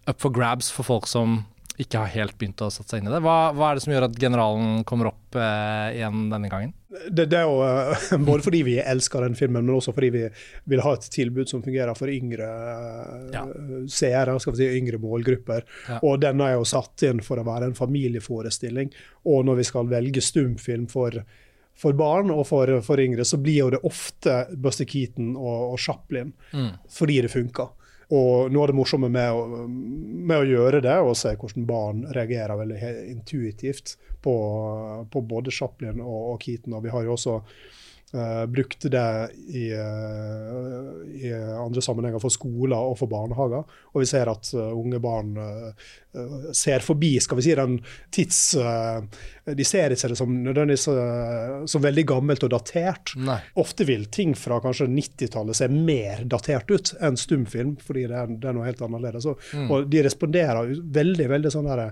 up 0.08 0.22
for 0.24 0.34
grabs 0.34 0.72
for 0.74 0.88
folk 0.88 1.08
som 1.10 1.42
ikke 1.78 2.02
har 2.02 2.10
helt 2.10 2.34
begynt 2.40 2.62
å 2.66 2.72
sette 2.74 2.90
seg 2.90 3.04
inn 3.04 3.10
i 3.12 3.14
det. 3.14 3.22
Hva, 3.22 3.52
hva 3.54 3.70
er 3.70 3.78
det 3.78 3.84
som 3.84 3.92
gjør 3.94 4.08
at 4.08 4.16
generalen 4.18 4.82
kommer 4.88 5.12
opp 5.12 5.38
eh, 5.38 6.00
igjen 6.00 6.26
denne 6.32 6.50
gangen? 6.50 6.74
Det, 6.90 7.28
det 7.30 7.38
er 7.38 7.46
jo 7.46 7.60
eh, 7.62 8.16
både 8.30 8.46
fordi 8.48 8.62
vi 8.66 8.78
elsker 8.82 9.22
den 9.22 9.38
filmen, 9.38 9.66
men 9.68 9.76
også 9.76 9.94
fordi 9.94 10.10
vi 10.16 10.24
vil 10.74 10.82
ha 10.82 10.96
et 10.98 11.06
tilbud 11.14 11.52
som 11.52 11.62
fungerer 11.66 11.94
for 11.98 12.10
yngre 12.10 12.48
eh, 12.48 13.28
Ja. 13.36 13.44
seere, 13.94 14.40
skal 14.42 14.56
vi 14.56 14.64
si, 14.64 14.70
yngre 14.80 15.02
målgrupper. 15.04 15.68
Ja. 15.92 16.00
Og 16.02 16.18
den 16.26 16.42
er 16.42 16.56
jo 16.56 16.66
satt 16.66 17.06
inn 17.06 17.22
for 17.26 17.38
å 17.38 17.46
være 17.46 17.70
en 17.70 17.78
familieforestilling. 17.78 18.90
Og 19.30 19.46
når 19.46 19.62
vi 19.62 19.70
skal 19.70 19.94
velge 19.94 20.24
stumfilm 20.26 20.90
for, 20.90 21.22
for 21.78 21.98
barn 22.00 22.34
og 22.34 22.48
for, 22.50 22.74
for, 22.86 23.06
yngre, 23.06 23.28
så 23.28 23.38
blir 23.38 23.62
jo 23.68 23.74
det 23.78 23.86
ofte 23.86 24.48
Buster 24.58 24.90
Keaton 24.90 25.36
og, 25.38 25.76
og 25.76 25.82
Chaplin 25.86 26.34
mm. 26.50 26.72
fordi 26.98 27.22
det 27.28 27.36
funker. 27.38 27.76
Og 28.08 28.52
noe 28.54 28.64
av 28.64 28.72
det 28.72 28.78
morsomme 28.78 29.10
med 29.12 29.36
å, 29.36 29.64
med 29.68 30.38
å, 30.38 30.46
gjøre 30.48 30.80
det, 30.84 30.96
og 31.04 31.18
se 31.20 31.34
hvordan 31.36 31.66
barn 31.68 32.06
reagerer 32.16 32.56
veldig 32.56 32.92
intuitivt 33.12 33.98
på, 34.24 34.36
på 35.12 35.24
både 35.28 35.52
Chaplin 35.52 36.00
og, 36.00 36.22
og 36.34 36.46
Keaton. 36.46 36.78
Og 36.78 36.86
vi 36.86 36.94
har 36.94 37.04
jo 37.04 37.18
også 37.18 37.42
Uh, 38.16 38.46
brukte 38.46 38.88
det 38.90 39.30
i, 39.48 39.74
uh, 39.76 40.92
i, 41.12 41.34
andre 41.60 41.82
sammenhenger 41.84 42.22
for 42.24 42.32
skoler 42.32 42.80
og 42.80 42.96
for 43.02 43.12
barnehager. 43.12 43.66
Og 43.92 44.00
vi 44.00 44.08
ser 44.08 44.32
at 44.32 44.48
uh, 44.56 44.70
unge 44.72 45.02
barn 45.04 45.36
ser 46.56 46.82
forbi 46.82 47.12
skal 47.22 47.38
vi 47.38 47.44
si, 47.46 47.52
den 47.54 47.76
tids... 48.16 48.40
de 49.46 49.66
ser 49.68 49.94
ikke 49.94 50.08
det 50.10 50.16
som 50.18 50.32
nødvendigvis 50.34 50.88
som 51.70 51.84
veldig 51.84 52.04
gammelt 52.10 52.42
og 52.48 52.50
datert. 52.56 53.12
Nei. 53.22 53.36
Ofte 53.62 53.86
vil 53.86 54.08
ting 54.10 54.34
fra 54.36 54.58
kanskje 54.64 54.88
90-tallet 54.90 55.60
se 55.60 55.68
mer 55.70 56.24
datert 56.26 56.72
ut 56.74 56.90
enn 57.06 57.20
stumfilm, 57.22 57.76
fordi 57.86 58.08
det 58.10 58.18
er, 58.18 58.34
det 58.34 58.50
er 58.50 58.58
noe 58.58 58.66
helt 58.66 58.82
annerledes. 58.88 59.28
Og, 59.30 59.46
mm. 59.54 59.70
og 59.70 59.92
de 59.94 60.02
responderer 60.08 60.74
veldig 60.98 61.30
veldig 61.36 61.54
sånn 61.54 61.70
der, 61.70 61.84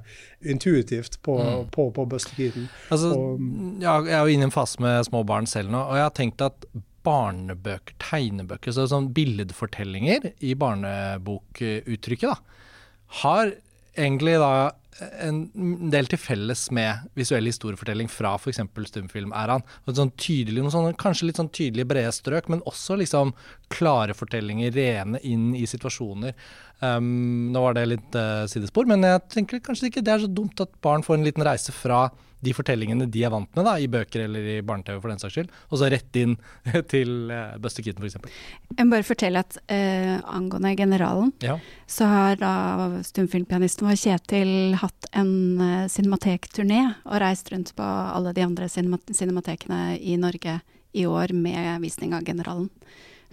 intuitivt 0.41 1.19
på, 1.21 1.37
mm. 1.37 1.69
på, 1.75 1.87
på 1.93 2.07
Keaton. 2.31 2.65
Altså, 2.89 3.13
og, 3.13 3.45
ja, 3.83 3.99
jeg 4.09 4.17
er 4.17 4.25
jo 4.25 4.39
inne 4.39 4.49
i 4.49 4.49
en 4.49 4.57
fase 4.57 4.81
med 4.81 5.05
små 5.05 5.21
barn 5.27 5.45
selv 5.49 5.69
nå. 5.75 5.85
og 5.85 6.01
jeg 6.01 6.04
har 6.07 6.15
tenkt 6.17 6.43
at 6.45 6.67
barnebøker, 7.05 7.97
tegnebøker, 8.01 8.73
så 8.73 8.87
sånn 8.89 9.11
billedfortellinger 9.15 10.31
i 10.45 10.55
barnebokuttrykket, 10.57 12.31
da, 12.31 12.71
har 13.21 13.53
egentlig 13.95 14.39
da 14.41 14.55
en 14.95 15.39
del 15.91 16.07
til 16.07 16.19
felles 16.19 16.61
med 16.75 17.09
visuell 17.19 17.49
historiefortelling 17.49 18.07
fra 18.11 18.35
f.eks. 18.39 18.61
stumfilmæraen. 18.89 19.65
Sånn 19.89 20.13
tydelig, 20.19 20.63
kanskje 21.01 21.27
litt 21.27 21.39
sånn 21.41 21.51
tydelige, 21.51 21.89
brede 21.89 22.13
strøk, 22.15 22.47
men 22.51 22.63
også 22.69 22.95
liksom 23.01 23.33
klare 23.73 24.15
fortellinger, 24.15 24.71
rene 24.75 25.19
inn 25.27 25.49
i 25.57 25.65
situasjoner. 25.67 26.35
Um, 26.79 27.51
nå 27.51 27.63
var 27.67 27.75
det 27.75 27.89
litt 27.91 28.15
uh, 28.19 28.45
sidespor, 28.51 28.87
men 28.87 29.03
jeg 29.07 29.23
tenker 29.35 29.63
kanskje 29.63 29.91
ikke 29.91 30.05
det 30.05 30.15
er 30.15 30.23
så 30.23 30.31
dumt 30.31 30.63
at 30.63 30.71
barn 30.85 31.03
får 31.03 31.19
en 31.19 31.27
liten 31.27 31.45
reise 31.47 31.75
fra 31.75 32.07
de 32.45 32.53
fortellingene 32.55 33.07
de 33.11 33.23
er 33.25 33.33
vant 33.33 33.49
med, 33.57 33.65
da, 33.67 33.75
i 33.81 33.89
bøker 33.91 34.25
eller 34.25 34.49
i 34.55 34.57
barne-TV 34.65 34.99
for 35.01 35.11
den 35.11 35.21
saks 35.21 35.37
skyld, 35.37 35.53
og 35.69 35.81
så 35.81 35.89
rett 35.93 36.19
inn 36.21 36.35
til 36.93 37.31
uh, 37.33 37.55
Buster 37.61 37.85
Keaton 37.85 38.05
f.eks. 38.05 38.19
Jeg 38.75 38.85
må 38.85 38.95
bare 38.95 39.07
fortelle 39.07 39.41
at 39.45 39.57
uh, 39.63 40.13
angående 40.35 40.75
Generalen, 40.79 41.33
ja. 41.43 41.57
så 41.89 42.09
har 42.11 42.39
da 42.41 42.53
stumfilmpianisten 43.05 43.89
vår 43.89 43.99
Kjetil 44.05 44.77
hatt 44.81 45.09
en 45.15 45.33
uh, 45.61 45.87
cinematekturné 45.91 46.81
og 47.03 47.19
reist 47.23 47.51
rundt 47.53 47.73
på 47.77 47.85
alle 47.85 48.35
de 48.35 48.45
andre 48.45 48.69
cinematekene 48.69 49.97
i 49.99 50.17
Norge 50.21 50.59
i 50.95 51.05
år 51.09 51.33
med 51.35 51.83
visning 51.83 52.15
av 52.15 52.23
Generalen. 52.27 52.69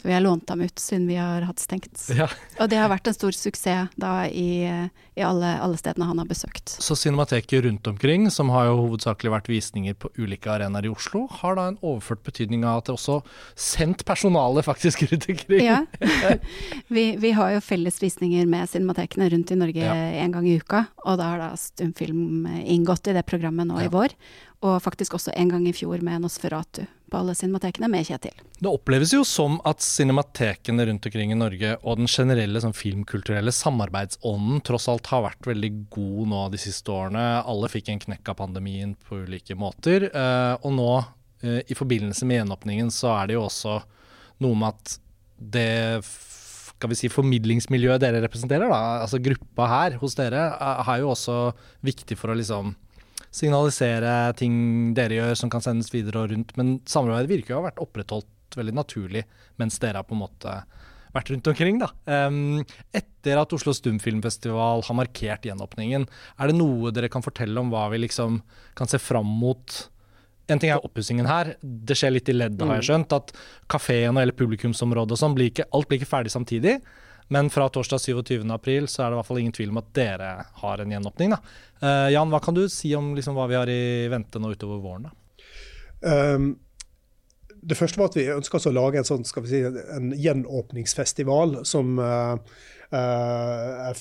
For 0.01 0.09
vi 0.09 0.15
har 0.15 0.21
lånt 0.25 0.47
dem 0.49 0.61
ut 0.61 0.79
siden 0.79 1.07
vi 1.07 1.17
har 1.17 1.45
hatt 1.47 1.61
stengt. 1.63 2.09
Ja. 2.11 2.27
Og 2.59 2.71
det 2.73 2.79
har 2.81 2.91
vært 2.91 3.07
en 3.07 3.15
stor 3.15 3.35
suksess 3.37 3.93
da 4.01 4.27
i, 4.27 4.67
i 5.15 5.23
alle, 5.23 5.53
alle, 5.63 5.79
stedene 5.79 6.09
han 6.09 6.19
har 6.19 6.27
besøkt. 6.27 6.75
Så 6.83 6.97
Cinemateket 6.99 7.63
rundt 7.65 7.87
omkring, 7.87 8.27
som 8.31 8.51
har 8.51 8.67
jo 8.71 8.81
hovedsakelig 8.81 9.33
vært 9.33 9.51
visninger 9.53 9.95
på 9.95 10.11
ulike 10.19 10.51
arenaer 10.51 10.89
i 10.89 10.93
Oslo, 10.93 11.29
har 11.41 11.57
da 11.59 11.69
en 11.71 11.79
overført 11.81 12.25
betydning 12.27 12.67
av 12.67 12.83
at 12.83 12.91
det 12.91 12.97
også 12.97 13.21
sendt 13.55 14.05
personale 14.09 14.65
faktisk 14.67 15.05
rundt 15.11 15.29
omkring? 15.31 15.67
Ja. 15.67 15.83
vi, 16.97 17.07
vi, 17.23 17.35
har 17.39 17.55
jo 17.57 17.65
felles 17.65 18.03
visninger 18.03 18.49
med 18.51 18.71
cinematekene 18.75 19.31
rundt 19.33 19.55
i 19.55 19.61
Norge 19.63 19.87
ja. 19.87 19.99
en 20.25 20.35
gang 20.35 20.49
i 20.51 20.59
uka, 20.59 20.87
og 21.07 21.21
da 21.23 21.35
har 21.35 21.45
da 21.47 21.53
stumfilm 21.59 22.49
inngått 22.63 23.13
i 23.13 23.17
det 23.17 23.27
programmet 23.29 23.71
nå 23.71 23.79
ja. 23.79 23.87
i 23.87 23.93
vår. 23.93 24.19
Og 24.63 24.79
faktisk 24.83 25.17
også 25.19 25.33
en 25.35 25.51
gang 25.51 25.65
i 25.67 25.75
fjor 25.75 26.03
med 26.07 26.23
Nosferatu 26.23 26.85
på 27.13 27.19
alle 27.19 27.35
cinematekene 27.37 27.89
med 27.91 28.07
Kjetil. 28.07 28.35
Det 28.63 28.71
oppleves 28.71 29.13
jo 29.13 29.25
som 29.27 29.59
at 29.69 29.83
cinematekene 29.85 30.87
rundt 30.89 31.09
omkring 31.09 31.35
i 31.35 31.39
Norge 31.39 31.75
og 31.83 31.99
den 31.99 32.09
generelle 32.09 32.63
sånn, 32.63 32.77
filmkulturelle 32.77 33.53
samarbeidsånden 33.53 34.63
tross 34.65 34.87
alt 34.89 35.11
har 35.13 35.27
vært 35.27 35.51
veldig 35.51 35.73
god 35.93 36.31
nå 36.33 36.45
de 36.55 36.63
siste 36.63 36.95
årene. 36.95 37.25
Alle 37.43 37.71
fikk 37.73 37.91
en 37.93 38.05
knekk 38.07 38.33
av 38.33 38.39
pandemien 38.39 38.95
på 39.09 39.25
ulike 39.27 39.59
måter. 39.59 40.07
Eh, 40.09 40.55
og 40.63 40.77
nå, 40.79 40.93
eh, 41.43 41.61
i 41.67 41.77
forbindelse 41.77 42.29
med 42.29 42.41
gjenåpningen, 42.41 42.95
så 42.95 43.17
er 43.19 43.29
det 43.29 43.41
jo 43.41 43.49
også 43.49 43.81
noe 44.43 44.59
med 44.63 44.71
at 44.71 44.97
det 45.43 45.73
skal 46.07 46.91
vi 46.91 46.99
si, 46.99 47.11
formidlingsmiljøet 47.13 48.03
dere 48.03 48.23
representerer, 48.25 48.71
da, 48.71 49.03
altså 49.05 49.21
gruppa 49.23 49.69
her 49.71 49.99
hos 50.01 50.17
dere, 50.19 50.49
er 50.83 51.03
jo 51.03 51.13
også 51.13 51.37
viktig 51.87 52.17
for 52.19 52.33
å 52.33 52.39
liksom 52.39 52.73
signalisere 53.33 54.13
ting 54.37 54.55
dere 54.97 55.19
gjør 55.19 55.39
som 55.41 55.53
kan 55.53 55.65
sendes 55.65 55.91
videre 55.93 56.25
og 56.25 56.33
rundt. 56.35 56.55
Men 56.61 56.77
samarbeidet 56.89 57.33
virker 57.33 57.55
jo 57.55 57.59
å 57.59 57.63
ha 57.63 57.71
vært 57.71 57.83
opprettholdt 57.83 58.59
veldig 58.59 58.75
naturlig 58.77 59.25
mens 59.61 59.79
dere 59.81 60.03
har 60.03 60.09
på 60.09 60.17
en 60.17 60.25
måte 60.27 60.57
vært 61.13 61.31
rundt 61.33 61.49
omkring. 61.53 61.79
da. 61.81 61.91
Um, 62.09 62.63
etter 62.97 63.41
at 63.41 63.53
Oslo 63.53 63.75
Stumfilmfestival 63.77 64.85
har 64.87 64.99
markert 64.99 65.47
gjenåpningen, 65.49 66.07
er 66.09 66.51
det 66.51 66.57
noe 66.57 66.93
dere 66.95 67.11
kan 67.13 67.25
fortelle 67.25 67.61
om 67.61 67.73
hva 67.73 67.89
vi 67.93 68.03
liksom 68.05 68.41
kan 68.79 68.91
se 68.91 69.01
fram 69.01 69.29
mot? 69.29 69.79
En 70.51 70.61
ting 70.61 70.73
er 70.75 70.85
oppussingen 70.85 71.29
her. 71.29 71.55
Det 71.63 71.97
skjer 71.97 72.17
litt 72.17 72.29
i 72.33 72.37
leddet, 72.37 72.65
har 72.65 72.81
jeg 72.81 72.85
mm. 72.85 72.89
skjønt. 72.89 73.17
At 73.17 73.33
kafeen 73.73 74.17
og 74.17 74.25
hele 74.25 74.37
publikumsområdet 74.37 75.17
og 75.17 75.21
sånn, 75.21 75.37
blir 75.39 75.53
ikke, 75.53 75.69
alt 75.73 75.89
blir 75.89 76.01
ikke 76.01 76.13
ferdig 76.13 76.35
samtidig. 76.35 76.79
Men 77.33 77.49
fra 77.53 77.69
torsdag 77.73 78.03
27.4 78.03 78.91
så 78.91 79.05
er 79.05 79.11
det 79.11 79.17
i 79.17 79.21
hvert 79.21 79.29
fall 79.31 79.41
ingen 79.41 79.55
tvil 79.57 79.71
om 79.73 79.81
at 79.81 79.93
dere 79.97 80.33
har 80.61 80.83
en 80.83 80.93
gjenåpning. 80.93 81.33
Uh, 81.81 82.09
Jan, 82.13 82.33
hva 82.33 82.43
kan 82.45 82.57
du 82.57 82.67
si 82.69 82.93
om 82.99 83.15
liksom, 83.17 83.39
hva 83.39 83.49
vi 83.49 83.57
har 83.57 83.73
i 83.73 84.09
vente 84.13 84.43
nå 84.43 84.53
utover 84.53 84.83
våren? 84.83 85.09
Um, 86.05 86.53
det 87.63 87.79
første 87.79 88.01
var 88.01 88.11
at 88.11 88.19
vi 88.19 88.27
ønska 88.35 88.59
å 88.59 88.75
lage 88.75 89.01
en 89.01 89.07
sånn, 89.07 89.25
si, 89.25 89.63
en 89.63 90.11
gjenåpningsfestival 90.19 91.63
som 91.69 91.95
uh, 92.03 92.35
uh, 92.93 93.93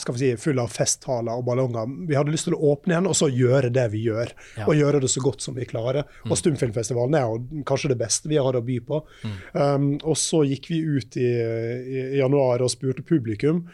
skal 0.00 0.16
vi 0.16 0.22
si, 0.22 0.30
full 0.40 0.60
av 0.62 0.72
festtaler 0.72 1.38
og 1.38 1.46
ballonger. 1.46 1.90
Vi 2.08 2.16
hadde 2.18 2.34
lyst 2.34 2.48
til 2.48 2.56
å 2.56 2.72
åpne 2.72 2.94
igjen 2.94 3.08
og 3.10 3.16
så 3.18 3.28
gjøre 3.32 3.70
det 3.74 3.86
vi 3.94 4.04
gjør. 4.06 4.32
Ja. 4.58 4.68
Og 4.68 4.78
gjøre 4.78 5.00
det 5.04 5.10
så 5.12 5.22
godt 5.24 5.44
som 5.44 5.56
vi 5.58 5.66
klarer. 5.68 6.06
Mm. 6.24 6.30
Og 6.30 6.40
Stumfilmfestivalen 6.40 7.18
er 7.18 7.26
jo 7.26 7.64
kanskje 7.68 7.92
det 7.94 8.00
beste 8.00 8.30
vi 8.32 8.40
har 8.40 8.56
å 8.58 8.64
by 8.64 8.78
på. 8.86 9.02
Mm. 9.24 9.36
Um, 9.56 9.90
og 10.02 10.16
så 10.20 10.42
gikk 10.48 10.70
vi 10.72 10.80
ut 10.84 11.18
i, 11.20 11.28
i, 11.28 12.06
januar 12.20 12.64
og 12.64 12.72
spurte 12.72 13.04
publikum 13.06 13.66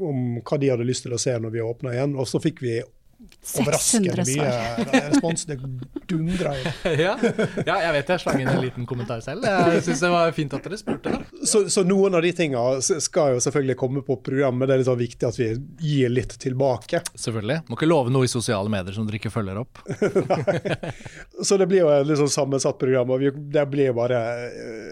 om 0.00 0.40
hva 0.40 0.56
de 0.60 0.70
hadde 0.72 0.86
lyst 0.88 1.04
til 1.04 1.14
å 1.14 1.20
se 1.20 1.34
når 1.36 1.54
vi 1.54 1.64
åpna 1.64 1.94
igjen. 1.94 2.16
Og 2.16 2.28
så 2.28 2.40
fikk 2.42 2.62
vi 2.64 2.78
overraskende 3.58 4.24
mye 4.26 4.50
respons. 5.10 5.44
Det 5.44 5.56
dundra 6.08 6.52
jo. 6.56 6.72
ja, 7.04 7.14
ja, 7.66 7.76
jeg 7.84 7.92
vet 7.96 8.12
jeg 8.12 8.22
slang 8.22 8.40
inn 8.42 8.50
en 8.52 8.62
liten 8.62 8.86
kommentar 8.88 9.22
selv. 9.24 9.46
Jeg 9.46 9.82
syns 9.86 10.02
det 10.04 10.10
var 10.12 10.34
fint 10.36 10.54
at 10.56 10.66
dere 10.66 10.78
spurte. 10.80 11.14
Da. 11.14 11.46
Så, 11.46 11.64
så, 11.72 11.84
noen 11.86 12.16
av 12.18 12.24
de 12.24 12.32
tinga 12.36 12.62
skal 12.82 13.36
jo 13.36 13.42
selvfølgelig 13.44 13.76
komme 13.80 14.04
på 14.06 14.18
programmet. 14.24 14.68
Det 14.68 14.76
er 14.76 14.82
litt 14.82 14.90
sånn 14.90 15.00
viktig 15.00 15.28
at 15.28 15.40
vi 15.40 15.48
gir 15.90 16.12
litt 16.12 16.36
tilbake. 16.42 17.02
Selvfølgelig. 17.14 17.60
Må 17.70 17.78
ikke 17.78 17.90
love 17.90 18.14
noe 18.14 18.28
i 18.28 18.32
sosiale 18.32 18.72
medier 18.72 18.96
som 18.96 19.08
dere 19.08 19.20
ikke 19.20 19.32
følger 19.34 19.62
opp. 19.62 19.82
så 21.46 21.60
det 21.60 21.68
blir 21.70 21.84
jo 21.84 21.92
et 21.94 22.06
litt 22.08 22.20
sånn 22.20 22.32
sammensatt 22.32 22.78
program. 22.80 23.14
og 23.14 23.24
vi, 23.24 23.32
Det 23.56 23.66
blir 23.72 23.96
bare 23.96 24.20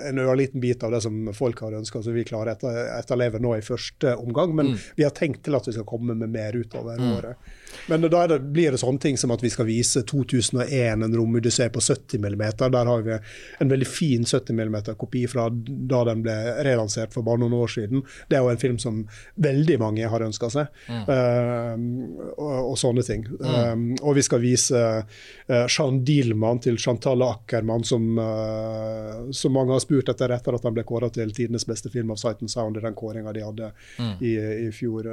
en 0.09 0.23
ørliten 0.25 0.63
bit 0.63 0.83
av 0.87 0.95
det 0.95 1.03
som 1.05 1.33
folk 1.37 1.63
har 1.67 1.79
ønska, 1.79 2.03
så 2.03 2.15
vi 2.15 2.27
klarer 2.29 2.57
å 2.57 2.75
etterleve 2.99 3.43
nå 3.43 3.57
i 3.59 3.65
første 3.65 4.17
omgang. 4.17 4.55
Men 4.57 4.75
mm. 4.75 4.85
vi 4.99 5.07
har 5.07 5.15
tenkt 5.17 5.45
til 5.47 5.59
at 5.59 5.69
vi 5.69 5.77
skal 5.77 5.89
komme 5.89 6.17
med 6.19 6.33
mer 6.33 6.57
utover 6.57 6.99
mm. 6.99 7.11
året. 7.19 7.57
Men 7.87 8.07
da 8.11 8.27
det, 8.31 8.41
blir 8.53 8.75
det 8.75 8.81
sånne 8.83 9.03
ting 9.03 9.19
som 9.21 9.33
at 9.35 9.43
vi 9.45 9.51
skal 9.53 9.69
vise 9.69 10.03
2001, 10.09 11.05
en 11.05 11.17
romodyssé 11.17 11.69
på 11.73 11.81
70 11.81 12.19
mm. 12.19 12.45
Der 12.59 12.91
har 12.91 13.03
vi 13.03 13.19
en 13.59 13.69
veldig 13.69 13.87
fin 13.87 14.25
70 14.25 14.53
mm-kopi 14.53 15.27
fra 15.29 15.49
da 15.91 16.03
den 16.09 16.23
ble 16.25 16.37
relansert 16.67 17.15
for 17.15 17.27
bare 17.27 17.43
noen 17.43 17.57
år 17.59 17.73
siden. 17.73 18.05
Det 18.29 18.39
er 18.39 18.45
jo 18.45 18.53
en 18.53 18.61
film 18.61 18.79
som 18.83 19.01
veldig 19.35 19.79
mange 19.81 20.09
har 20.09 20.25
ønska 20.25 20.51
seg, 20.53 20.69
mm. 20.89 21.05
uh, 21.09 22.33
og, 22.37 22.57
og, 22.73 22.77
sånne 22.81 23.05
ting. 23.07 23.27
Mm. 23.29 23.49
Um, 23.49 23.85
og 24.03 24.19
vi 24.19 24.25
skal 24.27 24.43
vise 24.43 24.79
uh, 24.79 25.67
Jean 25.67 26.03
Dielmann 26.07 26.63
til 26.65 26.79
Chantal 26.81 27.25
Ackermann, 27.27 27.87
som, 27.89 28.09
uh, 28.19 29.29
som, 29.33 29.55
mange 29.55 29.75
har 29.75 29.85
spurt 29.85 30.13
etter 30.13 30.35
etter 30.35 30.57
at 30.59 30.67
han 30.67 30.77
ble 30.77 30.87
kåra 30.89 31.11
til 31.15 31.33
tidenes 31.35 31.67
beste 31.69 31.93
film 31.93 32.13
av 32.15 32.21
Sight 32.21 32.43
and 32.45 32.53
Sound 32.53 32.79
i 32.79 32.85
den 32.85 32.97
kåringa 32.99 33.35
de 33.37 33.45
hadde 33.47 33.73
mm. 33.99 34.15
i, 34.21 34.35
i 34.69 34.73
fjor, 34.75 35.09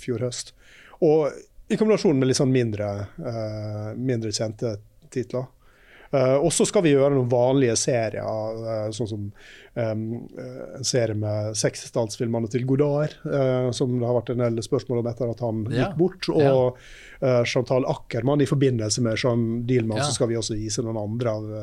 fjor 0.00 0.28
høst. 0.28 0.54
Og 1.00 1.30
i 1.70 1.78
kombinasjon 1.78 2.18
med 2.18 2.30
litt 2.30 2.38
sånn 2.40 2.52
mindre, 2.52 2.90
uh, 3.22 3.90
mindre 3.94 4.32
kjente 4.34 4.74
titler. 5.14 5.46
Uh, 6.10 6.42
og 6.42 6.50
så 6.50 6.64
skal 6.66 6.82
vi 6.82 6.90
gjøre 6.96 7.14
noen 7.14 7.28
vanlige 7.30 7.76
serier, 7.78 8.24
uh, 8.26 8.88
sånn 8.94 9.10
som 9.12 9.28
um, 9.78 10.00
en 10.42 10.86
serie 10.86 11.14
med 11.14 11.54
seksdalsfilmene 11.60 12.50
til 12.50 12.66
Godard, 12.66 13.14
som 13.76 13.94
det 13.94 14.08
har 14.08 14.18
vært 14.18 14.32
en 14.34 14.42
del 14.42 14.58
spørsmål 14.66 15.04
om 15.04 15.10
etter 15.12 15.30
at 15.30 15.44
han 15.46 15.62
ja. 15.68 15.84
gikk 15.84 15.94
bort. 16.00 16.30
Og 16.34 17.46
Chantal 17.46 17.86
Ackermann 17.86 18.42
i 18.42 18.48
forbindelse 18.48 19.04
med 19.04 19.20
Jean 19.20 19.46
Dielmann, 19.68 20.00
ja. 20.00 20.08
så 20.08 20.16
skal 20.16 20.32
vi 20.32 20.38
også 20.40 20.58
vise 20.58 20.82
noen 20.82 20.98
andre 20.98 21.36
av, 21.36 21.54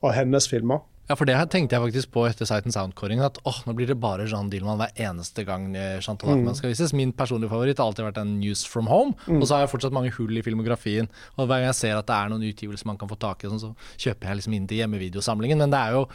av 0.00 0.16
hennes 0.16 0.48
filmer. 0.48 0.80
Ja, 1.12 1.16
for 1.20 1.28
det 1.28 1.34
her 1.36 1.44
tenkte 1.52 1.76
jeg 1.76 1.84
faktisk 1.84 2.08
på 2.14 2.22
etter 2.24 2.48
Sight 2.48 2.64
and 2.64 2.72
Sound-kåringen. 2.72 3.26
At 3.26 3.36
åh, 3.44 3.58
nå 3.68 3.74
blir 3.76 3.90
det 3.90 3.98
bare 4.00 4.24
Jean 4.30 4.48
Dillman 4.48 4.78
hver 4.80 4.94
eneste 4.96 5.44
gang 5.44 5.66
Chantal 5.74 6.22
Chantal 6.22 6.30
Ackman 6.38 6.56
skal 6.56 6.72
vises. 6.72 6.94
Min 6.96 7.12
personlige 7.12 7.50
favoritt 7.52 7.80
har 7.82 7.90
alltid 7.90 8.06
vært 8.06 8.20
en 8.22 8.38
News 8.40 8.62
from 8.64 8.88
Home. 8.88 9.12
Og 9.28 9.44
så 9.44 9.56
har 9.56 9.66
jeg 9.66 9.72
fortsatt 9.74 9.92
mange 9.92 10.12
hull 10.16 10.38
i 10.40 10.44
filmografien. 10.46 11.10
Og 11.36 11.44
hver 11.44 11.60
gang 11.60 11.68
jeg 11.68 11.80
ser 11.82 11.98
at 11.98 12.08
det 12.08 12.16
er 12.16 12.32
noen 12.32 12.46
utgivelser 12.48 12.88
man 12.88 13.00
kan 13.00 13.10
få 13.10 13.18
tak 13.20 13.44
i, 13.44 13.50
sånn, 13.50 13.60
så 13.60 13.74
kjøper 14.00 14.30
jeg 14.30 14.40
liksom 14.40 14.56
inn 14.56 14.70
til 14.70 14.80
hjemmevideosamlingen. 14.80 15.60
Men 15.60 15.74
det 15.74 15.82
er 15.82 15.98
jo 15.98 16.06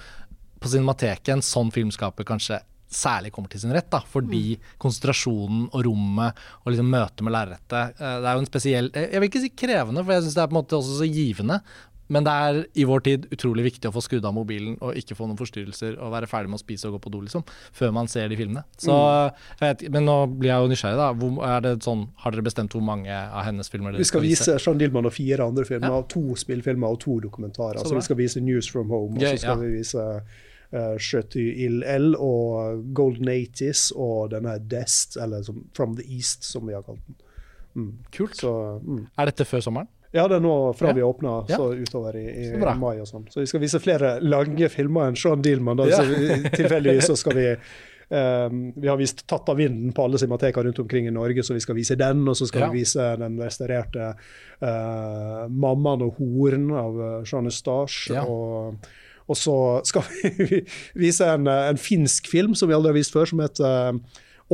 på 0.57 0.71
Cinemateket 0.73 1.35
en 1.35 1.45
sånn 1.45 1.69
filmskaper 1.75 2.25
kanskje 2.27 2.61
særlig 2.87 3.33
kommer 3.35 3.51
til 3.51 3.61
sin 3.61 3.73
rett. 3.75 3.89
da, 3.91 3.99
Fordi 4.07 4.57
konsentrasjonen 4.81 5.67
og 5.73 5.83
rommet 5.85 6.39
og 6.63 6.71
liksom 6.71 6.89
møtet 6.89 7.21
med 7.27 7.35
lerretet 7.35 7.99
eh, 7.99 8.15
Det 8.23 8.29
er 8.29 8.33
jo 8.33 8.43
en 8.43 8.49
spesiell 8.49 8.89
Jeg 8.95 9.19
vil 9.19 9.29
ikke 9.29 9.43
si 9.43 9.51
krevende, 9.51 10.03
for 10.05 10.15
jeg 10.15 10.23
syns 10.25 10.37
det 10.37 10.43
er 10.43 10.49
på 10.49 10.55
en 10.55 10.61
måte 10.61 10.79
også 10.79 11.01
så 11.01 11.09
givende. 11.11 11.59
Men 12.13 12.25
det 12.27 12.33
er 12.33 12.59
i 12.79 12.85
vår 12.87 13.03
tid 13.05 13.27
utrolig 13.33 13.65
viktig 13.67 13.89
å 13.89 13.93
få 13.95 14.03
skrudd 14.03 14.25
av 14.27 14.35
mobilen 14.35 14.77
og 14.83 14.97
ikke 14.99 15.17
få 15.17 15.27
noen 15.27 15.39
forstyrrelser 15.39 15.97
og 15.99 16.13
være 16.13 16.29
ferdig 16.31 16.51
med 16.51 16.59
å 16.59 16.63
spise 16.63 16.87
og 16.89 16.97
gå 16.97 17.01
på 17.03 17.13
do, 17.13 17.21
liksom, 17.25 17.43
før 17.75 17.93
man 17.95 18.09
ser 18.11 18.31
de 18.31 18.39
filmene. 18.39 18.63
Så, 18.79 18.95
jeg 19.59 19.63
vet, 19.65 19.85
men 19.93 20.07
nå 20.07 20.17
blir 20.37 20.53
jeg 20.53 20.65
jo 20.65 20.71
nysgjerrig, 20.71 20.99
da. 21.01 21.09
Hvor, 21.19 21.61
det 21.65 21.73
sånn, 21.85 22.05
har 22.23 22.35
dere 22.35 22.47
bestemt 22.47 22.75
hvor 22.75 22.85
mange 22.87 23.11
av 23.11 23.45
hennes 23.47 23.71
filmer 23.73 23.93
dere 23.93 24.05
Vi 24.05 24.09
skal 24.11 24.25
vise 24.25 24.57
Jean 24.57 24.79
Dillman 24.79 25.09
og 25.09 25.15
fire 25.15 25.47
andre 25.51 25.67
filmer, 25.67 25.99
to 26.11 26.37
spillfilmer 26.39 26.95
og 26.95 27.01
to 27.03 27.19
dokumentarer. 27.27 27.81
Så 27.81 27.91
Så 27.91 27.99
vi 27.99 28.05
skal 28.09 28.21
vise 28.21 28.43
News 28.43 28.71
from 28.71 28.91
Home, 28.93 29.17
og 29.17 29.23
så 29.23 29.35
skal 29.43 29.55
ja. 29.55 29.59
vi 29.63 29.73
vise 29.77 30.07
uh, 30.07 30.95
Chety 31.01 31.45
Il 31.65 31.83
L 31.83 32.13
og 32.15 32.83
Golden 32.95 33.31
Eighties 33.33 33.89
og 33.95 34.31
denne 34.35 34.57
Dest, 34.71 35.19
eller 35.19 35.43
som, 35.43 35.65
From 35.75 35.97
the 35.99 36.07
East, 36.07 36.47
som 36.47 36.67
vi 36.67 36.77
har 36.77 36.85
kalt 36.87 37.03
den. 37.07 37.19
Mm. 37.77 37.91
Kult. 38.15 38.39
Så, 38.39 38.51
mm. 38.81 39.05
Er 39.17 39.29
dette 39.29 39.45
før 39.45 39.61
sommeren? 39.61 39.89
Ja, 40.17 40.27
det 40.27 40.39
er 40.39 40.43
nå 40.43 40.55
fra 40.77 40.93
vi 40.97 41.03
åpna, 41.05 41.39
så 41.49 41.69
utover 41.77 42.17
i, 42.19 42.25
i 42.27 42.47
Så 42.55 42.73
mai 42.81 42.95
og 42.99 43.07
sånn. 43.09 43.27
Så 43.31 43.43
vi 43.43 43.49
skal 43.51 43.63
vise 43.63 43.81
flere 43.83 44.15
lange 44.25 44.69
filmer 44.73 45.11
enn 45.11 45.19
Sean 45.19 45.43
Dillman. 45.45 45.77
Da, 45.79 45.87
så 45.93 46.03
Tilfeldigvis 46.59 47.11
så 47.11 47.17
skal 47.19 47.37
vi 47.37 47.53
Um, 48.07 48.71
Vi 48.79 48.87
har 48.87 48.95
vist 48.95 49.25
'Tatt 49.27 49.49
av 49.51 49.57
vinden' 49.59 49.91
på 49.91 50.03
alle 50.05 50.15
cinemateker 50.17 50.63
rundt 50.63 50.79
omkring 50.79 51.07
i 51.07 51.11
Norge, 51.11 51.43
så 51.43 51.53
vi 51.53 51.59
skal 51.59 51.75
vise 51.75 51.97
den. 51.99 52.21
Og 52.27 52.37
så 52.39 52.47
skal 52.47 52.61
Ja. 52.61 52.69
vi 52.71 52.79
vise 52.79 53.03
den 53.19 53.35
restaurerte 53.37 54.13
uh, 54.61 55.47
'Mammaen 55.49 56.01
og 56.05 56.15
horen' 56.15 56.71
av 56.71 56.95
uh, 56.95 57.23
Jean 57.27 57.45
Eustache. 57.45 58.13
Ja. 58.13 58.23
Og, 58.23 58.79
og 59.27 59.35
så 59.35 59.57
skal 59.83 60.07
vi 60.23 60.61
vise 60.95 61.27
en, 61.27 61.47
eh, 61.51 61.69
en 61.69 61.77
finsk 61.77 62.29
film 62.31 62.55
som 62.55 62.69
vi 62.69 62.75
aldri 62.77 62.93
har 62.93 62.99
vist 63.01 63.11
før, 63.11 63.27
som 63.27 63.39
heter 63.43 63.89
eh, 63.89 63.99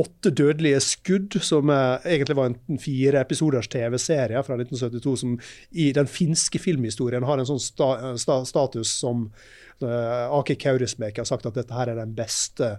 Åtte 0.00 0.32
dødelige 0.34 0.80
skudd, 0.82 1.36
som 1.46 1.70
eh, 1.70 2.06
egentlig 2.16 2.34
var 2.34 2.50
en 2.50 2.80
fire 2.82 3.20
episoders 3.22 3.68
TV-serie 3.70 4.40
fra 4.42 4.56
1972, 4.58 5.16
som 5.20 5.36
i 5.70 5.92
den 5.94 6.10
finske 6.10 6.58
filmhistorien 6.58 7.26
har 7.26 7.38
en 7.38 7.46
sånn 7.46 7.62
sta, 7.62 7.90
sta, 8.18 8.40
status 8.48 8.90
som 9.04 9.28
uh, 9.84 10.24
Aki 10.34 10.56
Kaurismäki 10.64 11.22
har 11.22 11.28
sagt 11.30 11.46
at 11.46 11.54
dette 11.60 11.76
her 11.78 11.92
er 11.92 12.02
beste, 12.10 12.72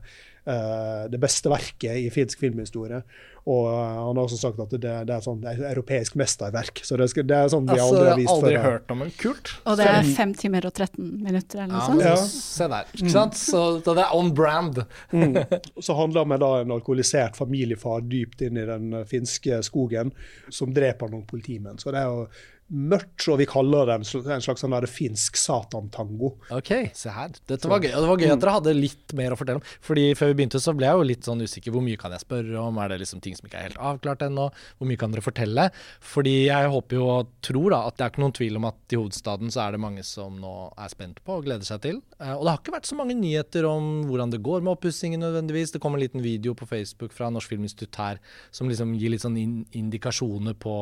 uh, 0.44 1.06
det 1.12 1.22
beste 1.24 1.52
verket 1.54 2.02
i 2.04 2.12
finsk 2.12 2.44
filmhistorie. 2.44 3.00
Og 3.46 3.68
eh, 3.70 3.98
han 4.02 4.18
har 4.18 4.24
også 4.24 4.40
sagt 4.42 4.60
at 4.64 4.72
det, 4.74 4.92
det 5.06 5.14
er 5.14 5.22
sånn 5.22 5.42
det 5.44 5.52
er 5.54 5.68
europeisk 5.70 6.16
mesterverk. 6.18 6.82
Så 6.88 6.98
det, 6.98 7.06
skal, 7.12 7.28
det 7.30 7.36
er 7.38 7.52
sånn 7.54 7.68
vi 7.68 7.76
Altså, 7.76 7.92
aldri 7.92 8.08
har 8.10 8.18
vist 8.18 8.32
aldri 8.34 8.54
før. 8.56 8.66
hørt 8.66 8.94
om 8.96 9.04
en 9.06 9.12
kult. 9.20 9.52
Og 9.70 9.78
det 9.78 9.86
er 9.92 10.10
fem 10.18 10.34
timer 10.40 10.66
og 10.66 10.74
13 10.74 11.12
minutter 11.28 11.62
eller 11.62 11.76
noe 11.76 11.84
sånt. 11.86 12.06
Ja. 12.08 12.16
Se 12.26 12.70
der. 12.74 12.90
Ikke 12.98 13.14
sant? 13.14 13.38
Så, 13.38 13.62
det 13.86 13.96
er 14.02 14.16
on 14.18 14.34
brand. 14.36 14.82
Så 15.86 15.98
handler 16.00 16.18
det 16.18 16.26
om 16.26 16.36
da 16.46 16.52
en 16.64 16.76
alkoholisert 16.80 17.38
familiefar 17.38 18.02
dypt 18.10 18.42
inn 18.48 18.58
i 18.58 18.66
den 18.66 18.90
eh, 18.98 19.06
finske 19.10 19.62
skogen 19.70 20.16
som 20.50 20.74
dreper 20.74 21.14
noen 21.14 21.28
politimenn. 21.30 21.78
Så 21.82 21.94
det 21.94 22.02
er 22.02 22.10
jo 22.10 22.26
mørkt, 22.74 23.28
og 23.30 23.38
vi 23.38 23.46
kaller 23.46 23.86
det 23.86 23.96
en 24.00 24.42
slags 24.42 24.64
sånn 24.64 24.74
finsk 24.90 25.38
satantango. 25.38 26.32
Ok, 26.56 26.72
se 26.98 27.12
her. 27.14 27.30
Dette 27.48 27.70
var 27.70 27.84
gøy. 27.84 27.92
Og 27.94 28.02
det 28.02 28.10
var 28.10 28.22
gøy 28.24 28.32
at 28.34 28.42
dere 28.42 28.54
hadde 28.56 28.74
litt 28.74 29.14
mer 29.18 29.36
å 29.36 29.38
fortelle 29.38 29.62
om. 29.62 29.68
Fordi 29.86 30.06
før 30.18 30.32
vi 30.32 30.38
begynte 30.40 30.62
så 30.62 30.74
ble 30.76 30.88
jeg 30.90 30.98
jo 30.98 31.06
litt 31.06 31.28
sånn 31.30 31.44
usikker. 31.46 31.74
Hvor 31.76 31.84
mye 31.86 32.00
kan 32.02 32.16
jeg 32.16 32.24
spørre 32.24 32.58
om? 32.64 32.80
Er 32.82 32.90
det 32.90 32.98
liksom 33.04 33.22
ting 33.22 33.38
som 33.38 33.46
ikke 33.46 33.60
er 33.62 33.68
helt 33.70 33.78
avklart 33.78 34.26
ennå? 34.26 34.48
Hvor 34.80 34.90
mye 34.90 34.98
kan 34.98 35.14
dere 35.14 35.22
fortelle? 35.26 35.68
Fordi 36.02 36.34
jeg 36.48 36.72
håper 36.74 36.98
jo 37.00 37.06
og 37.20 37.30
tror 37.46 37.70
da 37.76 37.84
at 37.92 38.00
det 38.00 38.08
er 38.08 38.14
ikke 38.16 38.24
noen 38.26 38.36
tvil 38.40 38.58
om 38.60 38.68
at 38.72 38.96
i 38.98 39.00
hovedstaden 39.00 39.54
så 39.54 39.62
er 39.68 39.76
det 39.78 39.84
mange 39.86 40.06
som 40.08 40.40
nå 40.42 40.56
er 40.82 40.90
spent 40.96 41.22
på 41.26 41.38
og 41.38 41.46
gleder 41.46 41.70
seg 41.70 41.84
til. 41.86 42.02
Eh, 42.20 42.34
Og 42.34 42.44
det 42.48 42.56
har 42.56 42.62
ikke 42.64 42.76
vært 42.80 42.90
så 42.90 42.98
mange 42.98 43.14
nyheter 43.20 43.70
om 43.70 43.92
hvordan 44.10 44.34
det 44.34 44.42
går 44.46 44.66
med 44.66 44.74
oppussingen 44.74 45.22
nødvendigvis. 45.22 45.76
Det 45.76 45.84
kom 45.86 45.94
en 45.98 46.02
liten 46.02 46.26
video 46.26 46.58
på 46.58 46.66
Facebook 46.70 47.14
fra 47.14 47.30
Norsk 47.30 47.54
Filminstitutt 47.54 48.02
her 48.02 48.20
som 48.50 48.70
liksom 48.72 48.98
gir 48.98 49.14
litt 49.14 49.22
sånn 49.22 49.38
in 49.38 49.56
indikasjoner 49.76 50.58
på, 50.58 50.76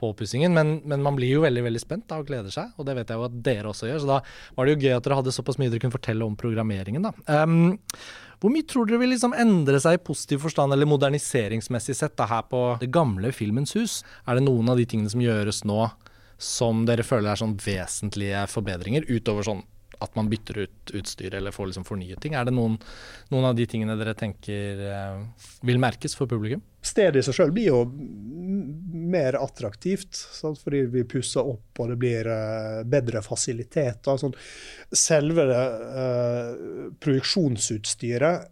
på 0.00 0.12
oppussingen. 0.14 0.54
Men, 0.56 0.78
men 0.88 1.04
man 1.04 1.17
blir 1.18 1.34
jo 1.34 1.42
veldig 1.44 1.66
veldig 1.66 1.82
spent 1.82 2.06
da, 2.08 2.20
og 2.22 2.30
gleder 2.30 2.54
seg, 2.54 2.72
og 2.78 2.88
det 2.88 2.96
vet 2.98 3.12
jeg 3.12 3.20
jo 3.20 3.26
at 3.26 3.36
dere 3.50 3.72
også 3.72 3.90
gjør. 3.90 4.00
Så 4.04 4.10
da 4.10 4.22
var 4.56 4.68
det 4.68 4.76
jo 4.76 4.86
gøy 4.86 4.96
at 4.96 5.04
dere 5.04 5.20
hadde 5.20 5.34
såpass 5.34 5.60
mye 5.60 5.72
dere 5.72 5.82
kunne 5.82 5.98
fortelle 5.98 6.26
om 6.26 6.38
programmeringen. 6.38 7.04
da. 7.10 7.12
Um, 7.42 7.78
hvor 8.38 8.52
mye 8.54 8.66
tror 8.70 8.86
dere 8.86 9.00
vil 9.02 9.10
liksom 9.16 9.34
endre 9.34 9.80
seg 9.82 9.96
i 9.96 10.04
positiv 10.04 10.44
forstand 10.44 10.74
eller 10.74 10.86
moderniseringsmessig 10.86 11.96
sett 11.98 12.14
da, 12.18 12.28
her 12.30 12.44
på 12.46 12.62
det 12.82 12.90
gamle 12.94 13.32
Filmens 13.34 13.74
hus? 13.74 14.02
Er 14.30 14.38
det 14.38 14.46
noen 14.46 14.70
av 14.70 14.78
de 14.78 14.86
tingene 14.86 15.10
som 15.10 15.22
gjøres 15.22 15.64
nå 15.66 15.88
som 16.38 16.84
dere 16.86 17.02
føler 17.02 17.32
er 17.32 17.40
sånn 17.40 17.56
vesentlige 17.58 18.44
forbedringer, 18.52 19.08
utover 19.10 19.46
sånn 19.48 19.64
at 19.98 20.14
man 20.14 20.28
bytter 20.30 20.60
ut 20.62 20.92
utstyr 20.94 21.34
eller 21.34 21.54
får 21.54 21.72
liksom 21.72 21.86
fornyet 21.88 22.22
ting? 22.22 22.36
Er 22.38 22.46
det 22.46 22.54
noen, 22.54 22.78
noen 23.34 23.48
av 23.50 23.58
de 23.58 23.66
tingene 23.66 23.98
dere 23.98 24.14
tenker 24.18 24.84
eh, 24.86 25.48
vil 25.66 25.82
merkes 25.82 26.14
for 26.14 26.30
publikum? 26.30 26.62
Stedet 26.88 27.20
i 27.20 27.26
seg 27.26 27.36
sjøl 27.36 27.54
blir 27.54 27.70
jo 27.70 27.82
mer 29.08 29.36
attraktivt, 29.40 30.16
sant? 30.16 30.60
fordi 30.62 30.82
vi 30.92 31.04
pusser 31.08 31.46
opp 31.46 31.80
og 31.80 31.92
det 31.92 31.96
blir 32.00 32.28
eh, 32.32 32.82
bedre 32.88 33.22
fasiliteter. 33.24 34.18
Sånn. 34.20 34.36
Selve 34.92 35.44
det, 35.48 35.64
uh, 35.92 36.90
produksjonsutstyret 37.00 38.48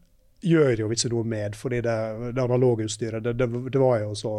gjør 0.47 0.83
jo 0.85 0.89
ikke 0.93 1.13
noe 1.13 1.29
med, 1.29 1.57
fordi 1.59 1.83
det, 1.85 1.97
det 2.37 2.43
analoge 2.43 2.87
utstyret 2.87 3.25
det, 3.25 3.37
det, 3.41 3.49
det 3.73 3.81
var 3.81 4.03
jo 4.03 4.13
så, 4.19 4.35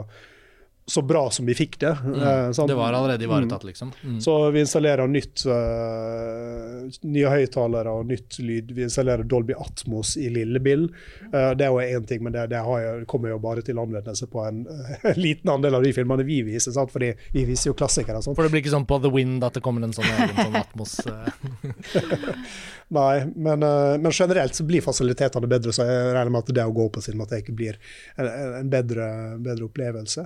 så 0.92 1.02
bra 1.02 1.32
som 1.32 1.46
vi 1.46 1.56
fikk 1.56 1.80
det. 1.80 1.98
Mm. 2.06 2.54
Sånn. 2.56 2.70
Det 2.70 2.76
var 2.80 2.96
allerede 2.96 3.26
ivaretatt, 3.28 3.64
liksom. 3.68 3.92
Mm. 4.04 4.22
Så 4.24 4.36
vi 4.56 4.62
installerer 4.64 5.10
nytt, 5.12 5.44
uh, 5.44 6.88
nye 7.04 7.34
høyttalere 7.34 7.92
og 7.92 8.08
nytt 8.08 8.40
lyd. 8.40 8.72
Vi 8.72 8.86
installerer 8.88 9.28
Dolby 9.28 9.56
Atmos 9.60 10.16
i 10.18 10.30
Lillebill. 10.32 10.88
Uh, 11.34 11.52
det 11.60 11.68
er 11.68 11.74
jo 11.74 11.82
én 11.84 12.08
ting, 12.08 12.24
men 12.24 12.36
det, 12.38 12.48
det 12.54 12.64
har 12.64 12.86
jo, 12.86 12.94
kommer 13.12 13.34
jo 13.36 13.42
bare 13.44 13.66
til 13.68 13.82
anvendelse 13.84 14.30
på 14.32 14.46
en, 14.48 14.64
uh, 14.64 15.12
liten 15.28 15.52
andel 15.52 15.76
av 15.76 15.84
de 15.84 15.92
filmene 15.98 16.24
vi 16.28 16.40
viser. 16.48 16.72
Sant? 16.72 16.94
Fordi 16.96 17.12
vi 17.36 17.44
viser 17.52 17.74
jo 17.74 17.78
klassikere. 17.78 18.24
Sant? 18.24 18.40
For 18.40 18.48
det 18.48 18.56
blir 18.56 18.64
ikke 18.64 18.78
sånn 18.78 18.88
på 18.88 19.02
The 19.04 19.12
Wind 19.12 19.44
at 19.44 19.60
det 19.60 19.66
kommer 19.68 19.84
en 19.84 19.96
sånn 19.96 20.08
en 20.08 20.36
sånn 20.40 20.56
atmos 20.56 21.00
eh. 21.08 22.04
Nei, 22.88 23.26
men, 23.36 23.64
eh, 23.64 23.98
men 24.00 24.12
generelt 24.12 24.56
så 24.56 24.64
blir 24.64 24.82
fasilitetene 24.82 25.48
bedre, 25.52 25.74
så 25.76 25.84
jeg 25.84 26.14
regner 26.16 26.32
med 26.32 26.46
at 26.46 26.54
det 26.56 26.64
å 26.64 26.76
gå 26.76 26.86
på 26.94 27.04
Cinemateket 27.04 27.56
blir 27.56 27.76
en, 28.16 28.30
en 28.62 28.70
bedre, 28.72 29.08
bedre 29.44 29.68
opplevelse. 29.68 30.24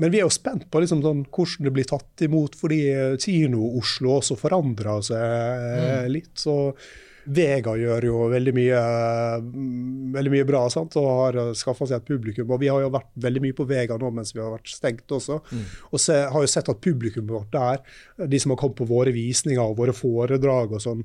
Men 0.00 0.12
vi 0.12 0.20
er 0.20 0.26
jo 0.26 0.32
spent 0.32 0.66
på 0.72 0.80
liksom 0.82 1.04
sånn, 1.04 1.26
hvordan 1.28 1.68
det 1.68 1.74
blir 1.76 1.88
tatt 1.88 2.24
imot, 2.24 2.56
fordi 2.58 2.80
eh, 2.94 3.14
Kino-Oslo 3.20 4.16
også 4.16 4.38
forandrer 4.40 5.06
seg 5.10 5.20
mm. 5.20 6.10
litt. 6.16 6.34
så 6.40 6.56
Vega 7.30 7.74
gjør 7.76 8.04
jo 8.08 8.20
veldig 8.32 8.52
mye, 8.56 8.78
mm, 9.44 10.12
veldig 10.14 10.32
mye 10.32 10.46
bra 10.48 10.62
sant? 10.72 10.96
og 10.98 11.08
har 11.08 11.38
skaffa 11.58 11.86
seg 11.86 12.00
et 12.00 12.08
publikum. 12.08 12.48
Og 12.48 12.62
vi 12.62 12.70
har 12.72 12.80
jo 12.82 12.92
vært 12.94 13.10
veldig 13.22 13.42
mye 13.44 13.56
på 13.56 13.66
Vega 13.68 13.98
nå 14.00 14.10
mens 14.16 14.32
vi 14.34 14.40
har 14.42 14.54
vært 14.54 14.72
stengt 14.72 15.12
også. 15.14 15.40
Og 15.90 16.00
se, 16.00 16.16
har 16.32 16.46
jo 16.46 16.50
sett 16.50 16.70
at 16.72 16.80
publikummet 16.82 17.34
vårt 17.34 17.52
der, 17.54 17.84
de 18.24 18.40
som 18.40 18.54
har 18.54 18.60
kommet 18.62 18.80
på 18.80 18.88
våre 18.88 19.14
visninger 19.14 19.62
og 19.62 19.78
våre 19.82 19.94
foredrag 19.96 20.74
og 20.78 20.82
sånn, 20.82 21.04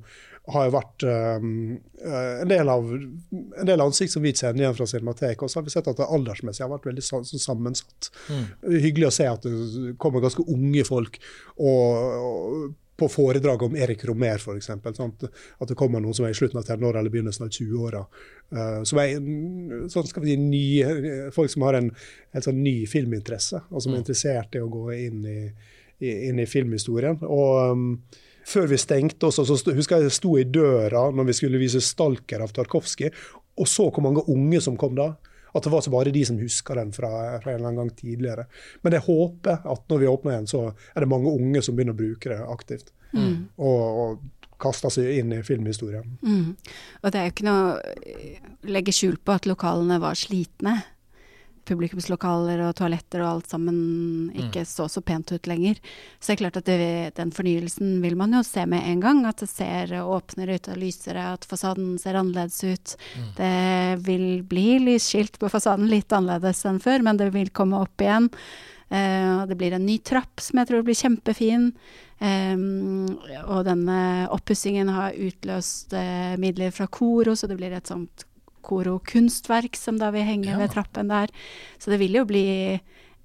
har 0.54 0.68
jo 0.68 0.74
vært 0.76 1.04
um, 1.10 1.52
eh, 1.98 2.32
en, 2.44 2.50
del 2.50 2.70
av, 2.70 2.90
en 2.94 3.70
del 3.70 3.82
ansikt 3.82 4.14
som 4.14 4.26
vi 4.26 4.34
kjenner 4.36 4.62
igjen 4.66 4.78
fra 4.78 4.88
Cinemateket. 4.90 5.44
Og 5.46 5.52
så 5.52 5.60
har 5.60 5.66
vi 5.66 5.74
sett 5.74 5.90
at 5.90 6.00
det 6.00 6.08
aldersmessig 6.18 6.66
har 6.66 6.72
vært 6.74 6.88
veldig 6.90 7.06
sammensatt. 7.42 8.10
Mm. 8.30 8.44
Hyggelig 8.86 9.10
å 9.10 9.16
se 9.18 9.30
at 9.32 9.48
det 9.48 9.96
kommer 10.02 10.24
ganske 10.24 10.46
unge 10.52 10.86
folk 10.88 11.18
og, 11.56 11.96
og 12.30 12.74
på 12.96 13.10
foredrag 13.12 13.64
om 13.66 13.74
Erik 13.76 14.06
Romer, 14.08 14.40
f.eks. 14.40 14.70
At 14.72 15.68
det 15.68 15.76
kommer 15.76 16.00
noen 16.00 16.16
som 16.16 16.28
er 16.28 16.32
i 16.32 16.38
slutten 16.38 16.62
av 16.62 16.68
tenåra 16.68 17.02
eller 17.02 17.12
begynnelsen 17.12 17.48
av 17.48 17.52
20-åra. 17.52 18.04
Uh, 18.56 18.84
som 18.88 19.02
er 19.02 19.18
sånn 19.92 20.08
skal 20.08 20.24
vi 20.24 20.32
si, 20.32 20.38
ny, 20.40 21.32
folk 21.36 21.52
som 21.52 21.66
har 21.68 21.80
en 21.80 21.90
helt 21.92 22.48
sånn 22.48 22.62
ny 22.64 22.78
filminteresse, 22.88 23.66
og 23.68 23.84
som 23.84 23.96
er 23.96 24.04
interessert 24.06 24.56
i 24.56 24.64
å 24.64 24.72
gå 24.72 24.86
inn 24.96 25.26
i, 25.28 25.42
i, 26.00 26.14
inn 26.30 26.40
i 26.40 26.48
filmhistorien. 26.48 27.20
Og 27.26 27.76
um, 27.76 27.90
før 28.46 28.70
vi 28.72 28.80
stengte 28.82 29.30
også, 29.30 29.46
så 29.50 29.74
husker 29.76 29.98
jeg 29.98 30.10
jeg 30.10 30.18
sto 30.18 30.36
i 30.38 30.46
døra 30.48 31.08
når 31.12 31.32
vi 31.32 31.38
skulle 31.38 31.62
vise 31.62 31.82
'Stalker' 31.82 32.44
av 32.46 32.54
Tarkovskij, 32.54 33.12
og 33.58 33.68
så 33.68 33.90
hvor 33.90 34.04
mange 34.04 34.26
unge 34.30 34.62
som 34.62 34.78
kom 34.78 34.96
da. 34.96 35.16
At 35.56 35.64
det 35.64 35.72
var 35.72 35.82
så 35.82 35.92
bare 35.92 36.12
de 36.12 36.26
som 36.28 36.38
husker 36.38 36.76
den 36.76 36.92
fra, 36.92 37.40
fra 37.40 37.52
en 37.52 37.56
eller 37.56 37.70
annen 37.70 37.86
gang 37.86 37.92
tidligere. 37.96 38.44
Men 38.84 38.94
jeg 38.94 39.06
håper 39.06 39.64
at 39.64 39.84
når 39.90 40.02
vi 40.02 40.08
åpner 40.12 40.34
igjen, 40.34 40.48
så 40.52 40.64
er 40.68 41.00
det 41.00 41.08
mange 41.08 41.32
unge 41.32 41.62
som 41.64 41.78
begynner 41.78 41.96
å 41.96 42.02
bruke 42.02 42.30
det 42.30 42.42
aktivt. 42.44 42.92
Og, 43.16 44.00
og 44.04 44.18
kasta 44.60 44.92
seg 44.92 45.22
inn 45.22 45.32
i 45.32 45.44
filmhistorien. 45.48 46.18
Mm. 46.22 46.56
Og 47.04 47.12
det 47.12 47.22
er 47.22 47.30
jo 47.30 47.34
ikke 47.34 47.48
noe 47.48 47.70
å 47.70 48.68
legge 48.76 48.96
skjul 48.96 49.16
på 49.24 49.36
at 49.36 49.48
lokalene 49.48 50.02
var 50.04 50.20
slitne. 50.20 50.76
Publikumslokaler 51.68 52.62
og 52.66 52.76
toaletter 52.80 53.24
og 53.24 53.30
alt 53.30 53.50
sammen 53.52 53.78
ikke 54.34 54.64
mm. 54.64 54.70
så 54.70 54.88
så 54.92 55.02
pent 55.06 55.34
ut 55.34 55.50
lenger. 55.50 55.80
Så 56.20 56.32
det 56.32 56.36
er 56.36 56.42
klart 56.44 56.60
at 56.62 56.70
det, 56.70 56.90
den 57.18 57.34
fornyelsen 57.36 57.98
vil 58.04 58.18
man 58.20 58.36
jo 58.38 58.44
se 58.46 58.66
med 58.70 58.86
en 58.90 59.02
gang. 59.04 59.24
At 59.30 59.42
det 59.44 59.50
ser 59.52 59.96
åpnere 60.02 60.60
ut 60.60 60.70
og 60.72 60.80
lysere, 60.82 61.26
at 61.36 61.48
fasaden 61.50 61.98
ser 62.02 62.20
annerledes 62.20 62.62
ut. 62.64 62.96
Mm. 63.16 63.28
Det 63.40 64.06
vil 64.06 64.28
bli 64.48 64.68
lysskilt 64.86 65.40
på 65.42 65.52
fasaden 65.52 65.90
litt 65.92 66.14
annerledes 66.16 66.64
enn 66.70 66.82
før, 66.84 67.06
men 67.06 67.22
det 67.22 67.32
vil 67.36 67.54
komme 67.56 67.82
opp 67.84 68.06
igjen. 68.06 68.30
Uh, 68.86 69.42
det 69.50 69.58
blir 69.58 69.74
en 69.74 69.86
ny 69.86 69.98
trapp 70.06 70.42
som 70.44 70.62
jeg 70.62 70.70
tror 70.70 70.86
blir 70.86 70.98
kjempefin. 70.98 71.72
Um, 72.22 73.10
og 73.50 73.66
denne 73.68 73.98
oppussingen 74.32 74.92
har 74.94 75.18
utløst 75.18 75.96
uh, 75.98 76.38
midler 76.40 76.72
fra 76.72 76.88
Koro, 76.88 77.34
så 77.36 77.50
det 77.50 77.58
blir 77.60 77.76
et 77.76 77.92
sånt 77.92 78.28
Koro-kunstverk 78.66 79.78
som 79.80 80.00
da 80.02 80.12
vil 80.16 80.28
henge 80.28 80.52
ja. 80.52 80.60
ved 80.60 80.74
trappen 80.74 81.12
der. 81.14 81.34
Så 81.80 81.94
det 81.94 82.02
vil 82.02 82.18
jo 82.20 82.26
bli 82.30 82.46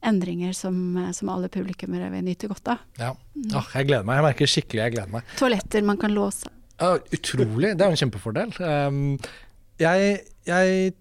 endringer 0.06 0.54
som, 0.56 0.96
som 1.12 1.28
alle 1.32 1.50
publikummere 1.52 2.08
vil 2.14 2.24
nyte 2.24 2.48
godt 2.50 2.72
av. 2.72 2.86
Ja. 3.00 3.12
Mm. 3.34 3.52
Oh, 3.58 3.68
jeg 3.74 3.90
gleder 3.90 4.06
meg. 4.08 4.20
Jeg 4.20 4.28
merker 4.28 4.52
skikkelig 4.54 4.84
jeg 4.84 4.96
gleder 4.96 5.14
meg. 5.18 5.36
Toaletter 5.40 5.84
man 5.86 6.00
kan 6.00 6.14
låse. 6.16 6.52
Oh, 6.80 6.96
utrolig. 7.12 7.74
Det 7.76 7.84
er 7.84 7.90
jo 7.90 7.96
en 7.98 8.00
kjempefordel. 8.00 8.54
Um, 8.64 9.00
jeg, 9.80 10.20
jeg 10.48 10.94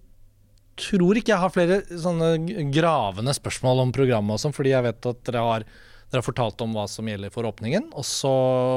tror 0.80 1.20
ikke 1.20 1.32
jeg 1.32 1.42
har 1.42 1.54
flere 1.54 1.80
sånne 1.88 2.34
gravende 2.74 3.32
spørsmål 3.36 3.86
om 3.86 3.94
programmet 3.96 4.36
og 4.36 4.42
sånn, 4.42 4.56
fordi 4.56 4.74
jeg 4.74 4.86
vet 4.88 5.08
at 5.12 5.22
dere 5.28 5.46
har 5.46 5.66
dere 6.10 6.20
har 6.20 6.26
fortalt 6.26 6.62
om 6.64 6.72
hva 6.74 6.86
som 6.90 7.06
gjelder 7.06 7.30
for 7.34 7.46
åpningen. 7.46 7.90
Og 7.98 8.06
så 8.06 8.32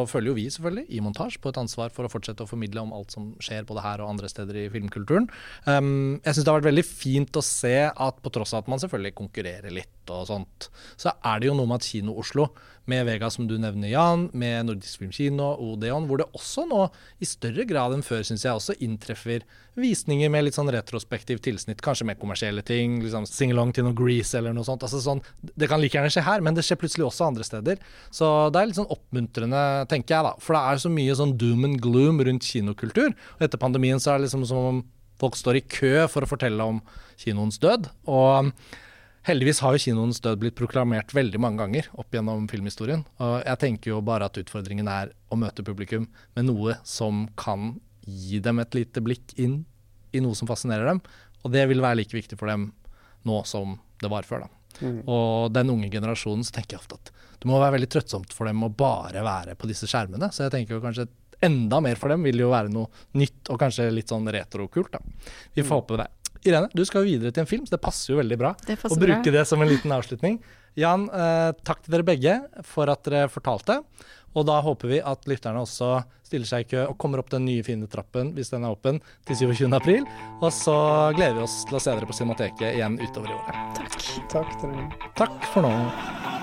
følger 0.10 0.32
jo 0.32 0.38
vi 0.38 0.46
selvfølgelig 0.54 0.86
i 0.94 1.02
montasje 1.04 1.42
på 1.42 1.50
et 1.50 1.60
ansvar 1.62 1.94
for 1.94 2.06
å 2.06 2.12
fortsette 2.12 2.46
å 2.46 2.50
formidle 2.50 2.84
om 2.84 2.94
alt 2.94 3.16
som 3.16 3.32
skjer 3.44 3.66
både 3.70 3.86
her 3.86 4.04
og 4.04 4.14
andre 4.14 4.30
steder 4.30 4.60
i 4.62 4.68
filmkulturen. 4.74 5.30
Um, 5.66 6.20
jeg 6.22 6.38
syns 6.38 6.46
det 6.46 6.54
har 6.54 6.62
vært 6.62 6.70
veldig 6.70 6.86
fint 6.88 7.42
å 7.42 7.46
se 7.46 7.76
at 7.90 8.22
på 8.22 8.34
tross 8.34 8.54
av 8.54 8.64
at 8.64 8.70
man 8.72 8.82
selvfølgelig 8.84 9.18
konkurrerer 9.18 9.74
litt 9.74 10.14
og 10.14 10.28
sånt, 10.28 10.70
så 11.00 11.14
er 11.24 11.40
det 11.40 11.48
jo 11.50 11.58
noe 11.58 11.70
med 11.70 11.80
at 11.80 11.88
Kino 11.88 12.18
Oslo 12.20 12.50
med 12.90 13.06
Vega, 13.08 13.30
som 13.32 13.48
du 13.48 13.56
nevner, 13.62 13.88
Jan, 13.94 14.26
med 14.36 14.68
Nordisk 14.68 15.00
Filmkino, 15.00 15.54
Odeon, 15.64 16.08
hvor 16.10 16.20
det 16.20 16.28
også 16.36 16.66
nå 16.68 16.82
i 17.24 17.28
større 17.28 17.64
grad 17.70 17.96
enn 17.96 18.04
før, 18.04 18.24
syns 18.28 18.44
jeg, 18.44 18.56
også 18.56 18.76
inntreffer 18.84 19.46
visninger 19.80 20.30
med 20.30 20.46
litt 20.46 20.58
sånn 20.58 20.72
retrospektiv 20.74 21.40
tilsnitt, 21.44 21.82
kanskje 21.84 22.08
med 22.10 22.20
kommersielle 22.22 22.64
ting, 22.66 23.00
liksom 23.02 23.28
sing-along 23.30 23.72
til 23.74 23.88
noe 23.88 23.98
Grease 23.98 24.38
eller 24.38 24.56
noe 24.56 24.68
sånt. 24.68 24.84
Altså 24.86 25.00
sånn, 25.04 25.24
det 25.56 25.70
kan 25.72 25.82
like 25.82 25.98
gjerne 25.98 26.12
skje 26.14 26.26
her, 26.28 26.44
men 26.46 26.58
det 26.58 26.66
skjer 26.68 26.82
plutselig 26.82 27.08
også 27.08 27.30
andre 27.30 27.48
steder. 27.48 27.80
Så 28.14 28.30
det 28.54 28.60
er 28.60 28.70
litt 28.70 28.82
sånn 28.82 28.92
oppmuntrende, 28.94 29.64
tenker 29.92 30.18
jeg, 30.18 30.28
da. 30.28 30.36
For 30.44 30.58
det 30.58 30.66
er 30.68 30.84
så 30.84 30.92
mye 30.94 31.18
sånn 31.18 31.38
doom 31.40 31.70
and 31.70 31.82
gloom 31.84 32.22
rundt 32.28 32.50
kinokultur. 32.52 33.16
Og 33.38 33.48
etter 33.48 33.62
pandemien 33.62 34.04
så 34.04 34.14
er 34.14 34.20
det 34.20 34.28
liksom 34.28 34.46
som 34.50 34.70
om 34.74 34.84
folk 35.24 35.40
står 35.40 35.62
i 35.62 35.68
kø 35.72 35.96
for 36.12 36.26
å 36.26 36.30
fortelle 36.30 36.68
om 36.68 36.82
kinoens 37.22 37.62
død. 37.64 37.88
Og 38.12 38.52
Heldigvis 39.24 39.62
har 39.64 39.76
jo 39.76 39.80
kinoens 39.86 40.20
død 40.24 40.42
blitt 40.42 40.56
proklamert 40.60 41.14
veldig 41.16 41.40
mange 41.40 41.62
ganger 41.62 41.86
opp 41.96 42.12
gjennom 42.12 42.44
filmhistorien. 42.52 43.06
Og 43.24 43.36
jeg 43.40 43.60
tenker 43.62 43.94
jo 43.94 44.02
bare 44.04 44.28
at 44.28 44.40
utfordringen 44.42 44.90
er 44.92 45.14
å 45.32 45.38
møte 45.40 45.64
publikum 45.64 46.10
med 46.36 46.50
noe 46.50 46.76
som 46.84 47.24
kan 47.40 47.78
gi 48.04 48.42
dem 48.44 48.60
et 48.60 48.76
lite 48.76 49.04
blikk 49.04 49.32
inn 49.40 49.62
i 50.12 50.20
noe 50.24 50.36
som 50.36 50.50
fascinerer 50.50 50.92
dem. 50.92 51.00
Og 51.44 51.56
det 51.56 51.64
vil 51.72 51.84
være 51.84 52.02
like 52.02 52.18
viktig 52.18 52.36
for 52.40 52.52
dem 52.52 52.74
nå 53.24 53.40
som 53.48 53.78
det 54.04 54.12
var 54.12 54.28
før. 54.28 54.44
da. 54.44 54.52
Mm. 54.84 55.00
Og 55.08 55.54
den 55.56 55.72
unge 55.72 55.92
generasjonen 55.94 56.44
så 56.44 56.58
tenker 56.58 56.76
jeg 56.76 56.84
ofte 56.84 57.00
at 57.00 57.14
det 57.40 57.48
må 57.48 57.60
være 57.62 57.78
veldig 57.78 57.92
trøttsomt 57.96 58.36
for 58.36 58.50
dem 58.50 58.64
å 58.64 58.72
bare 58.76 59.24
være 59.24 59.56
på 59.60 59.70
disse 59.72 59.88
skjermene. 59.88 60.34
Så 60.36 60.46
jeg 60.46 60.56
tenker 60.58 60.76
jo 60.76 60.84
kanskje 60.84 61.08
enda 61.44 61.80
mer 61.84 62.00
for 62.00 62.12
dem 62.12 62.24
vil 62.28 62.44
jo 62.44 62.52
være 62.52 62.72
noe 62.72 62.92
nytt 63.20 63.52
og 63.52 63.60
kanskje 63.60 63.88
litt 63.92 64.12
sånn 64.12 64.28
retrokult. 64.32 64.96
da. 64.96 65.00
Vi 65.56 65.64
får 65.64 65.72
mm. 65.72 65.80
håpe 65.80 66.00
det. 66.04 66.10
Irene, 66.44 66.70
du 66.76 66.84
skal 66.86 67.04
jo 67.04 67.12
videre 67.14 67.32
til 67.34 67.46
en 67.46 67.50
film, 67.50 67.68
så 67.68 67.76
det 67.78 67.84
passer 67.84 68.14
jo 68.14 68.20
veldig 68.20 68.40
bra 68.40 68.52
å 68.54 68.98
bruke 69.00 69.24
bra. 69.24 69.36
det 69.38 69.46
som 69.48 69.62
en 69.64 69.70
liten 69.70 69.94
avslutning. 69.96 70.42
Jan, 70.80 71.06
eh, 71.14 71.52
takk 71.64 71.84
til 71.84 71.94
dere 71.94 72.08
begge 72.08 72.36
for 72.68 72.90
at 72.90 73.04
dere 73.06 73.30
fortalte. 73.32 73.84
Og 74.34 74.48
da 74.50 74.58
håper 74.66 74.90
vi 74.90 75.00
at 75.00 75.28
lytterne 75.30 75.62
også 75.62 76.04
stiller 76.26 76.50
seg 76.50 76.66
i 76.66 76.70
kø 76.74 76.86
og 76.88 76.98
kommer 76.98 77.22
opp 77.22 77.30
den 77.30 77.46
nye 77.46 77.64
fine 77.66 77.88
trappen, 77.88 78.34
hvis 78.34 78.50
den 78.50 78.66
er 78.66 78.74
åpen, 78.74 79.00
til 79.30 79.54
27.4. 79.54 80.02
Og 80.42 80.50
så 80.56 80.78
gleder 81.18 81.38
vi 81.38 81.46
oss 81.46 81.60
til 81.70 81.78
å 81.78 81.84
se 81.84 81.94
dere 81.94 82.10
på 82.10 82.18
Cinemateket 82.18 82.74
igjen 82.74 82.98
utover 83.02 83.30
i 83.30 83.38
året. 83.38 83.78
Takk. 83.78 84.00
Takk, 84.34 84.56
takk 85.22 85.52
for 85.54 85.68
nå. 85.68 86.42